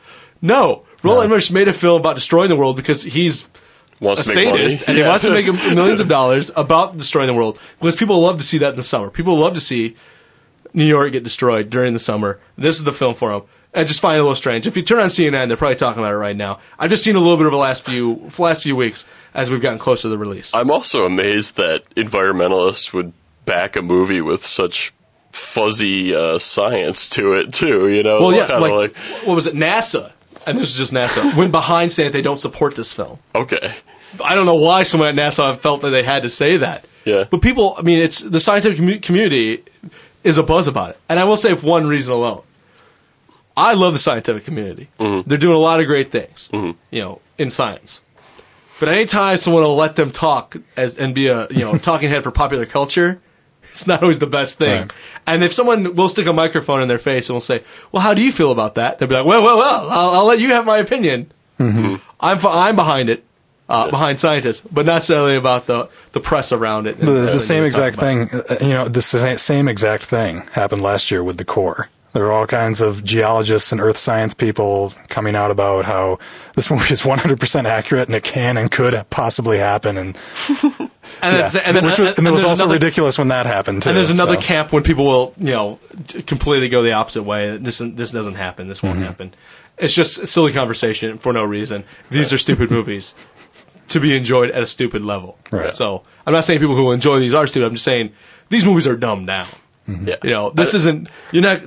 No, 0.46 0.84
Roland 1.04 1.26
Emmerich 1.32 1.52
made 1.52 1.68
a 1.68 1.74
film 1.74 2.00
about 2.00 2.16
destroying 2.16 2.50
the 2.50 2.56
world 2.56 2.76
because 2.76 3.02
he's 3.04 3.50
Wants 4.00 4.28
a 4.28 4.30
to 4.30 4.36
make 4.36 4.46
money. 4.50 4.58
sadist 4.70 4.88
and 4.88 4.98
he 4.98 5.04
wants 5.04 5.24
to 5.24 5.32
make 5.32 5.46
millions 5.74 6.02
of 6.02 6.08
dollars 6.08 6.52
about 6.56 6.98
destroying 6.98 7.28
the 7.28 7.34
world 7.34 7.58
because 7.80 7.96
people 7.96 8.20
love 8.22 8.38
to 8.38 8.44
see 8.44 8.58
that 8.60 8.72
in 8.72 8.76
the 8.76 8.84
summer. 8.84 9.10
People 9.10 9.38
love 9.38 9.54
to 9.56 9.62
see 9.62 9.96
New 10.74 10.86
York 10.86 11.14
get 11.14 11.24
destroyed 11.24 11.70
during 11.70 11.94
the 11.94 12.00
summer. 12.00 12.40
This 12.58 12.78
is 12.78 12.84
the 12.84 12.92
film 12.92 13.16
for 13.16 13.32
him. 13.32 13.42
I 13.74 13.84
just 13.84 14.00
find 14.02 14.16
it 14.18 14.20
a 14.20 14.24
little 14.24 14.36
strange. 14.36 14.68
If 14.68 14.78
you 14.78 14.84
turn 14.84 15.00
on 15.00 15.08
CNN, 15.08 15.48
they're 15.48 15.58
probably 15.58 15.76
talking 15.76 16.02
about 16.02 16.14
it 16.14 16.18
right 16.18 16.36
now. 16.36 16.60
I've 16.80 16.90
just 16.90 17.04
seen 17.04 17.16
a 17.16 17.20
little 17.20 17.38
bit 17.38 17.46
of 17.46 17.52
the 17.52 17.58
last 17.58 17.84
few 17.84 18.30
last 18.38 18.64
few 18.64 18.76
weeks 18.76 19.06
as 19.34 19.50
we've 19.50 19.62
gotten 19.62 19.80
closer 19.80 20.04
to 20.04 20.10
the 20.10 20.18
release. 20.18 20.54
I'm 20.54 20.70
also 20.72 21.06
amazed 21.06 21.58
that 21.58 21.84
environmentalists 21.96 22.94
would 22.94 23.12
back 23.46 23.76
a 23.76 23.82
movie 23.82 24.22
with 24.22 24.46
such 24.46 24.94
fuzzy 25.32 26.16
uh, 26.16 26.40
science 26.40 27.10
to 27.12 27.34
it 27.34 27.54
too. 27.54 27.90
You 27.90 28.04
know, 28.04 28.22
well, 28.22 28.34
yeah, 28.34 28.48
Kinda 28.48 28.62
like, 28.76 28.96
what 29.26 29.36
was 29.36 29.46
it? 29.48 29.56
NASA, 29.56 30.12
and 30.46 30.58
this 30.58 30.70
is 30.70 30.78
just 30.78 30.94
NASA, 30.94 31.36
went 31.36 31.52
behind 31.52 31.92
saying 31.92 32.12
they 32.12 32.22
don't 32.22 32.40
support 32.40 32.76
this 32.76 32.94
film. 32.94 33.20
okay, 33.34 33.74
I 34.24 34.36
don't 34.36 34.46
know 34.46 34.56
why 34.56 34.84
someone 34.84 35.10
at 35.10 35.16
NASA 35.16 35.58
felt 35.58 35.82
that 35.82 35.90
they 35.90 36.04
had 36.04 36.24
to 36.24 36.30
say 36.30 36.58
that. 36.58 36.86
Yeah. 37.06 37.26
But 37.30 37.42
people, 37.42 37.76
I 37.78 37.82
mean, 37.82 38.00
it's 38.00 38.20
the 38.20 38.40
scientific 38.40 38.80
commu- 38.80 39.02
community 39.02 39.64
is 40.24 40.38
a 40.38 40.44
buzz 40.44 40.68
about 40.68 40.92
it, 40.92 41.00
and 41.10 41.20
I 41.20 41.24
will 41.26 41.38
say 41.38 41.54
for 41.56 41.66
one 41.66 41.88
reason 41.88 42.14
alone. 42.14 42.42
I 43.58 43.74
love 43.74 43.94
the 43.94 44.00
scientific 44.00 44.44
community. 44.44 44.90
Mm-hmm. 45.00 45.30
They're 45.30 45.38
doing 45.38 45.56
a 45.56 45.60
lot 45.60 45.80
of 45.80 45.88
great 45.88 46.12
things, 46.12 46.50
mm-hmm. 46.52 46.78
you 46.92 47.02
know, 47.02 47.22
in 47.38 47.50
science. 47.50 48.02
But 48.80 48.90
anytime 48.90 49.38
someone 49.38 49.64
will 49.64 49.78
let 49.78 49.96
them 49.96 50.12
talk 50.12 50.58
as 50.76 50.98
and 50.98 51.16
be 51.16 51.28
a 51.28 51.48
you 51.50 51.60
know 51.60 51.78
talking 51.90 52.10
head 52.10 52.24
for 52.24 52.32
popular 52.32 52.66
culture, 52.66 53.22
it's 53.76 53.88
not 53.88 54.02
always 54.02 54.20
the 54.20 54.28
best 54.28 54.58
thing. 54.58 54.84
Right. 54.84 54.92
And 55.28 55.44
if 55.44 55.52
someone 55.52 55.96
will 55.96 56.08
stick 56.08 56.28
a 56.28 56.34
microphone 56.34 56.82
in 56.82 56.88
their 56.88 56.98
face 56.98 57.28
and 57.30 57.36
will 57.36 57.42
say, 57.42 57.64
"Well, 57.92 58.02
how 58.02 58.14
do 58.14 58.22
you 58.22 58.32
feel 58.32 58.52
about 58.52 58.76
that?" 58.76 59.00
They'll 59.00 59.10
be 59.10 59.16
like, 59.16 59.26
"Well, 59.26 59.44
well, 59.44 59.58
well, 59.58 59.90
I'll, 59.92 60.10
I'll 60.12 60.26
let 60.26 60.40
you 60.40 60.50
have 60.54 60.66
my 60.66 60.78
opinion. 60.78 61.30
I'm 61.60 62.02
f- 62.38 62.46
I'm 62.46 62.76
behind 62.76 63.10
it, 63.10 63.24
uh, 63.68 63.90
behind 63.90 64.20
scientists, 64.20 64.62
but 64.72 64.86
not 64.86 64.96
necessarily 64.96 65.36
about 65.36 65.68
the 65.68 65.90
the 66.14 66.20
press 66.22 66.52
around 66.54 66.88
it." 66.88 66.98
The, 66.98 67.06
the 67.06 67.40
same 67.40 67.64
exact 67.66 67.98
thing, 67.98 68.30
uh, 68.32 68.56
you 68.62 68.70
know, 68.70 68.88
the 68.88 69.02
same 69.02 69.68
exact 69.68 70.04
thing 70.04 70.42
happened 70.54 70.82
last 70.82 71.12
year 71.12 71.24
with 71.24 71.38
the 71.38 71.46
core. 71.46 71.90
There 72.16 72.24
were 72.24 72.32
all 72.32 72.48
kinds 72.48 72.80
of 72.80 73.04
geologists 73.04 73.74
and 73.74 73.82
earth 73.82 73.98
science 73.98 74.34
people 74.34 74.94
coming 75.10 75.36
out 75.36 75.52
about 75.52 75.84
how 75.84 76.18
this 76.56 76.72
movie 76.72 76.94
is 76.94 77.02
100% 77.04 77.66
accurate 77.66 78.08
and 78.08 78.16
it 78.16 78.24
can 78.24 78.56
and 78.58 78.72
could 78.72 78.96
possibly 79.10 79.58
happen. 79.58 79.98
And, 79.98 80.18
And, 81.22 81.54
yeah. 81.54 81.62
and 81.64 81.76
then 81.78 81.86
Which 81.86 82.00
was, 82.00 82.18
and, 82.18 82.28
it 82.28 82.32
was 82.32 82.44
also 82.44 82.64
another- 82.64 82.74
ridiculous 82.76 83.18
when 83.18 83.28
that 83.28 83.46
happened, 83.46 83.84
too. 83.84 83.90
And 83.90 83.98
there's 83.98 84.10
another 84.10 84.36
so. 84.36 84.42
camp 84.42 84.72
when 84.74 84.82
people 84.84 85.06
will, 85.06 85.34
you 85.38 85.52
know, 85.54 85.80
completely 86.26 86.68
go 86.70 86.82
the 86.84 86.94
opposite 86.94 87.24
way. 87.24 87.58
This 87.58 87.78
this 87.78 88.12
doesn't 88.12 88.36
happen. 88.36 88.68
This 88.68 88.80
Mm-hmm. 88.80 88.88
won't 88.88 89.00
happen. 89.02 89.34
It's 89.78 89.94
just 89.94 90.28
silly 90.28 90.52
conversation 90.52 91.18
for 91.18 91.32
no 91.34 91.44
reason. 91.44 91.84
These 92.10 92.34
are 92.34 92.38
stupid 92.38 92.72
movies 92.78 93.14
to 93.90 94.00
be 94.00 94.16
enjoyed 94.16 94.50
at 94.52 94.64
a 94.64 94.68
stupid 94.68 95.04
level. 95.04 95.38
Right. 95.52 95.74
So 95.76 96.04
I'm 96.26 96.34
not 96.34 96.44
saying 96.46 96.60
people 96.60 96.76
who 96.76 96.92
enjoy 96.92 97.20
these 97.20 97.34
are 97.34 97.46
stupid. 97.48 97.68
I'm 97.68 97.74
just 97.74 97.86
saying 97.86 98.12
these 98.50 98.66
movies 98.66 98.88
are 98.88 98.96
dumbed 98.98 99.28
down. 99.28 99.48
yeah, 99.88 100.16
You 100.24 100.30
know, 100.32 100.50
this 100.50 100.74
isn't. 100.74 101.08
You're 101.32 101.44
not. 101.44 101.62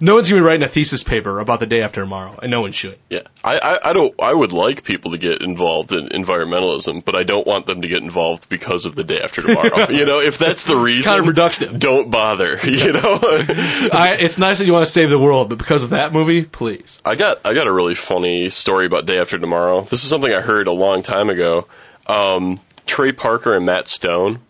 No 0.00 0.14
one's 0.16 0.28
gonna 0.28 0.42
be 0.42 0.46
writing 0.46 0.62
a 0.62 0.68
thesis 0.68 1.02
paper 1.02 1.40
about 1.40 1.60
the 1.60 1.66
day 1.66 1.82
after 1.82 2.00
tomorrow, 2.02 2.38
and 2.42 2.50
no 2.50 2.60
one 2.60 2.72
should. 2.72 2.98
yeah. 3.08 3.22
I, 3.42 3.58
I, 3.58 3.90
I 3.90 3.92
don't. 3.94 4.14
I 4.20 4.34
would 4.34 4.52
like 4.52 4.84
people 4.84 5.10
to 5.12 5.18
get 5.18 5.40
involved 5.42 5.92
in 5.92 6.08
environmentalism, 6.08 7.04
but 7.04 7.16
I 7.16 7.22
don't 7.22 7.46
want 7.46 7.64
them 7.66 7.80
to 7.82 7.88
get 7.88 8.02
involved 8.02 8.48
because 8.50 8.84
of 8.84 8.94
the 8.94 9.04
day 9.04 9.20
after 9.20 9.40
tomorrow. 9.42 9.88
you 9.90 10.04
know, 10.04 10.20
if 10.20 10.36
that's 10.36 10.64
the 10.64 10.76
reason, 10.76 11.02
counterproductive. 11.10 11.78
Don't 11.78 12.10
bother. 12.10 12.58
You 12.70 12.92
know. 12.92 13.18
I, 13.22 14.16
it's 14.20 14.38
nice 14.38 14.58
that 14.58 14.66
you 14.66 14.72
want 14.72 14.86
to 14.86 14.92
save 14.92 15.10
the 15.10 15.18
world, 15.18 15.48
but 15.48 15.58
because 15.58 15.82
of 15.82 15.90
that 15.90 16.12
movie, 16.12 16.44
please. 16.44 17.00
I 17.04 17.14
got 17.14 17.40
I 17.44 17.52
got 17.54 17.66
a 17.66 17.72
really 17.72 17.94
funny 17.94 18.48
story 18.50 18.86
about 18.86 19.06
Day 19.06 19.18
After 19.18 19.38
Tomorrow. 19.38 19.82
This 19.82 20.02
is 20.04 20.08
something 20.08 20.32
I 20.32 20.40
heard 20.40 20.66
a 20.66 20.72
long 20.72 21.02
time 21.02 21.28
ago. 21.30 21.66
Um, 22.06 22.60
Trey 22.86 23.12
Parker 23.12 23.54
and 23.56 23.64
Matt 23.66 23.88
Stone, 23.88 24.40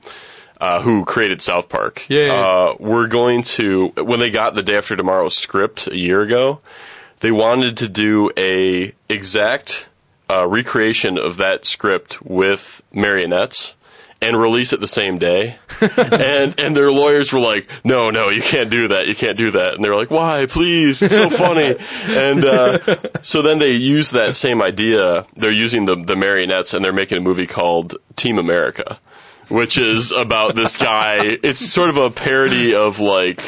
uh, 0.61 0.83
who 0.83 1.05
created 1.05 1.41
South 1.41 1.69
Park, 1.69 2.05
Yeah, 2.09 2.27
yeah. 2.27 2.33
Uh, 2.33 2.77
were 2.79 3.07
going 3.07 3.43
to 3.43 3.89
when 3.97 4.21
they 4.21 4.31
got 4.31 4.55
the 4.55 4.63
Day 4.63 4.77
After 4.77 4.97
Tomorrow 4.97 5.29
script 5.31 5.87
a 5.87 5.97
year 5.97 6.23
ago. 6.23 6.61
They 7.21 7.31
wanted 7.31 7.77
to 7.79 7.89
do 7.89 8.31
a 8.37 8.93
exact 9.09 9.89
uh, 10.31 10.47
recreation 10.47 11.19
of 11.19 11.37
that 11.37 11.65
script 11.65 12.23
with 12.23 12.83
marionettes 12.93 13.77
and 14.23 14.39
release 14.39 14.73
it 14.73 14.81
the 14.81 14.87
same 14.87 15.19
day. 15.19 15.57
and 15.97 16.59
and 16.59 16.77
their 16.77 16.93
lawyers 16.93 17.33
were 17.33 17.41
like, 17.41 17.69
"No, 17.85 18.11
no, 18.11 18.29
you 18.29 18.43
can't 18.43 18.71
do 18.71 18.89
that. 18.89 19.09
You 19.09 19.15
can't 19.15 19.39
do 19.39 19.51
that." 19.53 19.75
And 19.75 19.85
they 19.85 19.89
were 19.89 19.97
like, 19.97 20.11
"Why? 20.11 20.47
Please, 20.47 21.03
it's 21.03 21.15
so 21.15 21.31
funny." 21.31 21.77
and 22.05 22.45
uh, 22.45 22.97
so 23.23 23.43
then 23.43 23.59
they 23.59 23.73
use 23.73 24.11
that 24.11 24.37
same 24.37 24.63
idea. 24.63 25.27
They're 25.37 25.51
using 25.51 25.87
the 25.87 25.97
the 25.97 26.17
marionettes, 26.17 26.75
and 26.75 26.85
they're 26.85 26.93
making 26.93 27.19
a 27.19 27.23
movie 27.23 27.47
called 27.47 27.97
Team 28.17 28.39
America, 28.39 28.99
which 29.51 29.77
is 29.79 30.13
about 30.13 30.55
this 30.55 30.77
guy. 30.77 31.39
It's 31.43 31.59
sort 31.61 31.91
of 31.91 31.97
a 31.97 32.11
parody 32.11 32.75
of 32.75 32.99
like 33.01 33.43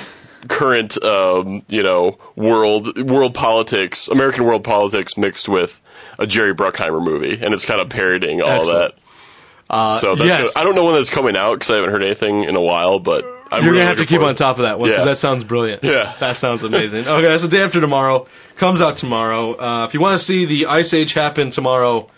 current, 0.48 1.02
um, 1.02 1.62
you 1.68 1.82
know, 1.82 2.18
world 2.36 3.08
world 3.08 3.34
politics, 3.34 4.08
American 4.08 4.44
world 4.44 4.64
politics 4.64 5.16
mixed 5.16 5.48
with 5.48 5.80
a 6.18 6.26
Jerry 6.26 6.54
Bruckheimer 6.54 7.02
movie, 7.02 7.38
and 7.42 7.54
it's 7.54 7.64
kind 7.64 7.80
of 7.80 7.88
parodying 7.88 8.42
all 8.42 8.50
Excellent. 8.60 8.94
of 8.94 9.00
that. 9.70 10.00
so 10.00 10.14
that's 10.16 10.26
yes. 10.28 10.54
good. 10.54 10.60
I 10.60 10.64
don't 10.64 10.74
know 10.74 10.84
when 10.84 10.94
that's 10.94 11.10
coming 11.10 11.36
out 11.36 11.54
because 11.54 11.70
I 11.70 11.76
haven't 11.76 11.90
heard 11.90 12.04
anything 12.04 12.44
in 12.44 12.56
a 12.56 12.60
while, 12.60 12.98
but 12.98 13.24
I'm 13.50 13.62
You're 13.62 13.72
really 13.72 13.82
gonna 13.84 13.88
have 13.88 13.98
to 13.98 14.06
keep 14.06 14.20
on 14.20 14.34
top 14.34 14.58
of 14.58 14.62
that 14.62 14.78
one 14.78 14.88
because 14.90 15.04
Yeah. 15.04 15.12
that 15.12 15.16
sounds 15.16 15.44
brilliant. 15.44 15.84
Yeah. 15.84 16.12
that 16.20 16.36
sounds 16.36 16.64
amazing. 16.64 17.06
okay, 17.06 17.22
that's 17.28 17.42
the 17.42 17.48
day 17.48 17.60
after 17.62 17.80
tomorrow. 17.80 18.26
Comes 18.56 18.82
out 18.82 18.96
tomorrow. 18.98 19.54
Uh, 19.54 19.84
if 19.86 19.94
you 19.94 20.00
want 20.00 20.18
to 20.18 20.24
see 20.24 20.44
the 20.44 20.66
Ice 20.66 20.92
Age 20.92 21.12
happen 21.14 21.50
tomorrow, 21.50 22.10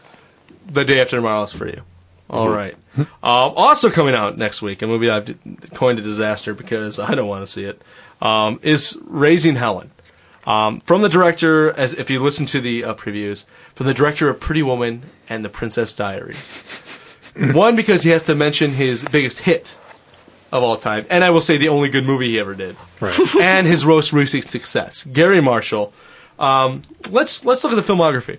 the 0.67 0.85
day 0.85 1.01
after 1.01 1.17
tomorrow 1.17 1.43
is 1.45 1.53
for 1.53 1.67
you. 1.69 1.83
All 2.31 2.49
Mm-hmm. 2.49 3.03
Um, 3.03 3.53
also 3.57 3.91
coming 3.91 4.15
out 4.15 4.39
next 4.39 4.63
week, 4.63 4.83
a 4.83 4.87
movie 4.87 5.11
I've 5.11 5.37
coined 5.75 5.99
a 5.99 6.03
disaster 6.03 6.55
because 6.55 6.99
I 6.99 7.15
don't 7.15 7.29
want 7.29 7.43
to 7.45 7.51
see 7.51 7.65
it, 7.65 7.83
um, 8.21 8.59
is 8.63 8.99
Raising 9.05 9.57
Helen. 9.57 9.91
Um, 10.47 10.81
from 10.81 11.03
the 11.03 11.09
director, 11.09 11.71
as 11.73 11.95
if 11.95 12.11
you 12.11 12.21
listen 12.21 12.47
to 12.47 12.61
the 12.61 12.85
uh, 12.85 12.95
previews, 12.95 13.47
from 13.75 13.87
the 13.87 13.95
director 13.95 14.29
of 14.29 14.41
Pretty 14.41 14.63
Woman 14.63 15.03
and 15.29 15.45
The 15.45 15.49
Princess 15.49 15.95
Diaries. 15.95 17.01
One 17.53 17.77
because 17.77 18.03
he 18.03 18.11
has 18.11 18.23
to 18.25 18.35
mention 18.35 18.73
his 18.75 19.05
biggest 19.05 19.41
hit 19.41 19.77
of 20.53 20.63
all 20.63 20.77
time, 20.77 21.05
and 21.11 21.25
I 21.25 21.31
will 21.31 21.41
say 21.41 21.57
the 21.57 21.69
only 21.69 21.89
good 21.89 22.05
movie 22.05 22.29
he 22.29 22.39
ever 22.39 22.55
did, 22.55 22.77
Right. 23.01 23.19
and 23.41 23.67
his 23.67 23.85
most 23.85 24.13
recent 24.13 24.45
success, 24.51 25.03
Garry 25.05 25.41
Marshall. 25.41 25.93
Um, 26.39 26.83
let's 27.11 27.45
let's 27.45 27.65
look 27.65 27.73
at 27.73 27.85
the 27.85 27.93
filmography. 27.93 28.39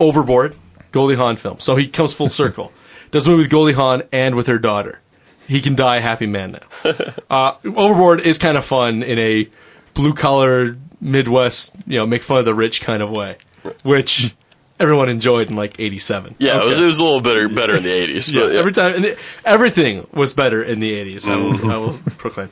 Overboard, 0.00 0.56
Goldie 0.92 1.16
Hawn 1.16 1.36
film. 1.36 1.58
So 1.58 1.76
he 1.76 1.88
comes 1.88 2.12
full 2.12 2.28
circle. 2.28 2.72
Does 3.10 3.26
a 3.26 3.30
movie 3.30 3.42
with 3.42 3.50
Goldie 3.50 3.72
Hawn 3.74 4.02
and 4.12 4.34
with 4.34 4.46
her 4.46 4.58
daughter. 4.58 5.00
He 5.48 5.60
can 5.60 5.74
die 5.74 5.96
a 5.96 6.00
happy 6.00 6.26
man 6.26 6.52
now. 6.52 6.94
Uh, 7.30 7.54
Overboard 7.64 8.20
is 8.20 8.36
kind 8.36 8.58
of 8.58 8.64
fun 8.64 9.02
in 9.02 9.18
a 9.18 9.48
blue 9.94 10.12
collar 10.12 10.76
Midwest, 11.00 11.74
you 11.86 11.98
know, 11.98 12.04
make 12.04 12.22
fun 12.22 12.38
of 12.38 12.44
the 12.44 12.54
rich 12.54 12.82
kind 12.82 13.02
of 13.02 13.10
way, 13.10 13.38
which 13.84 14.34
everyone 14.78 15.08
enjoyed 15.08 15.48
in 15.50 15.56
like 15.56 15.80
'87. 15.80 16.36
Yeah, 16.38 16.62
it, 16.62 16.66
was, 16.66 16.78
it 16.78 16.84
was 16.84 16.98
a 16.98 17.04
little 17.04 17.20
better 17.20 17.48
better 17.48 17.76
in 17.76 17.82
the 17.82 17.88
'80s. 18.06 18.32
Yeah, 18.32 18.48
yeah. 18.48 18.58
every 18.58 18.72
time, 18.72 18.94
and 18.94 19.04
it, 19.06 19.18
everything 19.44 20.06
was 20.12 20.34
better 20.34 20.62
in 20.62 20.80
the 20.80 20.92
'80s. 20.92 21.28
I 21.28 21.36
will, 21.36 21.70
I 21.70 21.76
will 21.78 21.98
proclaim. 22.18 22.50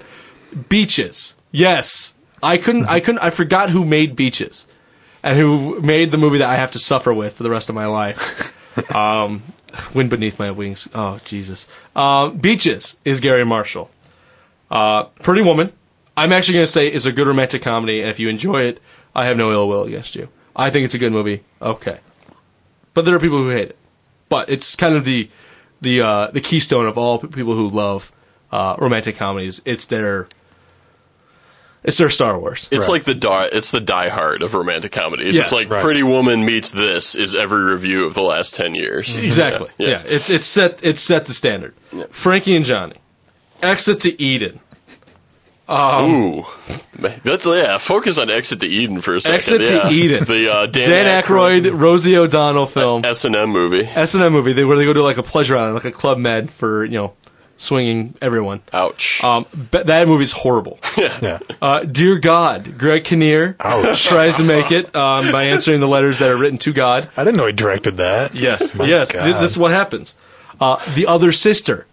Beaches, 0.69 1.37
yes. 1.53 2.15
I 2.43 2.57
couldn't. 2.57 2.87
I 2.87 3.01
couldn't. 3.01 3.21
I 3.21 3.31
forgot 3.31 3.71
who 3.71 3.85
made 3.85 4.17
Beaches, 4.17 4.67
and 5.23 5.37
who 5.37 5.81
made 5.81 6.11
the 6.11 6.19
movie 6.19 6.39
that 6.39 6.49
I 6.49 6.57
have 6.57 6.73
to 6.73 6.79
suffer 6.79 7.13
with 7.13 7.35
for 7.35 7.43
the 7.43 7.51
rest 7.51 7.69
of 7.69 7.75
my 7.75 7.87
life. 7.87 8.95
um, 8.95 9.43
Wind 9.95 10.11
beneath 10.11 10.39
my 10.39 10.51
wings. 10.51 10.89
Oh 10.95 11.21
Jesus. 11.25 11.69
Um, 11.95 12.39
Beaches 12.39 12.99
is 13.05 13.21
Garry 13.21 13.45
Marshall. 13.45 13.91
Uh, 14.71 15.05
Pretty 15.05 15.43
Woman. 15.43 15.73
I'm 16.17 16.33
actually 16.33 16.55
going 16.55 16.67
to 16.67 16.73
say 16.73 16.93
is 16.93 17.07
a 17.07 17.13
good 17.13 17.27
romantic 17.27 17.63
comedy, 17.63 18.01
and 18.01 18.11
if 18.11 18.21
you 18.21 18.29
enjoy 18.29 18.63
it, 18.63 18.81
I 19.15 19.27
have 19.27 19.37
no 19.37 19.53
ill 19.53 19.69
will 19.69 19.85
against 19.85 20.15
you. 20.15 20.29
I 20.55 20.71
think 20.71 20.85
it's 20.85 20.95
a 20.95 20.99
good 20.99 21.13
movie. 21.13 21.45
Okay, 21.63 22.01
but 22.95 23.05
there 23.05 23.15
are 23.15 23.21
people 23.21 23.39
who 23.39 23.51
hate 23.51 23.71
it. 23.71 23.77
But 24.29 24.51
it's 24.51 24.77
kind 24.77 24.95
of 24.95 25.05
the 25.05 25.31
the 25.81 26.01
uh, 26.01 26.27
the 26.29 26.41
keystone 26.41 26.87
of 26.87 26.99
all 26.99 27.19
people 27.19 27.55
who 27.55 27.69
love 27.69 28.13
uh, 28.53 28.77
romantic 28.79 29.17
comedies. 29.17 29.63
It's 29.65 29.87
their 29.87 30.29
it's 31.83 31.99
their 31.99 32.11
Star 32.11 32.39
Wars. 32.39 32.69
It's 32.71 32.89
like 32.89 33.05
the 33.05 33.15
die. 33.15 33.49
It's 33.53 33.71
the 33.71 33.81
Die 33.81 34.09
Hard 34.09 34.43
of 34.43 34.55
romantic 34.55 34.93
comedies. 34.93 35.35
Yes, 35.35 35.45
it's 35.45 35.53
like 35.53 35.71
right. 35.71 35.83
Pretty 35.83 36.03
Woman 36.03 36.45
meets 36.45 36.71
this 36.71 37.15
is 37.15 37.35
every 37.35 37.63
review 37.63 38.05
of 38.05 38.15
the 38.15 38.23
last 38.23 38.55
ten 38.55 38.75
years. 38.75 39.19
Exactly. 39.23 39.71
Yeah. 39.79 39.89
Yeah. 39.89 40.03
It's 40.07 40.29
it's 40.31 40.47
set 40.47 40.81
it's 40.83 41.01
set 41.01 41.27
the 41.27 41.35
standard. 41.35 41.75
Frankie 42.11 42.55
and 42.55 42.65
Johnny. 42.65 42.97
Exit 43.63 44.01
to 44.01 44.21
Eden. 44.23 44.61
Ooh, 45.71 46.45
Man, 46.99 47.21
that's 47.23 47.47
yeah. 47.47 47.79
Focus 47.79 48.19
on 48.19 48.29
Exit 48.29 48.59
to 48.61 48.67
Eden 48.67 49.01
for 49.01 49.15
a 49.15 49.21
second. 49.21 49.37
Exit 49.37 49.67
to. 49.67 49.89
Eden. 49.89 50.25
The 50.25 50.53
uh, 50.53 50.67
Dan, 50.67 50.89
Dan 50.89 51.23
Aykroyd, 51.23 51.81
Rosie 51.81 52.17
O'Donnell 52.17 52.67
film. 52.67 53.05
S 53.05 53.25
and 53.25 53.37
M 53.37 53.51
movie. 53.51 53.85
S 53.85 54.15
and 54.15 54.23
M 54.25 54.33
movie. 54.33 54.53
They 54.53 54.65
where 54.65 54.77
they 54.77 54.85
go 54.85 54.93
to 54.93 55.03
like 55.03 55.19
a 55.19 55.23
pleasure 55.23 55.57
island, 55.57 55.75
like 55.75 55.85
a 55.85 55.93
club 55.93 56.19
med 56.19 56.51
for 56.51 56.85
you 56.85 56.95
know 56.95 57.13
swinging 57.61 58.15
everyone. 58.23 58.63
Ouch. 58.73 59.23
Um, 59.23 59.47
but 59.71 59.87
that 59.87 60.09
movie's 60.09 60.33
horrible. 60.33 60.79
Yeah. 60.97 61.39
Uh, 61.63 61.81
Dear 61.85 62.19
God, 62.19 62.77
Greg 62.79 63.05
Kinnear 63.05 63.55
tries 63.95 64.37
to 64.37 64.45
make 64.45 64.73
it 64.73 64.95
um, 64.97 65.31
by 65.31 65.45
answering 65.45 65.81
the 65.81 65.87
letters 65.89 66.19
that 66.19 66.31
are 66.31 66.37
written 66.37 66.59
to 66.59 66.73
God. 66.73 67.09
I 67.17 67.25
didn't 67.25 67.37
know 67.37 67.47
he 67.47 67.53
directed 67.53 67.97
that. 67.99 68.35
Yes, 68.35 68.75
yes. 68.77 69.13
God. 69.13 69.25
th- 69.25 69.37
This 69.37 69.51
is 69.53 69.59
what 69.59 69.71
happens. 69.71 70.17
Uh, 70.61 70.77
the 70.95 71.07
other 71.07 71.31
sister, 71.33 71.87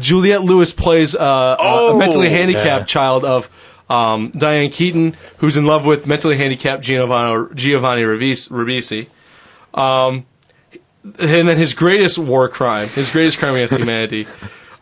Juliette 0.00 0.42
Lewis 0.42 0.72
plays 0.72 1.14
uh, 1.14 1.18
a- 1.20 1.22
a 1.22 1.56
Oh, 1.92 1.98
mentally 1.98 2.30
handicapped 2.30 2.64
yeah. 2.82 2.84
child 2.84 3.24
of 3.24 3.50
um, 3.90 4.30
Diane 4.30 4.70
Keaton, 4.70 5.14
who's 5.38 5.56
in 5.56 5.66
love 5.66 5.84
with 5.86 6.06
mentally 6.06 6.36
handicapped 6.38 6.82
Giovanni, 6.82 7.54
Giovanni 7.54 8.02
Ribisi. 8.02 8.48
Ribisi. 8.50 9.78
Um, 9.78 10.24
and 11.02 11.48
then 11.48 11.56
his 11.58 11.74
greatest 11.74 12.18
war 12.18 12.48
crime, 12.48 12.88
his 12.88 13.10
greatest 13.12 13.38
crime 13.38 13.54
against 13.54 13.74
humanity, 13.78 14.26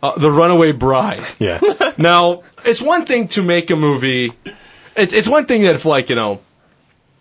uh, 0.03 0.18
the 0.18 0.30
Runaway 0.30 0.72
Bride. 0.72 1.24
Yeah. 1.38 1.61
Now, 1.98 2.42
it's 2.64 2.80
one 2.80 3.05
thing 3.05 3.28
to 3.28 3.42
make 3.42 3.70
a 3.70 3.76
movie. 3.76 4.32
It, 4.96 5.12
it's 5.12 5.28
one 5.28 5.44
thing 5.44 5.62
that 5.62 5.74
if, 5.74 5.84
like, 5.84 6.09
you 6.09 6.16
know, 6.16 6.40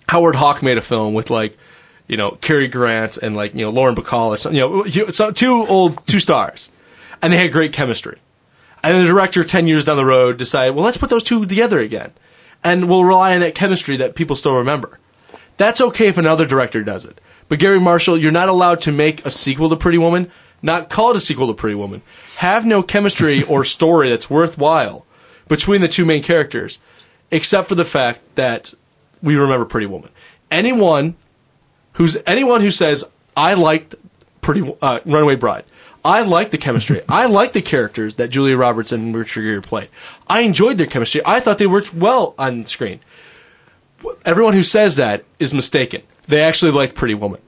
Howard 0.08 0.36
Hawk 0.38 0.64
made 0.64 0.78
a 0.78 0.82
film 0.82 1.14
with, 1.14 1.30
like, 1.30 1.58
you 2.08 2.16
know, 2.16 2.32
Cary 2.32 2.70
Grant 2.70 3.18
and, 3.18 3.36
like, 3.36 3.54
you 3.54 3.66
know, 3.66 3.70
Lauren 3.70 3.96
Bacall 3.96 4.30
or 4.30 4.38
something, 4.38 4.58
you 4.58 5.06
know, 5.06 5.10
so 5.10 5.30
two 5.30 5.66
old, 5.66 6.08
two 6.08 6.22
stars. 6.22 6.72
And 7.22 7.34
they 7.34 7.38
had 7.38 7.52
great 7.52 7.74
chemistry. 7.74 8.20
And 8.82 9.04
the 9.04 9.08
director, 9.08 9.44
10 9.44 9.68
years 9.68 9.86
down 9.86 9.98
the 9.98 10.06
road, 10.06 10.38
decided, 10.38 10.74
well, 10.74 10.86
let's 10.86 10.98
put 10.98 11.10
those 11.10 11.24
two 11.24 11.46
together 11.46 11.80
again. 11.80 12.12
And 12.64 12.90
we'll 12.90 13.04
rely 13.04 13.36
on 13.36 13.42
that 13.42 13.54
chemistry 13.54 13.98
that 13.98 14.16
people 14.16 14.38
still 14.38 14.56
remember. 14.56 15.00
That's 15.58 15.82
okay 15.82 16.08
if 16.08 16.18
another 16.18 16.46
director 16.46 16.82
does 16.82 17.06
it. 17.06 17.20
But 17.50 17.60
Garry 17.60 17.80
Marshall, 17.80 18.18
you're 18.18 18.32
not 18.32 18.50
allowed 18.50 18.82
to 18.82 18.92
make 18.92 19.26
a 19.26 19.30
sequel 19.30 19.70
to 19.70 19.76
Pretty 19.76 19.98
Woman, 19.98 20.32
not 20.62 20.90
call 20.90 21.12
it 21.12 21.18
a 21.18 21.22
sequel 21.22 21.48
to 21.48 21.54
Pretty 21.54 21.76
Woman. 21.76 22.02
Have 22.38 22.66
no 22.66 22.84
chemistry 22.84 23.44
or 23.50 23.64
story 23.64 24.10
that's 24.10 24.30
worthwhile 24.30 25.06
between 25.48 25.82
the 25.82 25.88
two 25.88 26.06
main 26.06 26.24
characters, 26.24 26.80
except 27.30 27.68
for 27.68 27.76
the 27.76 27.86
fact 27.86 28.22
that 28.36 28.74
we 29.22 29.36
remember 29.36 29.66
Pretty 29.66 29.88
Woman. 29.88 30.10
Anyone 30.50 31.16
who's 31.94 32.18
anyone 32.26 32.62
who 32.62 32.72
says 32.72 33.12
I 33.36 33.54
liked 33.54 33.96
Pretty 34.42 34.76
uh, 34.82 35.00
Runaway 35.06 35.36
Bride, 35.36 35.66
I 36.04 36.22
liked 36.22 36.52
the 36.52 36.58
chemistry, 36.58 37.02
I 37.10 37.26
like 37.28 37.54
the 37.54 37.62
characters 37.62 38.16
that 38.16 38.30
Julia 38.30 38.58
Roberts 38.58 38.92
and 38.92 39.16
Richard 39.16 39.44
Gere 39.44 39.62
played. 39.62 39.90
I 40.28 40.42
enjoyed 40.42 40.78
their 40.78 40.88
chemistry. 40.88 41.22
I 41.26 41.40
thought 41.40 41.58
they 41.58 41.68
worked 41.68 41.94
well 41.94 42.36
on 42.38 42.66
screen. 42.66 43.00
Everyone 44.26 44.54
who 44.54 44.64
says 44.64 44.96
that 44.96 45.26
is 45.38 45.54
mistaken. 45.54 46.02
They 46.28 46.42
actually 46.42 46.72
like 46.72 46.96
Pretty 46.96 47.14
Woman, 47.14 47.42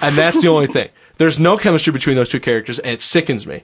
and 0.00 0.16
that's 0.16 0.40
the 0.40 0.48
only 0.48 0.66
thing. 0.66 0.88
There's 1.20 1.38
no 1.38 1.58
chemistry 1.58 1.92
between 1.92 2.16
those 2.16 2.30
two 2.30 2.40
characters, 2.40 2.78
and 2.78 2.92
it 2.92 3.02
sickens 3.02 3.46
me. 3.46 3.62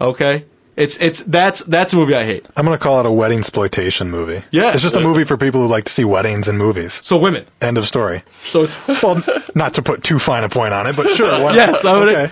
Okay, 0.00 0.44
it's 0.76 0.96
it's 0.98 1.20
that's 1.24 1.64
that's 1.64 1.92
a 1.92 1.96
movie 1.96 2.14
I 2.14 2.24
hate. 2.24 2.46
I'm 2.56 2.64
going 2.64 2.78
to 2.78 2.82
call 2.82 3.00
it 3.00 3.06
a 3.06 3.10
wedding 3.10 3.38
exploitation 3.40 4.08
movie. 4.08 4.44
Yeah. 4.52 4.72
It's 4.72 4.84
just 4.84 4.94
a 4.94 5.00
movie 5.00 5.24
for 5.24 5.36
people 5.36 5.60
who 5.62 5.66
like 5.66 5.86
to 5.86 5.92
see 5.92 6.04
weddings 6.04 6.46
and 6.46 6.56
movies. 6.56 7.00
So 7.02 7.16
women. 7.16 7.44
End 7.60 7.76
of 7.76 7.88
story. 7.88 8.22
So 8.38 8.62
it's 8.62 8.78
Well, 9.02 9.20
not 9.56 9.74
to 9.74 9.82
put 9.82 10.04
too 10.04 10.20
fine 10.20 10.44
a 10.44 10.48
point 10.48 10.74
on 10.74 10.86
it, 10.86 10.94
but 10.94 11.10
sure. 11.10 11.32
why 11.42 11.46
not? 11.46 11.54
yes. 11.56 11.84
I 11.84 11.98
would. 11.98 12.08
Okay. 12.08 12.30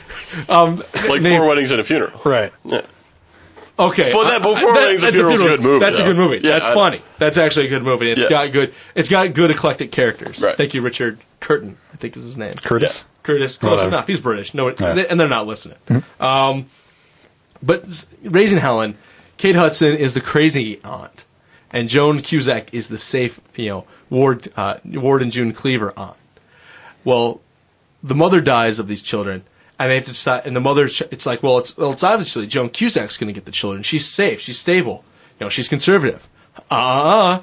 Um, 0.48 0.76
like 1.08 1.20
name- 1.20 1.40
four 1.40 1.48
weddings 1.48 1.72
and 1.72 1.80
a 1.80 1.84
funeral. 1.84 2.20
Right. 2.24 2.52
Okay, 3.76 4.12
But 4.12 4.24
that- 4.28 4.40
I- 4.46 4.54
Before 4.54 4.70
I- 4.70 4.74
Weddings 4.74 5.02
and 5.02 5.08
that's 5.08 5.16
Funerals 5.16 5.34
is 5.34 5.40
a 5.40 5.44
funeral- 5.46 5.56
good 5.56 5.64
movie, 5.64 5.84
That's 5.84 5.98
a 5.98 6.04
good 6.04 6.16
movie. 6.16 6.36
Yeah, 6.46 6.52
that's 6.52 6.68
I- 6.70 6.74
funny. 6.74 7.00
That's 7.18 7.38
actually 7.38 7.66
a 7.66 7.70
good 7.70 7.82
movie. 7.82 8.08
It's 8.12 8.22
Yeah. 8.22 8.28
got 8.28 8.52
good. 8.52 8.72
It's 8.94 9.08
got 9.08 9.34
good 9.34 9.50
eclectic 9.50 9.90
characters. 9.90 10.40
Right. 10.40 10.56
Thank 10.56 10.74
you, 10.74 10.80
Richard 10.80 11.18
Curtin. 11.40 11.76
I 11.92 11.96
think 11.96 12.16
is 12.16 12.22
his 12.22 12.38
name. 12.38 12.54
Curtis. 12.54 13.04
Curtis. 13.24 13.56
Close 13.56 13.72
Whatever. 13.72 13.88
enough. 13.88 14.06
He's 14.06 14.20
British. 14.20 14.54
No, 14.54 14.68
Yeah. 14.68 14.74
Mm-hmm. 14.74 14.98
and 15.10 15.18
they're 15.20 15.28
not 15.28 15.46
listening. 15.48 15.78
Um, 16.20 16.66
but 17.62 18.06
raising 18.22 18.58
Helen, 18.58 18.96
Kate 19.38 19.56
Hudson 19.56 19.96
is 19.96 20.14
the 20.14 20.20
crazy 20.20 20.80
aunt, 20.84 21.24
and 21.72 21.88
Joan 21.88 22.20
Cusack 22.20 22.72
is 22.72 22.86
the 22.88 22.98
safe, 22.98 23.40
you 23.56 23.68
know, 23.70 23.84
Ward 24.10 24.48
uh, 24.56 24.76
Ward 24.84 25.22
and 25.22 25.32
June 25.32 25.52
Cleaver 25.52 25.92
aunt. 25.96 26.16
Well, 27.04 27.40
the 28.02 28.14
mother 28.14 28.40
dies 28.40 28.78
of 28.78 28.86
these 28.86 29.02
children, 29.02 29.42
and 29.78 29.90
they 29.90 29.96
have 29.96 30.04
to 30.04 30.10
decide. 30.12 30.46
And 30.46 30.54
the 30.54 30.60
mother, 30.60 30.84
it's 30.84 31.26
like, 31.26 31.42
well, 31.42 31.58
it's 31.58 31.76
well, 31.76 31.92
it's 31.92 32.04
obviously 32.04 32.46
Joan 32.46 32.68
Cusack's 32.68 33.16
going 33.16 33.28
to 33.28 33.32
get 33.34 33.46
the 33.46 33.50
children. 33.52 33.82
She's 33.82 34.06
safe. 34.06 34.40
She's 34.40 34.58
stable. 34.58 35.04
You 35.40 35.46
know, 35.46 35.50
she's 35.50 35.68
conservative. 35.68 36.28
Uh 36.70 36.74
uh 36.74 37.42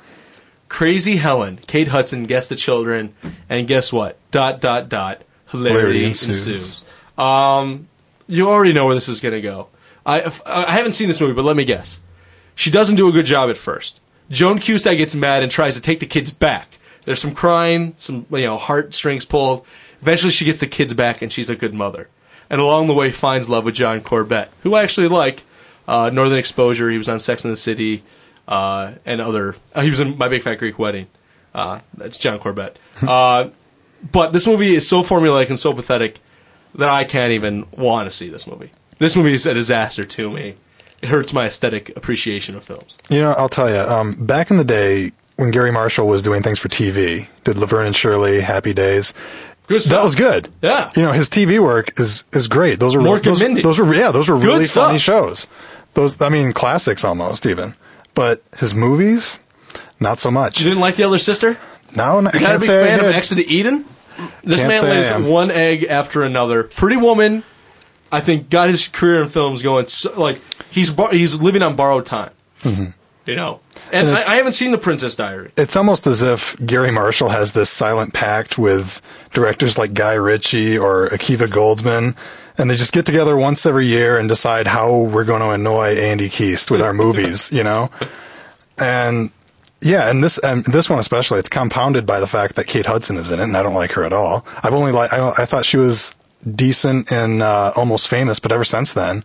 Crazy 0.69 1.17
Helen, 1.17 1.59
Kate 1.67 1.89
Hudson 1.89 2.23
gets 2.23 2.47
the 2.47 2.55
children, 2.55 3.13
and 3.49 3.67
guess 3.67 3.91
what? 3.91 4.17
Dot 4.31 4.61
dot 4.61 4.87
dot. 4.87 5.23
Hilarity, 5.51 5.79
Hilarity 5.79 6.05
ensues. 6.05 6.47
ensues. 6.47 6.85
Um, 7.17 7.87
you 8.27 8.49
already 8.49 8.73
know 8.73 8.85
where 8.85 8.95
this 8.95 9.09
is 9.09 9.19
going 9.19 9.33
to 9.33 9.41
go. 9.41 9.67
I 10.05 10.31
I 10.45 10.71
haven't 10.71 10.93
seen 10.93 11.07
this 11.07 11.21
movie, 11.21 11.33
but 11.33 11.45
let 11.45 11.55
me 11.55 11.65
guess. 11.65 11.99
She 12.55 12.71
doesn't 12.71 12.95
do 12.95 13.07
a 13.07 13.11
good 13.11 13.25
job 13.25 13.49
at 13.49 13.57
first. 13.57 14.01
Joan 14.29 14.59
Cusack 14.59 14.97
gets 14.97 15.13
mad 15.13 15.43
and 15.43 15.51
tries 15.51 15.75
to 15.75 15.81
take 15.81 15.99
the 15.99 16.05
kids 16.05 16.31
back. 16.31 16.79
There's 17.03 17.19
some 17.19 17.33
crying, 17.33 17.93
some 17.97 18.25
you 18.31 18.45
know 18.45 18.57
heartstrings 18.57 19.25
pulled. 19.25 19.65
Eventually, 20.01 20.31
she 20.31 20.45
gets 20.45 20.59
the 20.59 20.67
kids 20.67 20.93
back, 20.93 21.21
and 21.21 21.31
she's 21.31 21.49
a 21.49 21.55
good 21.55 21.73
mother. 21.73 22.09
And 22.49 22.59
along 22.59 22.87
the 22.87 22.93
way, 22.93 23.11
finds 23.11 23.49
love 23.49 23.65
with 23.65 23.75
John 23.75 24.01
Corbett, 24.01 24.49
who 24.63 24.73
I 24.73 24.83
actually 24.83 25.07
like. 25.07 25.43
Uh, 25.87 26.09
Northern 26.11 26.37
Exposure. 26.37 26.89
He 26.89 26.97
was 26.97 27.09
on 27.09 27.19
Sex 27.19 27.43
and 27.43 27.51
the 27.51 27.57
City, 27.57 28.03
uh, 28.47 28.93
and 29.05 29.19
other. 29.19 29.55
Uh, 29.73 29.81
he 29.81 29.89
was 29.89 29.99
in 29.99 30.17
My 30.17 30.27
Big 30.29 30.43
Fat 30.43 30.55
Greek 30.55 30.79
Wedding. 30.79 31.07
Uh, 31.53 31.79
that's 31.95 32.17
John 32.17 32.39
Corbett. 32.39 32.77
But 34.11 34.33
this 34.33 34.47
movie 34.47 34.75
is 34.75 34.87
so 34.87 35.03
formulaic 35.03 35.49
and 35.49 35.59
so 35.59 35.73
pathetic 35.73 36.19
that 36.75 36.89
I 36.89 37.03
can't 37.03 37.33
even 37.33 37.65
want 37.71 38.09
to 38.09 38.15
see 38.15 38.29
this 38.29 38.47
movie. 38.47 38.71
This 38.99 39.15
movie 39.15 39.33
is 39.33 39.45
a 39.45 39.53
disaster 39.53 40.03
to 40.05 40.29
me. 40.31 40.55
It 41.01 41.09
hurts 41.09 41.33
my 41.33 41.47
aesthetic 41.47 41.95
appreciation 41.97 42.55
of 42.55 42.63
films. 42.63 42.97
You 43.09 43.19
know, 43.19 43.33
I'll 43.33 43.49
tell 43.49 43.69
you. 43.69 43.77
Um, 43.77 44.13
back 44.25 44.51
in 44.51 44.57
the 44.57 44.63
day 44.63 45.11
when 45.37 45.51
Garry 45.51 45.71
Marshall 45.71 46.07
was 46.07 46.21
doing 46.21 46.43
things 46.43 46.59
for 46.59 46.69
TV, 46.69 47.27
did 47.43 47.57
Laverne 47.57 47.87
and 47.87 47.95
Shirley, 47.95 48.41
Happy 48.41 48.73
Days. 48.73 49.13
Good 49.67 49.81
That 49.83 50.03
was 50.03 50.15
good. 50.15 50.49
Yeah. 50.61 50.91
You 50.95 51.01
know, 51.03 51.11
his 51.11 51.29
TV 51.29 51.59
work 51.61 51.99
is 51.99 52.25
is 52.33 52.47
great. 52.47 52.79
Those 52.79 52.95
are 52.95 52.99
Mork 52.99 53.17
and 53.17 53.23
those, 53.25 53.41
Mindy. 53.41 53.61
those 53.61 53.79
were 53.79 53.93
yeah, 53.93 54.11
those 54.11 54.29
were 54.29 54.37
Good 54.37 54.45
really 54.45 54.65
stuff. 54.65 54.87
funny 54.87 54.99
shows. 54.99 55.47
Those 55.93 56.21
I 56.21 56.29
mean, 56.29 56.51
classics 56.53 57.03
almost 57.05 57.45
even. 57.45 57.73
But 58.13 58.41
his 58.57 58.75
movies, 58.75 59.39
not 59.99 60.19
so 60.19 60.29
much. 60.29 60.59
You 60.59 60.65
didn't 60.69 60.81
like 60.81 60.95
the 60.95 61.03
other 61.03 61.17
sister? 61.19 61.57
No, 61.95 62.19
no 62.19 62.29
I 62.33 62.37
You 62.37 62.41
not 62.41 62.43
a 62.43 62.45
can't 62.47 62.59
big 62.61 62.67
say 62.67 62.83
I 62.83 62.87
fan 62.87 62.99
of 62.99 63.05
did. 63.05 63.15
Exit 63.15 63.37
to 63.37 63.47
Eden? 63.47 63.85
This 64.43 64.61
Can't 64.61 64.81
man 64.81 64.83
lays 64.83 65.09
am. 65.09 65.25
one 65.27 65.51
egg 65.51 65.83
after 65.83 66.23
another. 66.23 66.63
Pretty 66.63 66.97
Woman, 66.97 67.43
I 68.11 68.21
think, 68.21 68.49
got 68.49 68.69
his 68.69 68.87
career 68.87 69.21
in 69.23 69.29
films 69.29 69.61
going 69.61 69.87
so, 69.87 70.19
like 70.19 70.41
he's 70.69 70.91
bar- 70.91 71.11
he's 71.11 71.39
living 71.41 71.61
on 71.61 71.75
borrowed 71.75 72.05
time. 72.05 72.31
Mm-hmm. 72.63 72.91
You 73.27 73.35
know, 73.35 73.59
and, 73.91 74.07
And 74.09 74.17
I, 74.17 74.21
I 74.21 74.35
haven't 74.37 74.53
seen 74.53 74.71
The 74.71 74.79
Princess 74.79 75.15
Diary. 75.15 75.51
It's 75.55 75.75
almost 75.75 76.07
as 76.07 76.23
if 76.23 76.57
Garry 76.65 76.89
Marshall 76.89 77.29
has 77.29 77.51
this 77.53 77.69
silent 77.69 78.15
pact 78.15 78.57
with 78.57 78.99
directors 79.33 79.77
like 79.77 79.93
Guy 79.93 80.13
Ritchie 80.15 80.75
or 80.75 81.07
Akiva 81.09 81.47
Goldsman, 81.47 82.17
and 82.57 82.67
they 82.69 82.75
just 82.75 82.93
get 82.93 83.05
together 83.05 83.37
once 83.37 83.67
every 83.67 83.85
year 83.85 84.17
and 84.17 84.27
decide 84.27 84.65
how 84.65 85.01
we're 85.01 85.23
going 85.23 85.41
to 85.41 85.51
annoy 85.51 85.95
Andy 85.97 86.29
Keast 86.29 86.71
with 86.71 86.81
our 86.81 86.93
movies, 86.95 87.51
you 87.51 87.63
know? 87.63 87.91
And 88.79 89.31
yeah, 89.81 90.09
and 90.09 90.23
this 90.23 90.37
and 90.39 90.63
this 90.65 90.89
one 90.89 90.99
especially, 90.99 91.39
it's 91.39 91.49
compounded 91.49 92.05
by 92.05 92.19
the 92.19 92.27
fact 92.27 92.55
that 92.55 92.67
Kate 92.67 92.85
Hudson 92.85 93.17
is 93.17 93.31
in 93.31 93.39
it, 93.39 93.43
and 93.43 93.57
I 93.57 93.63
don't 93.63 93.73
like 93.73 93.91
her 93.93 94.03
at 94.03 94.13
all. 94.13 94.45
I've 94.63 94.73
only 94.73 94.91
like 94.91 95.11
I, 95.13 95.29
I 95.37 95.45
thought 95.45 95.65
she 95.65 95.77
was 95.77 96.13
decent 96.55 97.11
in 97.11 97.41
uh, 97.41 97.71
Almost 97.75 98.07
Famous, 98.07 98.39
but 98.39 98.51
ever 98.51 98.63
since 98.63 98.93
then, 98.93 99.23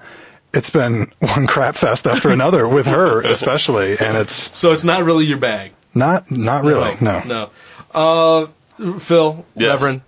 it's 0.55 0.71
been 0.71 1.11
one 1.21 1.47
crap 1.47 1.75
fest 1.77 2.07
after 2.07 2.31
another 2.31 2.67
with 2.69 2.87
her, 2.87 3.23
especially, 3.23 3.97
and 3.99 4.17
it's 4.17 4.57
So 4.57 4.73
it's 4.73 4.85
not 4.85 5.05
really 5.05 5.25
your 5.27 5.39
bag. 5.39 5.73
not 5.95 6.31
not 6.31 6.65
really 6.65 6.97
no. 7.01 7.23
No. 7.25 7.51
Uh, 7.95 8.47
Phil, 8.99 9.47
Yes. 9.55 9.71
Reverend, 9.71 10.03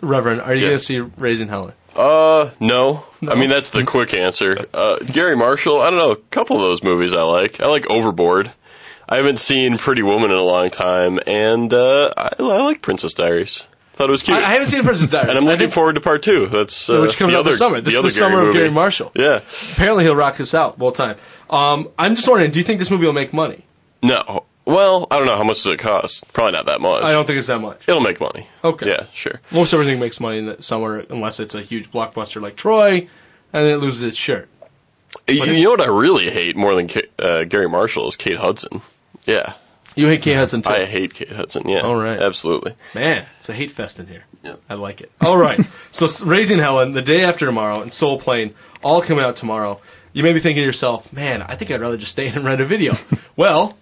Reverend, 0.00 0.40
are 0.40 0.54
you 0.54 0.62
Yeah. 0.62 0.68
going 0.68 0.78
to 0.78 0.84
see 0.84 1.00
Raising 1.00 1.48
Helen? 1.48 1.72
Uh, 1.94 2.50
no. 2.58 3.04
I 3.28 3.34
mean, 3.36 3.50
that's 3.50 3.70
the 3.70 3.84
quick 3.84 4.14
answer. 4.14 4.66
Uh, 4.74 4.96
Garry 4.96 5.36
Marshall, 5.36 5.80
I 5.80 5.90
don't 5.90 5.98
know, 5.98 6.10
a 6.12 6.16
couple 6.16 6.56
of 6.56 6.62
those 6.62 6.82
movies 6.82 7.12
I 7.12 7.22
like. 7.22 7.60
I 7.60 7.66
like 7.66 7.88
Overboard. 7.88 8.50
I 9.08 9.16
haven't 9.16 9.38
seen 9.38 9.78
Pretty 9.78 10.02
Woman 10.02 10.30
in 10.30 10.36
a 10.36 10.42
long 10.42 10.70
time, 10.70 11.20
and 11.26 11.72
uh, 11.72 12.12
I, 12.16 12.30
I 12.38 12.62
like 12.62 12.82
Princess 12.82 13.14
Diaries. 13.14 13.68
Thought 13.92 14.08
it 14.08 14.12
was 14.12 14.22
cute. 14.24 14.36
I, 14.36 14.40
I 14.40 14.52
haven't 14.54 14.68
seen 14.68 14.82
Princess 14.82 15.08
Diaries, 15.08 15.28
and 15.28 15.38
I'm 15.38 15.44
looking 15.44 15.70
forward 15.70 15.94
to 15.94 16.00
part 16.00 16.22
two. 16.22 16.46
That's 16.46 16.90
uh, 16.90 17.00
which 17.00 17.16
comes 17.16 17.30
the 17.32 17.36
out 17.36 17.40
other, 17.40 17.50
this 17.50 17.58
summer. 17.58 17.80
This 17.80 17.94
the 17.94 18.00
is 18.00 18.04
the 18.04 18.10
summer 18.10 18.36
Garry 18.36 18.48
of 18.48 18.54
Garry. 18.54 18.70
Marshall. 18.70 19.12
Yeah. 19.14 19.40
Apparently, 19.72 20.04
he'll 20.04 20.16
rock 20.16 20.40
us 20.40 20.54
out 20.54 20.80
all 20.80 20.90
time. 20.90 21.16
Um, 21.48 21.88
I'm 21.98 22.16
just 22.16 22.26
wondering, 22.26 22.50
do 22.50 22.58
you 22.58 22.64
think 22.64 22.78
this 22.80 22.90
movie 22.90 23.06
will 23.06 23.12
make 23.12 23.32
money? 23.32 23.64
No. 24.02 24.44
Well, 24.64 25.06
I 25.10 25.18
don't 25.18 25.26
know 25.26 25.36
how 25.36 25.44
much 25.44 25.62
does 25.62 25.74
it 25.74 25.78
cost. 25.78 26.32
Probably 26.32 26.52
not 26.52 26.64
that 26.66 26.80
much. 26.80 27.04
I 27.04 27.12
don't 27.12 27.26
think 27.26 27.38
it's 27.38 27.48
that 27.48 27.60
much. 27.60 27.86
It'll 27.86 28.00
make 28.00 28.18
money. 28.18 28.48
Okay. 28.64 28.88
Yeah, 28.88 29.06
sure. 29.12 29.40
Most 29.50 29.74
everything 29.74 30.00
makes 30.00 30.18
money 30.20 30.38
in 30.38 30.46
the 30.46 30.62
summer, 30.62 31.04
unless 31.10 31.38
it's 31.38 31.54
a 31.54 31.60
huge 31.60 31.90
blockbuster 31.90 32.40
like 32.40 32.56
Troy, 32.56 33.08
and 33.52 33.64
then 33.64 33.70
it 33.70 33.76
loses 33.76 34.02
its 34.02 34.16
shirt. 34.16 34.48
You, 35.28 35.44
you 35.44 35.64
know 35.64 35.70
what 35.70 35.80
I 35.82 35.86
really 35.86 36.30
hate 36.30 36.56
more 36.56 36.74
than 36.74 36.88
uh, 37.18 37.44
Garry 37.44 37.68
Marshall 37.68 38.08
is 38.08 38.16
Kate 38.16 38.38
Hudson. 38.38 38.80
Yeah. 39.24 39.54
You 39.96 40.08
hate 40.08 40.22
Kate 40.22 40.34
Hudson 40.34 40.62
too. 40.62 40.70
I 40.70 40.84
hate 40.86 41.14
Kate 41.14 41.30
Hudson. 41.30 41.68
Yeah. 41.68 41.80
All 41.80 41.94
right. 41.94 42.20
Absolutely. 42.20 42.74
Man, 42.94 43.24
it's 43.38 43.48
a 43.48 43.54
hate 43.54 43.70
fest 43.70 44.00
in 44.00 44.06
here. 44.06 44.24
Yeah. 44.42 44.56
I 44.68 44.74
like 44.74 45.00
it. 45.00 45.12
All 45.20 45.38
right. 45.38 45.60
so 45.92 46.08
Raising 46.26 46.58
Helen, 46.58 46.92
the 46.92 47.02
day 47.02 47.22
after 47.22 47.46
tomorrow, 47.46 47.80
and 47.80 47.92
Soul 47.92 48.18
Plane, 48.18 48.54
all 48.82 49.02
coming 49.02 49.24
out 49.24 49.36
tomorrow. 49.36 49.80
You 50.12 50.22
may 50.22 50.32
be 50.32 50.40
thinking 50.40 50.62
to 50.62 50.66
yourself, 50.66 51.12
man, 51.12 51.42
I 51.42 51.56
think 51.56 51.70
I'd 51.70 51.80
rather 51.80 51.96
just 51.96 52.12
stay 52.12 52.28
in 52.28 52.34
and 52.34 52.44
rent 52.44 52.60
a 52.60 52.64
video. 52.64 52.94
well, 53.36 53.76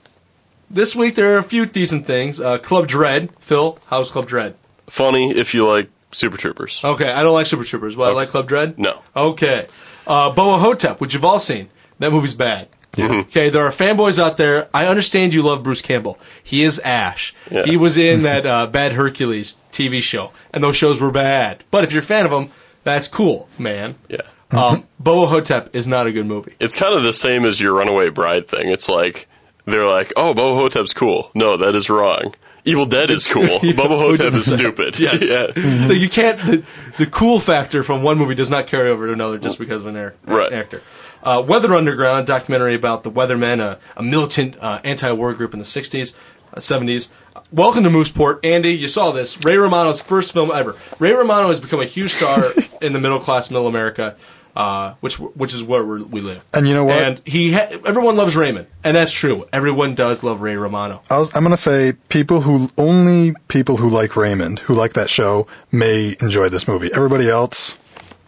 this 0.71 0.95
week 0.97 1.15
there 1.15 1.35
are 1.35 1.39
a 1.39 1.43
few 1.43 1.67
decent 1.67 2.07
things. 2.07 2.41
Uh, 2.41 2.59
Club 2.59 2.89
Dread. 2.89 3.31
Phil, 3.41 3.79
how's 3.87 4.11
Club 4.11 4.29
Dread? 4.29 4.55
Funny 4.89 5.31
if 5.31 5.55
you 5.55 5.67
like 5.67 5.91
Super 6.13 6.37
Troopers. 6.37 6.81
Okay, 6.85 7.11
I 7.11 7.23
don't 7.23 7.35
like 7.35 7.47
Super 7.47 7.65
Troopers, 7.65 7.97
but 7.97 8.11
I 8.11 8.13
like 8.13 8.29
Club 8.29 8.49
Dread? 8.49 8.79
No. 8.79 9.01
Okay. 9.17 9.67
Uh, 10.07 10.33
Bubba 10.33 10.59
Ho-Tep, 10.59 11.01
which 11.01 11.15
you've 11.15 11.25
all 11.25 11.41
seen. 11.41 11.69
That 11.99 12.13
movie's 12.13 12.35
bad. 12.35 12.69
Okay, 12.99 13.49
there 13.49 13.65
are 13.67 13.71
fanboys 13.71 14.19
out 14.19 14.37
there. 14.37 14.69
I 14.75 14.87
understand 14.87 15.33
you 15.33 15.43
love 15.43 15.63
Bruce 15.63 15.81
Campbell. 15.83 16.19
He 16.43 16.63
is 16.63 16.79
Ash. 16.81 17.35
Yeah. 17.51 17.65
He 17.65 17.77
was 17.77 17.97
in 17.97 18.23
that 18.23 18.45
uh, 18.45 18.67
Bad 18.67 18.93
Hercules 18.93 19.57
TV 19.73 20.03
show, 20.03 20.31
and 20.53 20.63
those 20.63 20.77
shows 20.77 21.01
were 21.01 21.11
bad. 21.11 21.65
But 21.71 21.85
if 21.85 21.93
you're 21.93 22.03
a 22.03 22.07
fan 22.07 22.27
of 22.27 22.33
him, 22.33 22.51
that's 22.85 23.09
cool, 23.09 23.49
man. 23.59 23.95
Yeah. 24.09 24.21
Um, 24.51 24.85
Bubba 25.03 25.29
Ho-Tep 25.29 25.75
is 25.75 25.89
not 25.89 26.07
a 26.07 26.13
good 26.13 26.27
movie. 26.27 26.55
It's 26.61 26.77
kind 26.77 26.95
of 26.95 27.03
the 27.03 27.15
same 27.15 27.47
as 27.47 27.59
your 27.59 27.73
Runaway 27.73 28.11
Bride 28.11 28.47
thing. 28.47 28.69
It's 28.69 28.89
like 28.91 29.27
they're 29.65 29.89
like, 29.89 30.13
"Oh, 30.15 30.35
Bubba 30.35 30.59
Ho-Tep's 30.59 30.93
cool." 30.93 31.31
No, 31.35 31.57
that 31.57 31.75
is 31.75 31.89
wrong. 31.89 32.35
Evil 32.65 32.87
Dead 32.87 33.11
is 33.11 33.27
cool. 33.27 33.43
Boba 33.61 33.99
Hotep 33.99 34.35
is 34.35 34.53
stupid. 34.53 34.99
Yes. 34.99 35.21
yeah. 35.57 35.87
So 35.87 35.93
you 35.93 36.09
can't. 36.09 36.39
The, 36.39 36.65
the 36.99 37.07
cool 37.07 37.41
factor 37.41 37.83
from 37.83 38.03
one 38.05 38.19
movie 38.19 38.37
does 38.37 38.51
not 38.51 38.69
carry 38.69 38.89
over 38.89 39.07
to 39.09 39.13
another 39.13 39.37
just 39.39 39.59
because 39.59 39.81
of 39.83 39.89
an 39.89 39.97
air, 39.97 40.15
Right. 40.27 40.53
actor. 40.53 40.81
Uh, 41.23 41.45
Weather 41.47 41.73
Underground, 41.75 42.27
documentary 42.27 42.75
about 42.75 43.05
the 43.05 43.11
Weathermen, 43.11 43.61
a, 43.61 43.79
a 43.97 44.03
militant 44.03 44.57
uh, 44.61 44.81
anti-war 44.83 45.35
group 45.35 45.53
in 45.53 45.61
the 45.61 45.65
'60s, 45.65 46.17
uh, 46.53 46.59
'70s. 46.59 47.09
Welcome 47.53 47.85
to 47.85 47.91
Mooseport, 47.91 48.41
Andy. 48.45 48.71
You 48.71 48.89
saw 48.89 49.13
this. 49.13 49.45
Ray 49.45 49.57
Romano's 49.57 50.01
first 50.01 50.33
film 50.33 50.51
ever. 50.51 50.75
Ray 50.99 51.13
Romano 51.13 51.49
has 51.49 51.61
become 51.61 51.81
a 51.81 51.87
huge 51.87 52.15
star 52.15 52.51
in 52.83 52.93
the 52.93 53.01
middle 53.01 53.21
class, 53.21 53.51
middle 53.51 53.69
America, 53.69 54.17
uh, 54.57 54.95
which 55.01 55.21
which 55.21 55.55
is 55.55 55.63
where 55.63 55.85
we're, 55.85 56.03
we 56.03 56.21
live. 56.21 56.45
And 56.53 56.67
you 56.67 56.75
know 56.75 56.85
what? 56.85 56.97
And 56.97 57.23
he, 57.25 57.53
ha- 57.53 57.69
everyone 57.87 58.17
loves 58.17 58.37
Raymond, 58.37 58.67
and 58.83 58.97
that's 58.97 59.13
true. 59.13 59.47
Everyone 59.53 59.95
does 59.95 60.23
love 60.23 60.41
Ray 60.41 60.57
Romano. 60.57 61.03
I 61.09 61.19
was, 61.19 61.35
I'm 61.37 61.43
going 61.43 61.53
to 61.53 61.57
say 61.57 61.93
people 62.09 62.41
who 62.41 62.69
only 62.77 63.35
people 63.49 63.77
who 63.77 63.89
like 63.89 64.17
Raymond, 64.17 64.61
who 64.61 64.75
like 64.75 64.95
that 64.95 65.09
show, 65.09 65.47
may 65.71 66.17
enjoy 66.21 66.49
this 66.49 66.67
movie. 66.67 66.91
Everybody 66.93 67.29
else, 67.29 67.77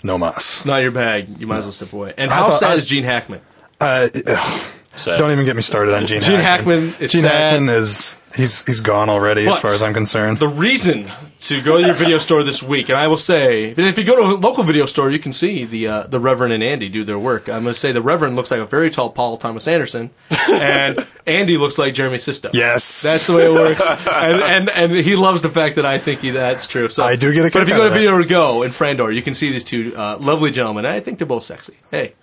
no 0.05 0.19
mas. 0.19 0.65
Not 0.65 0.83
your 0.83 0.93
bag. 0.93 1.41
You 1.41 1.47
might 1.49 1.59
as 1.59 1.65
well 1.65 1.73
step 1.73 1.93
away. 1.93 2.15
And 2.17 2.31
I 2.31 2.35
how 2.35 2.47
thought- 2.47 2.61
sad 2.61 2.71
I- 2.73 2.75
is 2.77 2.87
Gene 2.87 3.03
Hackman? 3.05 3.41
Uh, 3.81 4.09
ugh, 4.27 4.71
Sad. 4.97 5.19
don't 5.19 5.31
even 5.31 5.45
get 5.45 5.57
me 5.57 5.63
started 5.63 5.95
on 5.95 6.07
Gene. 6.07 6.21
Gene 6.21 6.41
Hackman. 6.41 6.89
Hackman 6.89 7.03
is 7.05 7.13
Gene 7.13 7.23
sad. 7.23 7.53
Hackman 7.53 7.69
is 7.69 8.19
he's 8.37 8.65
he's 8.65 8.81
gone 8.81 9.09
already, 9.09 9.47
as 9.49 9.59
far 9.59 9.73
as 9.73 9.83
I'm 9.83 9.95
concerned. 9.95 10.39
The 10.39 10.49
reason 10.49 11.07
to 11.43 11.61
go 11.61 11.79
to 11.79 11.85
your 11.85 11.95
video 11.95 12.19
store 12.19 12.43
this 12.43 12.63
week, 12.63 12.89
and 12.89 12.97
I 12.97 13.07
will 13.09 13.17
say, 13.17 13.75
if 13.77 13.99
you 13.99 14.05
go 14.05 14.17
to 14.17 14.23
a 14.23 14.37
local 14.37 14.65
video 14.65 14.87
store, 14.87 15.11
you 15.11 15.19
can 15.19 15.33
see 15.33 15.65
the 15.65 15.87
uh, 15.87 16.03
the 16.07 16.21
Reverend 16.21 16.53
and 16.53 16.63
Andy 16.63 16.89
do 16.89 17.05
their 17.05 17.19
work. 17.19 17.49
I'm 17.49 17.63
going 17.63 17.75
to 17.75 17.79
say 17.79 17.93
the 17.93 18.03
Reverend 18.03 18.37
looks 18.37 18.51
like 18.51 18.61
a 18.61 18.67
very 18.67 18.91
tall 18.91 19.11
Paul 19.11 19.37
Thomas 19.37 19.69
Anderson, 19.69 20.11
and 20.51 21.07
Andy 21.27 21.57
looks 21.57 21.79
like 21.79 21.95
Jeremy 21.95 22.19
Sisto. 22.19 22.51
Yes. 22.53 23.03
that's 23.03 23.27
the 23.27 23.35
way 23.35 23.47
it 23.47 23.53
works. 23.53 23.81
And 23.81 24.43
and, 24.43 24.71
and 24.71 24.93
he 24.93 25.17
loves 25.17 25.43
the 25.43 25.51
fact 25.51 25.77
that 25.77 25.87
I 25.87 25.99
think 25.99 26.21
he, 26.21 26.31
that's 26.31 26.67
true. 26.67 26.89
So 26.89 27.05
I 27.05 27.17
do 27.17 27.33
get 27.33 27.47
a 27.47 27.51
But 27.51 27.63
if 27.63 27.69
you 27.69 27.75
out 27.75 27.79
go 27.79 27.87
of 27.87 27.93
to 27.93 27.99
that. 27.99 28.11
Video 28.11 28.25
Go 28.25 28.63
in 28.63 28.71
Frandor, 28.71 29.15
you 29.15 29.23
can 29.23 29.35
see 29.35 29.51
these 29.51 29.65
two 29.65 29.93
uh, 29.97 30.19
lovely 30.19 30.51
gentlemen. 30.51 30.87
I 30.87 31.01
think 31.01 31.19
they're 31.19 31.27
both 31.27 31.45
sexy. 31.45 31.75
Hey. 31.91 32.15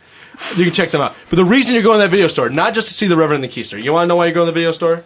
You 0.56 0.66
can 0.66 0.74
check 0.74 0.92
them 0.92 1.02
out. 1.02 1.16
But 1.30 1.38
the 1.38 1.46
reason 1.46 1.74
you're 1.74 1.84
going 1.84 2.00
to 2.00 2.04
that 2.04 2.12
video 2.12 2.28
store, 2.28 2.50
not 2.50 2.74
just 2.74 2.90
to 2.90 2.94
see 2.94 3.08
the 3.08 3.16
Reverend 3.16 3.44
and 3.44 3.52
the 3.52 3.62
Keister. 3.62 3.82
You 3.82 3.94
want 3.94 4.04
to 4.06 4.08
know 4.08 4.18
why 4.18 4.26
you're 4.26 4.34
going 4.34 4.48
to 4.48 4.52
the 4.52 4.60
video 4.60 4.72
store? 4.72 5.04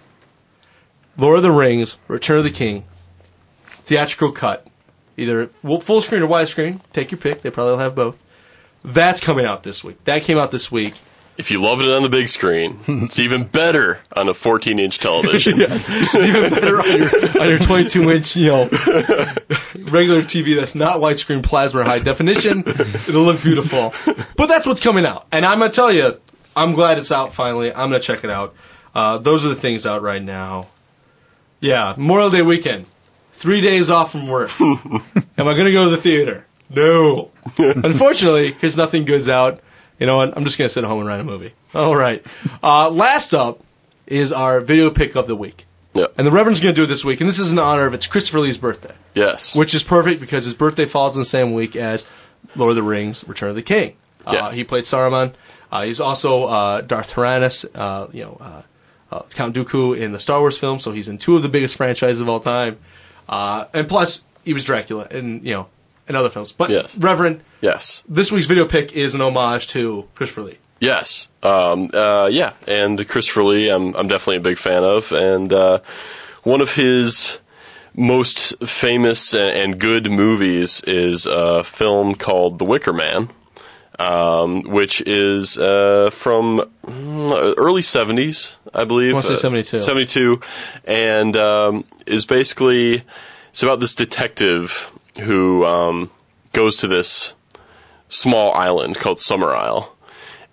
Lord 1.17 1.37
of 1.37 1.43
the 1.43 1.51
Rings, 1.51 1.97
Return 2.07 2.39
of 2.39 2.43
the 2.43 2.51
King, 2.51 2.83
theatrical 3.63 4.31
cut, 4.31 4.67
either 5.17 5.47
full 5.47 5.81
full 5.81 6.01
screen 6.01 6.21
or 6.21 6.27
widescreen. 6.27 6.81
Take 6.93 7.11
your 7.11 7.19
pick. 7.19 7.41
They 7.41 7.49
probably 7.49 7.73
will 7.73 7.79
have 7.79 7.95
both. 7.95 8.21
That's 8.83 9.21
coming 9.21 9.45
out 9.45 9.63
this 9.63 9.83
week. 9.83 10.03
That 10.05 10.23
came 10.23 10.37
out 10.37 10.51
this 10.51 10.71
week. 10.71 10.95
If 11.37 11.51
you 11.51 11.61
loved 11.61 11.81
it 11.81 11.89
on 11.89 12.01
the 12.01 12.09
big 12.09 12.29
screen, 12.29 12.79
it's 12.87 13.19
even 13.19 13.43
better 13.43 13.99
on 14.15 14.29
a 14.29 14.33
14-inch 14.33 14.99
television. 14.99 15.59
It's 15.67 16.15
even 16.15 16.49
better 16.49 16.77
on 16.79 17.01
your 17.01 17.41
on 17.41 17.49
your 17.49 17.59
22 17.59 18.11
inch, 18.11 18.35
you 18.37 18.47
know, 18.47 18.63
regular 19.89 20.21
TV 20.21 20.55
that's 20.55 20.75
not 20.75 21.01
widescreen 21.01 21.43
plasma 21.43 21.81
or 21.81 21.83
high 21.83 21.99
definition. 21.99 22.59
It'll 22.65 23.23
look 23.23 23.41
beautiful. 23.41 23.93
But 24.37 24.47
that's 24.47 24.65
what's 24.65 24.79
coming 24.79 25.05
out, 25.05 25.27
and 25.31 25.45
I'm 25.45 25.59
gonna 25.59 25.71
tell 25.73 25.91
you, 25.91 26.19
I'm 26.55 26.73
glad 26.73 26.97
it's 26.97 27.11
out 27.11 27.33
finally. 27.33 27.69
I'm 27.71 27.89
gonna 27.89 27.99
check 27.99 28.23
it 28.23 28.29
out. 28.29 28.55
Uh, 28.93 29.17
those 29.17 29.45
are 29.45 29.49
the 29.49 29.55
things 29.55 29.85
out 29.85 30.01
right 30.01 30.23
now. 30.23 30.67
Yeah, 31.59 31.95
Memorial 31.97 32.29
Day 32.29 32.41
weekend, 32.43 32.85
three 33.33 33.59
days 33.59 33.89
off 33.89 34.11
from 34.13 34.27
work. 34.27 34.51
Am 34.61 35.01
I 35.37 35.53
gonna 35.53 35.71
go 35.73 35.85
to 35.85 35.89
the 35.91 35.97
theater? 35.97 36.45
No. 36.69 37.31
Unfortunately, 37.57 38.51
because 38.51 38.77
nothing 38.77 39.03
good's 39.05 39.29
out. 39.29 39.59
You 39.99 40.05
know 40.07 40.17
what? 40.17 40.35
I'm 40.37 40.43
just 40.43 40.57
gonna 40.57 40.69
sit 40.69 40.83
at 40.83 40.87
home 40.87 40.99
and 40.99 41.07
write 41.07 41.19
a 41.19 41.23
movie. 41.23 41.53
All 41.73 41.95
right. 41.95 42.25
Uh, 42.63 42.89
last 42.89 43.33
up 43.33 43.61
is 44.07 44.31
our 44.31 44.59
video 44.61 44.89
pick 44.89 45.15
of 45.15 45.27
the 45.27 45.35
week. 45.35 45.65
Yep. 45.93 46.13
And 46.17 46.27
the 46.27 46.31
Reverend's 46.31 46.59
going 46.59 46.75
to 46.75 46.79
do 46.79 46.83
it 46.83 46.87
this 46.87 47.05
week, 47.05 47.21
and 47.21 47.29
this 47.29 47.39
is 47.39 47.53
in 47.53 47.57
honor 47.59 47.85
of 47.85 47.93
it's 47.93 48.05
Christopher 48.05 48.41
Lee's 48.41 48.57
birthday, 48.57 48.93
Yes. 49.13 49.55
which 49.55 49.73
is 49.73 49.81
perfect 49.81 50.19
because 50.19 50.43
his 50.43 50.53
birthday 50.53 50.83
falls 50.85 51.15
in 51.15 51.21
the 51.21 51.25
same 51.25 51.53
week 51.53 51.77
as 51.77 52.05
Lord 52.57 52.71
of 52.71 52.75
the 52.75 52.83
Rings: 52.83 53.25
Return 53.25 53.49
of 53.51 53.55
the 53.55 53.61
King. 53.61 53.95
Yeah. 54.29 54.47
Uh, 54.47 54.49
he 54.51 54.65
played 54.65 54.83
Saruman. 54.83 55.33
Uh, 55.71 55.83
he's 55.83 56.01
also 56.01 56.43
uh, 56.43 56.81
Darth 56.81 57.11
Tyrannus, 57.11 57.65
uh, 57.73 58.07
you 58.11 58.23
know, 58.23 58.37
uh, 58.41 58.61
uh, 59.15 59.21
Count 59.35 59.55
Dooku 59.55 59.97
in 59.97 60.11
the 60.11 60.19
Star 60.19 60.41
Wars 60.41 60.57
films, 60.57 60.83
so 60.83 60.91
he's 60.91 61.07
in 61.07 61.17
two 61.17 61.37
of 61.37 61.43
the 61.43 61.49
biggest 61.49 61.77
franchises 61.77 62.19
of 62.19 62.27
all 62.27 62.41
time. 62.41 62.77
Uh, 63.29 63.65
and 63.73 63.87
plus, 63.87 64.25
he 64.43 64.51
was 64.51 64.65
Dracula 64.65 65.07
in 65.09 65.45
you 65.45 65.53
know 65.53 65.67
in 66.09 66.15
other 66.15 66.29
films. 66.29 66.51
But 66.51 66.69
Yes. 66.71 66.97
Reverend, 66.97 67.41
yes. 67.65 68.03
this 68.07 68.31
week's 68.31 68.45
video 68.45 68.65
pick 68.65 68.93
is 68.93 69.15
an 69.15 69.21
homage 69.21 69.67
to 69.67 70.07
Christopher 70.15 70.43
Lee. 70.43 70.57
Yes. 70.79 71.27
Um, 71.41 71.89
uh, 71.93 72.29
yeah. 72.31 72.53
And 72.67 73.07
Christopher 73.07 73.43
Lee, 73.43 73.69
I'm, 73.69 73.95
I'm 73.95 74.07
definitely 74.07 74.37
a 74.37 74.41
big 74.41 74.57
fan 74.57 74.83
of. 74.83 75.11
And 75.11 75.51
uh, 75.51 75.79
one 76.43 76.61
of 76.61 76.75
his 76.75 77.39
most 77.95 78.57
famous 78.67 79.33
and, 79.33 79.57
and 79.57 79.79
good 79.79 80.11
movies 80.11 80.81
is 80.81 81.25
a 81.25 81.63
film 81.63 82.13
called 82.15 82.59
The 82.59 82.65
Wicker 82.65 82.93
Man. 82.93 83.29
Um, 83.97 84.63
which 84.63 84.99
is 85.07 85.57
uh, 85.57 86.09
from 86.11 86.69
mm, 86.85 87.53
early 87.57 87.81
70s, 87.81 88.57
I 88.73 88.83
believe. 88.83 89.11
I 89.11 89.13
wanna 89.13 89.23
say 89.23 89.33
Uh, 89.35 89.37
72. 89.37 89.79
72. 89.79 90.41
And 90.83 91.37
um, 91.37 91.85
is 92.05 92.25
basically, 92.25 93.03
it's 93.51 93.63
about 93.63 93.79
this 93.79 93.95
detective 93.95 94.91
who 95.21 95.63
um, 95.63 96.11
goes 96.51 96.75
to 96.77 96.87
this 96.89 97.34
small 98.19 98.53
island 98.53 98.97
called 98.97 99.19
Summerisle. 99.19 99.89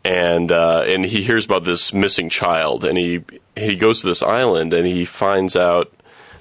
And 0.05 0.51
uh, 0.51 0.83
and 0.87 1.05
he 1.05 1.23
hears 1.23 1.45
about 1.45 1.63
this 1.63 1.93
missing 1.93 2.29
child, 2.29 2.85
and 2.85 2.99
he 2.99 3.23
he 3.55 3.77
goes 3.77 4.01
to 4.01 4.09
this 4.09 4.21
island, 4.21 4.75
and 4.75 4.85
he 4.85 5.05
finds 5.05 5.55
out 5.55 5.93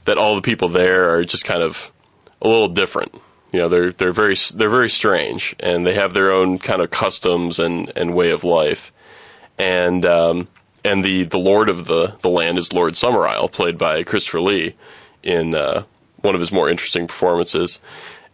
that 0.05 0.17
all 0.17 0.35
the 0.35 0.41
people 0.41 0.67
there 0.67 1.13
are 1.13 1.23
just 1.23 1.45
kind 1.45 1.61
of 1.61 1.91
a 2.41 2.47
little 2.47 2.69
different. 2.69 3.13
You 3.51 3.59
know, 3.59 3.69
they're 3.69 3.91
they're 3.91 4.13
very 4.13 4.35
they're 4.55 4.67
very 4.67 4.89
strange, 4.89 5.55
and 5.59 5.85
they 5.85 5.93
have 5.93 6.13
their 6.13 6.31
own 6.31 6.57
kind 6.57 6.81
of 6.81 6.89
customs 6.89 7.59
and, 7.59 7.91
and 7.95 8.15
way 8.15 8.31
of 8.31 8.43
life, 8.43 8.91
and 9.59 10.03
um, 10.07 10.47
and 10.83 11.03
the, 11.03 11.23
the 11.23 11.37
lord 11.37 11.69
of 11.69 11.85
the, 11.85 12.15
the 12.21 12.29
land 12.29 12.57
is 12.57 12.73
Lord 12.73 12.93
Summerisle, 12.93 13.51
played 13.51 13.77
by 13.77 14.03
Christopher 14.03 14.41
Lee 14.41 14.75
in 15.21 15.53
uh, 15.53 15.83
one 16.21 16.35
of 16.35 16.41
his 16.41 16.51
more 16.51 16.69
interesting 16.69 17.07
performances 17.07 17.79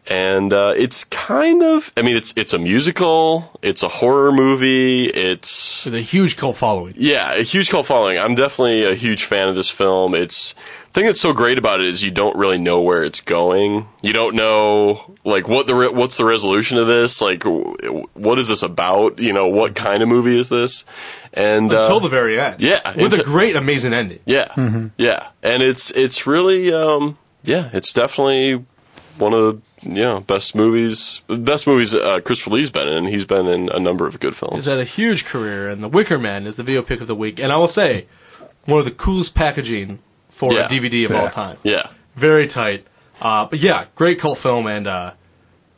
and 0.09 0.53
uh, 0.53 0.73
it's 0.77 1.03
kind 1.05 1.63
of 1.63 1.91
I 1.97 2.01
mean 2.01 2.15
it's 2.15 2.33
it's 2.35 2.53
a 2.53 2.59
musical, 2.59 3.51
it's 3.61 3.83
a 3.83 3.87
horror 3.89 4.31
movie, 4.31 5.05
it's 5.05 5.85
With 5.85 5.95
a 5.95 6.01
huge 6.01 6.37
cult 6.37 6.55
following. 6.57 6.93
yeah, 6.97 7.33
a 7.33 7.43
huge 7.43 7.69
cult 7.69 7.85
following. 7.85 8.17
I'm 8.17 8.35
definitely 8.35 8.83
a 8.83 8.95
huge 8.95 9.25
fan 9.25 9.49
of 9.49 9.55
this 9.55 9.69
film. 9.69 10.15
It's 10.15 10.53
the 10.93 11.01
thing 11.01 11.05
that's 11.05 11.21
so 11.21 11.33
great 11.33 11.57
about 11.57 11.79
it 11.81 11.87
is 11.87 12.03
you 12.03 12.11
don't 12.11 12.35
really 12.37 12.57
know 12.57 12.81
where 12.81 13.03
it's 13.03 13.21
going. 13.21 13.85
You 14.01 14.13
don't 14.13 14.35
know 14.35 15.15
like 15.23 15.47
what 15.47 15.67
the 15.67 15.75
re- 15.75 15.89
what's 15.89 16.17
the 16.17 16.25
resolution 16.25 16.77
of 16.77 16.87
this? 16.87 17.21
Like 17.21 17.41
w- 17.43 18.07
what 18.13 18.39
is 18.39 18.47
this 18.47 18.63
about? 18.63 19.19
You 19.19 19.33
know, 19.33 19.47
what 19.47 19.75
kind 19.75 20.01
of 20.01 20.07
movie 20.07 20.39
is 20.39 20.49
this? 20.49 20.85
And 21.33 21.71
uh, 21.71 21.81
Until 21.81 21.99
the 21.99 22.09
very 22.09 22.39
end. 22.39 22.61
yeah, 22.61 22.95
With 22.95 23.13
a 23.13 23.21
great, 23.23 23.55
amazing 23.55 23.93
ending. 23.93 24.19
yeah, 24.25 24.87
yeah, 24.97 25.27
and 25.43 25.61
it's 25.61 25.91
it's 25.91 26.25
really 26.25 26.73
um, 26.73 27.17
yeah, 27.43 27.69
it's 27.73 27.93
definitely 27.93 28.65
one 29.19 29.33
of 29.33 29.41
the 29.43 29.61
you 29.83 29.91
know 29.93 30.19
best 30.21 30.55
movies, 30.55 31.21
best 31.27 31.67
movies 31.67 31.93
uh, 31.93 32.19
Christopher 32.21 32.51
Lee's 32.51 32.69
been 32.71 32.87
in. 32.87 33.05
He's 33.05 33.25
been 33.25 33.47
in 33.47 33.69
a 33.69 33.79
number 33.79 34.07
of 34.07 34.19
good 34.19 34.35
films. 34.35 34.55
He's 34.55 34.65
had 34.65 34.79
a 34.79 34.83
huge 34.83 35.25
career, 35.25 35.69
and 35.69 35.83
The 35.83 35.87
Wicker 35.87 36.17
Man 36.17 36.45
is 36.47 36.55
the 36.55 36.63
video 36.63 36.81
pick 36.81 37.01
of 37.01 37.07
the 37.07 37.15
week. 37.15 37.39
And 37.39 37.51
I 37.51 37.57
will 37.57 37.67
say, 37.67 38.07
one 38.65 38.79
of 38.79 38.85
the 38.85 38.91
coolest 38.91 39.35
packaging 39.35 39.99
for 40.29 40.53
Yeah. 40.53 40.65
a 40.65 40.69
DVD 40.69 41.05
of 41.05 41.11
all 41.15 41.29
time. 41.29 41.57
yeah, 41.63 41.87
Very 42.15 42.47
tight. 42.47 42.85
Uh, 43.21 43.45
but 43.45 43.59
yeah, 43.59 43.85
great 43.95 44.19
cult 44.19 44.37
film 44.37 44.67
and 44.67 44.85
uh, 44.87 45.11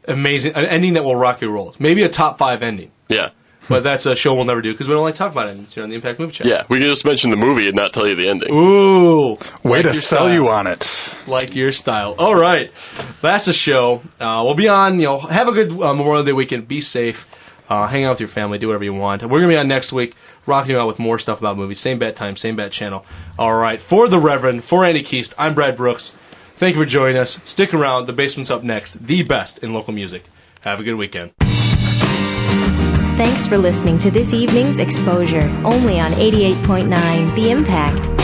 amazing 0.08 0.54
an 0.56 0.66
ending 0.66 0.94
that 0.94 1.04
will 1.06 1.16
rock 1.16 1.40
your 1.42 1.52
world. 1.52 1.78
Maybe 1.80 2.04
a 2.04 2.10
top 2.10 2.38
five 2.38 2.62
ending, 2.64 2.92
yeah, 3.08 3.30
but 3.70 3.84
that's 3.84 4.06
a 4.06 4.16
show 4.16 4.36
we'll 4.36 4.44
never 4.46 4.62
do 4.62 4.72
because 4.74 4.88
we 4.88 4.94
don't 4.94 5.04
like 5.04 5.14
to 5.16 5.20
talk 5.20 5.32
about 5.32 5.48
endings 5.48 5.74
here 5.74 5.84
on 5.84 5.90
the 5.90 5.96
Impact 5.96 6.20
Movie 6.20 6.34
Channel. 6.34 6.52
yeah. 6.52 6.66
We 6.68 6.80
can 6.80 6.88
just 6.88 7.06
mention 7.06 7.30
the 7.32 7.38
movie 7.38 7.68
and 7.68 7.76
not 7.78 7.94
tell 7.94 8.06
you 8.08 8.16
the 8.16 8.28
ending. 8.28 8.54
Ooh, 8.54 9.30
Way 9.64 9.78
like 9.78 9.84
to 9.84 9.94
sell 9.94 10.26
style. 10.26 10.34
you 10.34 10.50
on 10.50 10.68
it. 10.68 11.18
like 11.28 11.56
your 11.56 11.72
style. 11.72 12.16
All 12.18 12.36
right, 12.36 12.72
that's 13.22 13.46
the 13.46 13.54
show. 13.54 14.02
Uh, 14.20 14.42
we'll 14.44 14.56
be 14.56 14.68
on. 14.68 14.96
You 15.00 15.06
know, 15.06 15.20
have 15.20 15.48
a 15.48 15.52
good 15.54 15.72
uh, 15.72 15.94
Memorial 15.94 16.24
Day 16.26 16.34
weekend. 16.34 16.68
Be 16.68 16.82
safe. 16.82 17.34
Uh, 17.70 17.86
hang 17.86 18.04
out 18.04 18.10
with 18.12 18.20
your 18.20 18.30
family. 18.30 18.58
Do 18.58 18.66
whatever 18.68 18.84
you 18.84 18.96
want. 18.96 19.22
We're 19.22 19.40
gonna 19.40 19.48
be 19.54 19.58
on 19.58 19.68
next 19.68 19.94
week, 19.94 20.16
rocking 20.48 20.76
out 20.76 20.88
with 20.88 20.98
more 20.98 21.20
stuff 21.20 21.38
about 21.40 21.56
movies. 21.56 21.80
Same 21.80 22.00
bad 22.00 22.16
time, 22.16 22.36
same 22.36 22.56
bad 22.56 22.72
channel. 22.72 23.06
All 23.38 23.56
right, 23.56 23.80
for 23.80 24.08
the 24.08 24.18
Reverend, 24.20 24.64
for 24.64 24.84
Andy 24.84 25.04
Keast, 25.04 25.36
I'm 25.38 25.54
Brad 25.54 25.78
Brooks. 25.78 26.16
Thank 26.56 26.76
you 26.76 26.82
for 26.82 26.86
joining 26.90 27.18
us. 27.18 27.40
Stick 27.46 27.74
around. 27.74 28.08
The 28.08 28.14
basement's 28.14 28.50
up 28.52 28.64
next. 28.64 29.06
The 29.06 29.22
best 29.24 29.60
in 29.60 29.72
local 29.72 29.94
music. 29.94 30.24
Have 30.64 30.80
a 30.80 30.84
good 30.84 30.96
weekend. 30.96 31.32
Thanks 33.20 33.46
for 33.46 33.58
listening 33.58 33.98
to 33.98 34.12
this 34.12 34.34
evening's 34.34 34.80
exposure, 34.80 35.52
only 35.66 36.00
on 36.00 36.12
88.9 36.14 37.36
The 37.36 37.52
Impact. 37.52 38.19